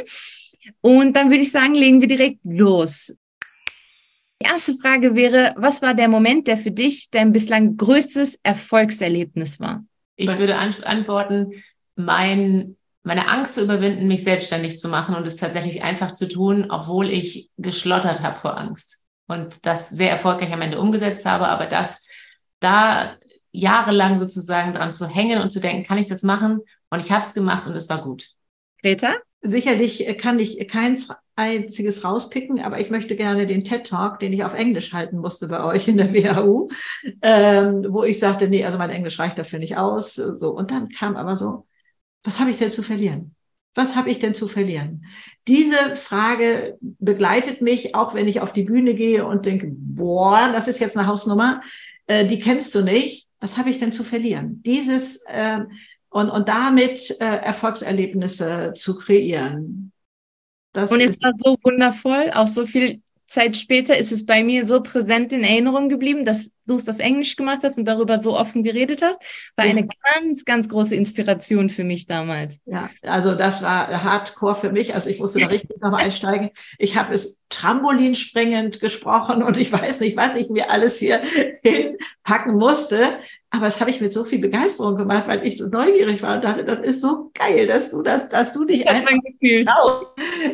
Und 0.80 1.14
dann 1.14 1.28
würde 1.28 1.42
ich 1.42 1.52
sagen, 1.52 1.74
legen 1.74 2.00
wir 2.00 2.08
direkt 2.08 2.38
los. 2.42 3.14
Die 4.40 4.46
erste 4.46 4.78
Frage 4.78 5.14
wäre, 5.14 5.52
was 5.58 5.82
war 5.82 5.92
der 5.92 6.08
Moment, 6.08 6.48
der 6.48 6.56
für 6.56 6.70
dich 6.70 7.10
dein 7.10 7.32
bislang 7.32 7.76
größtes 7.76 8.40
Erfolgserlebnis 8.42 9.60
war? 9.60 9.84
Ich 10.16 10.38
würde 10.38 10.56
antworten, 10.56 11.52
mein, 11.98 12.76
meine 13.02 13.28
Angst 13.28 13.54
zu 13.54 13.62
überwinden, 13.62 14.06
mich 14.06 14.24
selbstständig 14.24 14.78
zu 14.78 14.88
machen 14.88 15.14
und 15.14 15.26
es 15.26 15.36
tatsächlich 15.36 15.82
einfach 15.82 16.12
zu 16.12 16.28
tun, 16.28 16.66
obwohl 16.70 17.10
ich 17.10 17.50
geschlottert 17.56 18.22
habe 18.22 18.38
vor 18.38 18.56
Angst 18.56 19.04
und 19.26 19.66
das 19.66 19.90
sehr 19.90 20.10
erfolgreich 20.10 20.52
am 20.52 20.62
Ende 20.62 20.80
umgesetzt 20.80 21.26
habe, 21.26 21.48
aber 21.48 21.66
das 21.66 22.06
da 22.60 23.16
jahrelang 23.52 24.18
sozusagen 24.18 24.72
dran 24.72 24.92
zu 24.92 25.06
hängen 25.06 25.40
und 25.40 25.50
zu 25.50 25.60
denken, 25.60 25.84
kann 25.84 25.98
ich 25.98 26.06
das 26.06 26.22
machen? 26.22 26.60
Und 26.90 27.00
ich 27.00 27.10
habe 27.12 27.22
es 27.22 27.34
gemacht 27.34 27.66
und 27.66 27.74
es 27.74 27.88
war 27.88 28.02
gut. 28.02 28.28
Greta? 28.82 29.14
Sicherlich 29.40 30.16
kann 30.18 30.38
ich 30.38 30.66
keins 30.68 31.08
einziges 31.36 32.04
rauspicken, 32.04 32.60
aber 32.60 32.80
ich 32.80 32.90
möchte 32.90 33.14
gerne 33.14 33.46
den 33.46 33.62
TED 33.62 33.86
Talk, 33.86 34.18
den 34.18 34.32
ich 34.32 34.42
auf 34.42 34.54
Englisch 34.54 34.92
halten 34.92 35.18
musste 35.18 35.46
bei 35.46 35.62
euch 35.62 35.86
in 35.86 35.96
der 35.96 36.12
WHU, 36.12 36.68
ähm, 37.22 37.86
wo 37.88 38.02
ich 38.02 38.18
sagte, 38.18 38.48
nee, 38.48 38.64
also 38.64 38.76
mein 38.78 38.90
Englisch 38.90 39.20
reicht 39.20 39.38
dafür 39.38 39.60
nicht 39.60 39.76
aus. 39.76 40.14
So. 40.14 40.50
Und 40.50 40.72
dann 40.72 40.88
kam 40.88 41.16
aber 41.16 41.36
so, 41.36 41.67
was 42.24 42.40
habe 42.40 42.50
ich 42.50 42.58
denn 42.58 42.70
zu 42.70 42.82
verlieren? 42.82 43.34
Was 43.74 43.94
habe 43.94 44.10
ich 44.10 44.18
denn 44.18 44.34
zu 44.34 44.48
verlieren? 44.48 45.06
Diese 45.46 45.94
Frage 45.94 46.76
begleitet 46.80 47.62
mich, 47.62 47.94
auch 47.94 48.14
wenn 48.14 48.26
ich 48.26 48.40
auf 48.40 48.52
die 48.52 48.64
Bühne 48.64 48.94
gehe 48.94 49.24
und 49.24 49.46
denke, 49.46 49.68
boah, 49.70 50.50
das 50.52 50.66
ist 50.66 50.80
jetzt 50.80 50.96
eine 50.96 51.06
Hausnummer, 51.06 51.60
äh, 52.06 52.26
die 52.26 52.38
kennst 52.38 52.74
du 52.74 52.82
nicht. 52.82 53.28
Was 53.40 53.56
habe 53.56 53.70
ich 53.70 53.78
denn 53.78 53.92
zu 53.92 54.02
verlieren? 54.02 54.62
Dieses 54.64 55.22
äh, 55.26 55.60
und, 56.10 56.30
und 56.30 56.48
damit 56.48 57.20
äh, 57.20 57.24
Erfolgserlebnisse 57.24 58.72
zu 58.74 58.96
kreieren. 58.96 59.92
Das 60.72 60.90
und 60.90 61.00
es 61.00 61.20
war 61.22 61.32
so 61.42 61.56
wundervoll, 61.62 62.30
auch 62.34 62.48
so 62.48 62.66
viel 62.66 63.02
Zeit 63.26 63.56
später 63.56 63.96
ist 63.96 64.10
es 64.10 64.24
bei 64.24 64.42
mir 64.42 64.66
so 64.66 64.82
präsent 64.82 65.32
in 65.32 65.44
Erinnerung 65.44 65.88
geblieben, 65.88 66.24
dass 66.24 66.52
du 66.68 66.76
es 66.76 66.88
auf 66.88 66.98
Englisch 66.98 67.34
gemacht 67.36 67.60
hast 67.64 67.78
und 67.78 67.86
darüber 67.86 68.18
so 68.18 68.38
offen 68.38 68.62
geredet 68.62 69.02
hast, 69.02 69.18
war 69.56 69.64
ja. 69.64 69.72
eine 69.72 69.88
ganz, 70.14 70.44
ganz 70.44 70.68
große 70.68 70.94
Inspiration 70.94 71.70
für 71.70 71.84
mich 71.84 72.06
damals. 72.06 72.58
Ja, 72.66 72.90
also 73.02 73.34
das 73.34 73.62
war 73.62 74.04
Hardcore 74.04 74.54
für 74.54 74.70
mich. 74.70 74.94
Also 74.94 75.10
ich 75.10 75.18
musste 75.18 75.40
da 75.40 75.46
richtig 75.46 75.80
nochmal 75.80 76.04
einsteigen. 76.04 76.50
Ich 76.78 76.96
habe 76.96 77.14
es 77.14 77.38
Trampolinspringend 77.48 78.78
gesprochen 78.80 79.42
und 79.42 79.56
ich 79.56 79.72
weiß 79.72 80.00
nicht, 80.00 80.16
was 80.16 80.36
ich 80.36 80.50
mir 80.50 80.70
alles 80.70 80.98
hier 80.98 81.22
hinpacken 81.62 82.56
musste. 82.56 82.98
Aber 83.50 83.64
das 83.64 83.80
habe 83.80 83.90
ich 83.90 84.02
mit 84.02 84.12
so 84.12 84.24
viel 84.24 84.40
Begeisterung 84.40 84.96
gemacht, 84.96 85.24
weil 85.26 85.46
ich 85.46 85.56
so 85.56 85.66
neugierig 85.66 86.22
war 86.22 86.34
und 86.34 86.44
dachte, 86.44 86.64
das 86.64 86.80
ist 86.80 87.00
so 87.00 87.30
geil, 87.32 87.66
dass 87.66 87.90
du 87.90 88.02
das, 88.02 88.28
dass 88.28 88.52
du 88.52 88.66
dich 88.66 88.86
einfach 88.86 89.14
traust, 89.64 90.06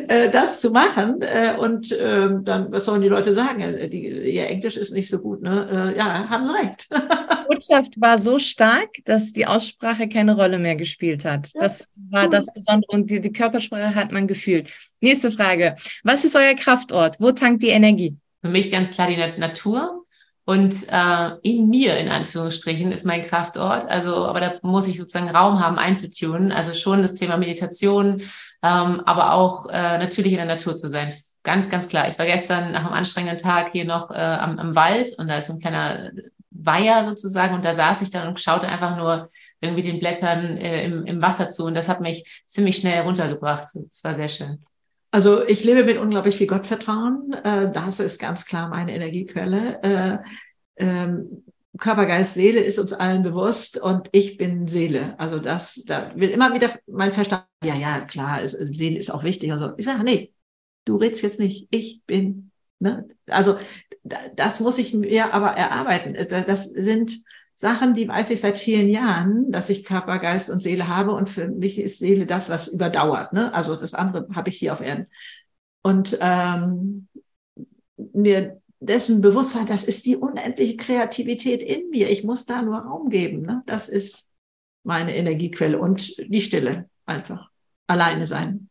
äh, 0.07 0.29
das 0.31 0.61
zu 0.61 0.71
machen. 0.71 1.19
Äh, 1.21 1.57
und 1.57 1.91
äh, 1.91 2.29
dann, 2.41 2.71
was 2.71 2.85
sollen 2.85 3.01
die 3.01 3.09
Leute 3.09 3.33
sagen? 3.33 3.59
Äh, 3.59 3.89
die, 3.89 4.07
ihr 4.07 4.47
Englisch 4.47 4.77
ist 4.77 4.93
nicht 4.93 5.09
so 5.09 5.19
gut, 5.19 5.41
ne? 5.41 5.93
Äh, 5.93 5.97
ja, 5.97 6.04
haben 6.05 6.49
recht. 6.49 6.87
Die 6.91 7.47
Botschaft 7.47 7.99
war 7.99 8.17
so 8.17 8.39
stark, 8.39 8.89
dass 9.05 9.33
die 9.33 9.45
Aussprache 9.45 10.07
keine 10.09 10.35
Rolle 10.35 10.57
mehr 10.59 10.75
gespielt 10.75 11.25
hat. 11.25 11.49
Ja. 11.53 11.61
Das 11.61 11.87
war 12.09 12.29
das 12.29 12.47
Besondere 12.53 12.91
und 12.91 13.09
die, 13.09 13.21
die 13.21 13.33
Körpersprache 13.33 13.95
hat 13.95 14.11
man 14.11 14.27
gefühlt. 14.27 14.71
Nächste 15.01 15.31
Frage. 15.31 15.75
Was 16.03 16.25
ist 16.25 16.35
euer 16.35 16.55
Kraftort? 16.55 17.19
Wo 17.19 17.31
tankt 17.31 17.63
die 17.63 17.69
Energie? 17.69 18.17
Für 18.41 18.49
mich 18.49 18.69
ganz 18.69 18.93
klar 18.93 19.07
die 19.07 19.17
Natur. 19.39 20.05
Und 20.45 20.75
äh, 20.89 21.31
in 21.41 21.69
mir, 21.69 21.97
in 21.97 22.09
Anführungsstrichen, 22.09 22.91
ist 22.91 23.05
mein 23.05 23.23
Kraftort. 23.23 23.87
Also, 23.87 24.27
aber 24.27 24.39
da 24.39 24.53
muss 24.61 24.87
ich 24.87 24.97
sozusagen 24.97 25.29
Raum 25.29 25.59
haben, 25.59 25.79
einzutunen. 25.79 26.51
Also 26.51 26.73
schon 26.73 27.01
das 27.01 27.15
Thema 27.15 27.37
Meditation, 27.37 28.21
ähm, 28.61 29.01
aber 29.05 29.33
auch 29.33 29.65
äh, 29.67 29.97
natürlich 29.97 30.33
in 30.33 30.37
der 30.37 30.45
Natur 30.45 30.75
zu 30.75 30.87
sein. 30.87 31.13
Ganz, 31.45 31.69
ganz 31.69 31.87
klar. 31.87 32.09
Ich 32.09 32.17
war 32.17 32.25
gestern 32.25 32.71
nach 32.71 32.85
einem 32.85 32.93
anstrengenden 32.93 33.37
Tag 33.37 33.71
hier 33.71 33.85
noch 33.85 34.09
äh, 34.09 34.15
am, 34.15 34.57
am 34.57 34.75
Wald 34.75 35.13
und 35.19 35.27
da 35.27 35.37
ist 35.37 35.47
so 35.47 35.53
ein 35.53 35.59
kleiner 35.59 36.11
Weiher 36.49 37.05
sozusagen 37.05 37.53
und 37.53 37.63
da 37.63 37.75
saß 37.75 38.01
ich 38.01 38.09
dann 38.09 38.27
und 38.27 38.39
schaute 38.39 38.67
einfach 38.67 38.97
nur 38.97 39.29
irgendwie 39.61 39.83
den 39.83 39.99
Blättern 39.99 40.57
äh, 40.57 40.83
im, 40.85 41.05
im 41.05 41.21
Wasser 41.21 41.47
zu 41.47 41.65
und 41.65 41.75
das 41.75 41.87
hat 41.87 42.01
mich 42.01 42.43
ziemlich 42.47 42.77
schnell 42.77 43.03
runtergebracht. 43.03 43.63
Das 43.75 44.03
war 44.03 44.15
sehr 44.15 44.27
schön. 44.27 44.65
Also 45.11 45.47
ich 45.47 45.63
lebe 45.63 45.83
mit 45.83 45.97
unglaublich 45.97 46.35
viel 46.35 46.47
Gottvertrauen. 46.47 47.33
Äh, 47.43 47.71
das 47.71 47.99
ist 47.99 48.19
ganz 48.19 48.45
klar 48.45 48.67
meine 48.67 48.95
Energiequelle. 48.95 49.83
Äh, 49.83 50.17
ähm, 50.83 51.43
Körper, 51.77 52.07
Geist, 52.07 52.33
Seele 52.33 52.61
ist 52.61 52.79
uns 52.79 52.91
allen 52.93 53.21
bewusst 53.21 53.77
und 53.77 54.09
ich 54.13 54.37
bin 54.37 54.67
Seele. 54.67 55.13
Also 55.19 55.37
das, 55.37 55.83
da 55.85 56.11
will 56.15 56.29
immer 56.29 56.55
wieder 56.55 56.71
mein 56.87 57.13
Verstand, 57.13 57.45
ja, 57.63 57.75
ja, 57.75 58.01
klar, 58.01 58.41
ist, 58.41 58.53
Seele 58.53 58.97
ist 58.97 59.11
auch 59.11 59.23
wichtig 59.23 59.51
und 59.51 59.59
so. 59.59 59.73
Ich 59.77 59.85
sage, 59.85 60.03
nee, 60.03 60.33
du 60.85 60.95
redest 60.97 61.23
jetzt 61.23 61.39
nicht, 61.39 61.67
ich 61.71 62.03
bin. 62.05 62.51
Ne? 62.79 63.07
Also 63.27 63.57
das 64.03 64.59
muss 64.59 64.77
ich 64.77 64.93
mir 64.93 65.33
aber 65.33 65.51
erarbeiten. 65.51 66.15
Das 66.45 66.69
sind 66.69 67.21
Sachen, 67.53 67.93
die 67.93 68.07
weiß 68.07 68.31
ich 68.31 68.41
seit 68.41 68.57
vielen 68.57 68.89
Jahren, 68.89 69.51
dass 69.51 69.69
ich 69.69 69.85
Körper, 69.85 70.19
Geist 70.19 70.49
und 70.49 70.61
Seele 70.61 70.87
habe 70.87 71.13
und 71.13 71.29
für 71.29 71.47
mich 71.47 71.79
ist 71.79 71.99
Seele 71.99 72.25
das, 72.25 72.49
was 72.49 72.67
überdauert. 72.67 73.33
Ne? 73.33 73.53
Also 73.53 73.75
das 73.75 73.93
andere 73.93 74.27
habe 74.35 74.49
ich 74.49 74.57
hier 74.57 74.73
auf 74.73 74.81
Erden. 74.81 75.07
Und 75.81 76.17
ähm, 76.19 77.07
mir 77.95 78.61
dessen 78.79 79.21
Bewusstsein, 79.21 79.67
das 79.67 79.85
ist 79.85 80.05
die 80.05 80.17
unendliche 80.17 80.75
Kreativität 80.77 81.63
in 81.63 81.89
mir. 81.89 82.09
Ich 82.09 82.23
muss 82.23 82.45
da 82.45 82.61
nur 82.61 82.79
Raum 82.79 83.09
geben. 83.09 83.41
Ne? 83.43 83.63
Das 83.65 83.89
ist 83.89 84.31
meine 84.83 85.15
Energiequelle 85.15 85.79
und 85.79 86.17
die 86.17 86.41
Stille 86.41 86.89
einfach. 87.05 87.49
Alleine 87.87 88.27
sein. 88.27 88.69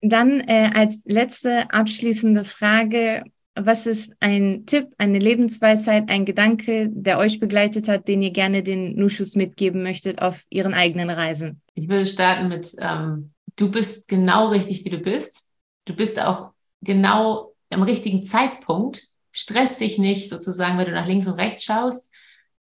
Dann 0.00 0.40
äh, 0.40 0.70
als 0.74 1.02
letzte 1.04 1.70
abschließende 1.72 2.44
Frage, 2.44 3.24
was 3.54 3.86
ist 3.86 4.14
ein 4.20 4.64
Tipp, 4.66 4.88
eine 4.96 5.18
Lebensweisheit, 5.18 6.10
ein 6.10 6.24
Gedanke, 6.24 6.88
der 6.90 7.18
euch 7.18 7.40
begleitet 7.40 7.88
hat, 7.88 8.08
den 8.08 8.22
ihr 8.22 8.30
gerne 8.30 8.62
den 8.62 8.96
Nuschus 8.96 9.36
mitgeben 9.36 9.82
möchtet 9.82 10.22
auf 10.22 10.44
ihren 10.48 10.72
eigenen 10.72 11.10
Reisen? 11.10 11.60
Ich 11.74 11.88
würde 11.88 12.06
starten 12.06 12.48
mit, 12.48 12.74
ähm, 12.80 13.32
du 13.56 13.70
bist 13.70 14.08
genau 14.08 14.48
richtig, 14.48 14.84
wie 14.84 14.90
du 14.90 14.98
bist. 14.98 15.46
Du 15.84 15.94
bist 15.94 16.20
auch 16.20 16.50
genau 16.80 17.54
am 17.70 17.82
richtigen 17.82 18.24
Zeitpunkt 18.24 19.10
Stress 19.32 19.78
dich 19.78 19.98
nicht 19.98 20.28
sozusagen, 20.28 20.76
wenn 20.78 20.86
du 20.86 20.92
nach 20.92 21.06
links 21.06 21.28
und 21.28 21.34
rechts 21.34 21.64
schaust. 21.64 22.09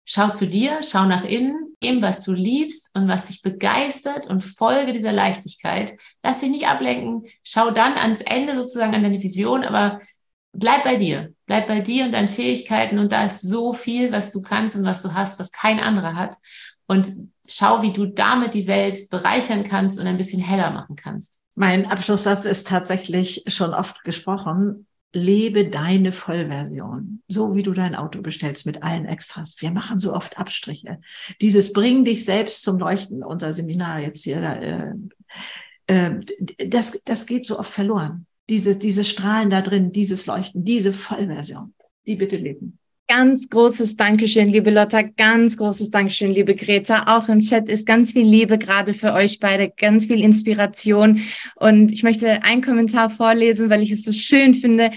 Schau 0.05 0.31
zu 0.31 0.47
dir, 0.47 0.81
schau 0.83 1.07
nach 1.07 1.25
innen, 1.25 1.75
eben 1.81 2.03
was 2.03 2.23
du 2.23 2.33
liebst 2.33 2.91
und 2.95 3.09
was 3.09 3.27
dich 3.27 3.43
begeistert 3.43 4.27
und 4.27 4.45
folge 4.45 4.93
dieser 4.93 5.13
Leichtigkeit. 5.13 5.99
Lass 6.23 6.41
dich 6.41 6.51
nicht 6.51 6.67
ablenken. 6.67 7.25
Schau 7.43 7.71
dann 7.71 7.95
ans 7.95 8.21
Ende 8.21 8.55
sozusagen 8.55 8.95
an 8.95 9.03
deine 9.03 9.23
Vision, 9.23 9.65
aber 9.65 10.01
bleib 10.53 10.85
bei 10.85 10.97
dir. 10.97 11.33
Bleib 11.47 11.69
bei 11.69 11.81
dir 11.81 12.05
und 12.05 12.13
deinen 12.13 12.29
Fähigkeiten 12.29 12.99
und 12.99 13.13
da 13.13 13.25
ist 13.25 13.43
so 13.43 13.73
viel, 13.73 14.13
was 14.13 14.33
du 14.33 14.43
kannst 14.43 14.77
und 14.77 14.85
was 14.85 15.03
du 15.03 15.15
hast, 15.15 15.39
was 15.39 15.53
kein 15.53 15.81
anderer 15.81 16.15
hat. 16.17 16.37
Und 16.87 17.11
schau, 17.49 17.83
wie 17.83 17.93
du 17.93 18.07
damit 18.07 18.55
die 18.55 18.67
Welt 18.67 19.09
bereichern 19.11 19.65
kannst 19.65 19.99
und 19.99 20.07
ein 20.07 20.19
bisschen 20.19 20.41
heller 20.41 20.71
machen 20.71 20.97
kannst. 20.97 21.43
Mein 21.57 21.87
Abschlusssatz 21.91 22.45
ist 22.45 22.69
tatsächlich 22.69 23.45
schon 23.47 23.73
oft 23.73 24.05
gesprochen 24.05 24.87
lebe 25.15 25.69
deine 25.69 26.13
Vollversion, 26.13 27.23
so 27.29 27.55
wie 27.55 27.63
du 27.63 27.73
dein 27.73 27.95
Auto 27.95 28.21
bestellst 28.21 28.67
mit 28.67 28.83
allen 28.83 29.07
Extras. 29.07 29.57
Wir 29.61 29.71
machen 29.71 30.01
so 30.01 30.13
oft 30.13 30.39
Abstriche. 30.39 31.01
Dieses 31.41 31.73
bring 31.73 32.05
dich 32.05 32.25
selbst 32.25 32.63
zum 32.63 32.79
Leuchten, 32.79 33.23
unser 33.23 33.55
Seminar 33.55 34.01
jetzt 34.01 34.25
hier, 34.25 34.43
äh, 34.43 34.93
äh, 35.87 36.21
das, 36.69 37.03
das 37.05 37.27
geht 37.27 37.47
so 37.47 37.59
oft 37.59 37.71
verloren. 37.71 38.27
Diese, 38.49 38.77
diese 38.77 39.05
Strahlen 39.05 39.51
da 39.51 39.63
drin, 39.63 39.93
dieses 39.93 40.27
Leuchten, 40.27 40.65
diese 40.65 40.93
Vollversion, 40.93 41.75
die 42.07 42.17
bitte 42.17 42.37
leben. 42.37 42.79
Ganz 43.07 43.51
großes 43.51 43.97
Dankeschön, 43.97 44.49
liebe 44.49 44.71
Lotta. 44.71 45.03
Ganz 45.03 45.59
großes 45.59 45.91
Dankeschön, 45.91 46.33
liebe 46.33 46.55
Greta. 46.55 47.05
Auch 47.15 47.29
im 47.29 47.41
Chat 47.41 47.69
ist 47.69 47.87
ganz 47.87 48.13
viel 48.13 48.27
Liebe 48.27 48.57
gerade 48.57 48.95
für 48.95 49.13
euch 49.13 49.41
beide, 49.41 49.69
ganz 49.69 50.07
viel 50.07 50.23
Inspiration. 50.23 51.21
Und 51.57 51.93
ich 51.93 52.03
möchte 52.03 52.43
einen 52.43 52.63
Kommentar 52.63 53.11
vorlesen, 53.11 53.69
weil 53.69 53.83
ich 53.83 53.91
es 53.91 54.05
so 54.05 54.13
schön 54.15 54.55
finde. 54.55 54.91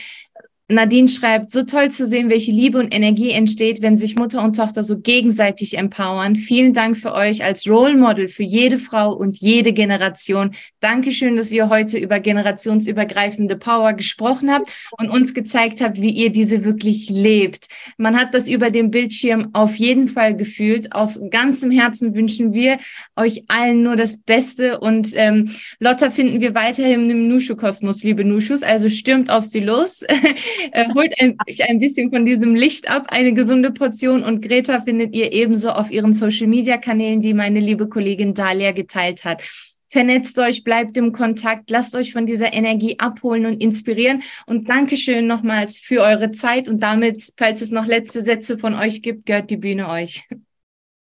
Nadine 0.70 1.08
schreibt, 1.08 1.50
so 1.50 1.64
toll 1.64 1.92
zu 1.92 2.06
sehen, 2.06 2.30
welche 2.30 2.52
Liebe 2.52 2.78
und 2.78 2.94
Energie 2.94 3.32
entsteht, 3.32 3.82
wenn 3.82 3.98
sich 3.98 4.18
Mutter 4.18 4.44
und 4.44 4.58
Tochter 4.58 4.84
so 4.84 5.00
gegenseitig 5.00 5.78
empowern. 5.78 6.36
Vielen 6.36 6.74
Dank 6.74 6.98
für 6.98 7.14
euch 7.14 7.42
als 7.42 7.66
Role 7.68 7.96
Model 7.96 8.28
für 8.28 8.44
jede 8.44 8.78
Frau 8.78 9.14
und 9.14 9.38
jede 9.38 9.72
Generation. 9.72 10.52
Dankeschön, 10.82 11.38
dass 11.38 11.54
ihr 11.54 11.70
heute 11.70 11.98
über 11.98 12.20
generationsübergreifende 12.20 13.56
Power 13.56 13.94
gesprochen 13.94 14.52
habt 14.52 14.70
und 14.98 15.10
uns 15.10 15.34
gezeigt 15.34 15.80
habt, 15.80 16.02
wie 16.02 16.10
ihr 16.10 16.32
diese 16.32 16.66
wirklich 16.66 17.10
lebt. 17.10 17.68
Man 17.98 18.18
hat 18.18 18.34
das 18.34 18.50
über 18.50 18.70
dem 18.70 18.92
Bildschirm 18.92 19.52
auf 19.54 19.76
jeden 19.76 20.10
Fall 20.10 20.36
gefühlt. 20.36 20.92
Aus 20.92 21.18
ganzem 21.30 21.72
Herzen 21.72 22.14
wünschen 22.14 22.52
wir 22.52 22.78
euch 23.16 23.44
allen 23.48 23.84
nur 23.84 23.96
das 23.96 24.18
Beste 24.18 24.80
und 24.80 25.12
ähm, 25.16 25.50
Lotta 25.80 26.12
finden 26.12 26.42
wir 26.42 26.56
weiterhin 26.56 27.10
im 27.10 27.30
Nushu-Kosmos, 27.30 28.04
liebe 28.04 28.26
Nushus. 28.26 28.64
Also 28.64 28.90
stürmt 28.90 29.30
auf 29.30 29.46
sie 29.46 29.62
los. 29.62 30.04
äh, 30.72 30.94
holt 30.94 31.14
ein, 31.20 31.38
ein 31.68 31.80
bisschen 31.80 32.12
von 32.12 32.26
diesem 32.26 32.56
Licht 32.56 32.90
ab, 32.90 33.08
eine 33.12 33.34
gesunde 33.34 33.72
Portion. 33.72 34.24
Und 34.24 34.42
Greta 34.42 34.82
findet 34.82 35.16
ihr 35.16 35.34
ebenso 35.34 35.72
auf 35.72 35.92
ihren 35.92 36.14
Social-Media-Kanälen, 36.14 37.22
die 37.22 37.34
meine 37.34 37.60
liebe 37.60 37.88
Kollegin 37.88 38.34
Dalia 38.34 38.72
geteilt 38.72 39.26
hat. 39.26 39.44
Vernetzt 39.90 40.38
euch, 40.38 40.66
bleibt 40.66 40.98
im 40.98 41.14
Kontakt, 41.14 41.70
lasst 41.70 41.96
euch 41.96 42.12
von 42.12 42.26
dieser 42.26 42.54
Energie 42.54 43.00
abholen 43.00 43.46
und 43.46 43.64
inspirieren. 43.64 44.22
Und 44.46 44.68
Dankeschön 44.68 45.28
nochmals 45.28 45.78
für 45.78 46.02
eure 46.02 46.32
Zeit. 46.32 46.68
Und 46.68 46.82
damit, 46.84 47.32
falls 47.38 47.62
es 47.62 47.72
noch 47.72 47.86
letzte 47.86 48.22
Sätze 48.22 48.58
von 48.58 48.74
euch 48.74 49.02
gibt, 49.02 49.26
gehört 49.26 49.50
die 49.50 49.58
Bühne 49.58 49.88
euch. 49.90 50.28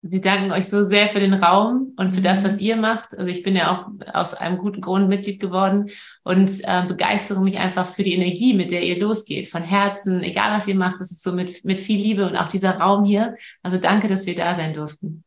Wir 0.08 0.22
danken 0.22 0.52
euch 0.52 0.68
so 0.68 0.84
sehr 0.84 1.08
für 1.08 1.20
den 1.20 1.34
Raum 1.34 1.94
und 1.98 2.14
für 2.14 2.22
das, 2.22 2.44
was 2.44 2.58
mhm. 2.58 2.62
ihr 2.62 2.76
macht. 2.76 3.18
Also 3.18 3.32
ich 3.32 3.42
bin 3.42 3.56
ja 3.56 3.72
auch 3.72 3.88
aus 4.14 4.36
einem 4.36 4.60
guten 4.60 4.80
Grund 4.80 5.10
Mitglied 5.10 5.40
geworden 5.40 5.90
und 6.24 6.52
äh, 6.64 6.86
begeistere 6.88 7.42
mich 7.42 7.58
einfach 7.58 7.88
für 7.88 8.04
die 8.04 8.14
Energie, 8.14 8.54
mit 8.54 8.70
der 8.70 8.84
ihr 8.84 9.00
losgeht. 9.00 9.48
Von 9.48 9.64
Herzen, 9.64 10.22
egal 10.22 10.56
was 10.56 10.68
ihr 10.68 10.76
macht, 10.76 11.02
das 11.02 11.10
ist 11.10 11.24
so 11.24 11.32
mit, 11.32 11.66
mit 11.66 11.80
viel 11.80 12.00
Liebe 12.00 12.28
und 12.28 12.36
auch 12.36 12.50
dieser 12.50 12.78
Raum 12.78 13.04
hier. 13.04 13.36
Also 13.64 13.78
danke, 13.78 14.08
dass 14.08 14.28
wir 14.28 14.36
da 14.36 14.54
sein 14.54 14.76
durften. 14.76 15.24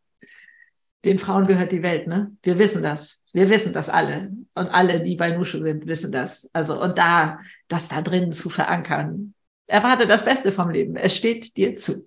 Den 1.05 1.18
Frauen 1.18 1.49
gehört 1.49 1.72
die 1.72 1.83
Welt, 1.83 2.07
ne? 2.07 2.31
Wir 2.45 2.61
wissen 2.61 2.81
das. 2.81 3.24
Wir 3.33 3.51
wissen 3.51 3.72
das 3.72 3.89
alle. 3.89 4.31
Und 4.55 4.68
alle, 4.68 5.01
die 5.03 5.16
bei 5.16 5.33
Nushu 5.33 5.61
sind, 5.61 5.89
wissen 5.89 6.12
das. 6.12 6.51
Also, 6.53 6.81
und 6.81 6.99
da, 6.99 7.41
das 7.66 7.89
da 7.89 8.01
drin 8.01 8.31
zu 8.31 8.49
verankern. 8.49 9.35
Erwarte 9.66 10.07
das 10.07 10.24
Beste 10.24 10.53
vom 10.53 10.70
Leben. 10.70 10.95
Es 10.95 11.16
steht 11.16 11.57
dir 11.57 11.74
zu. 11.74 12.07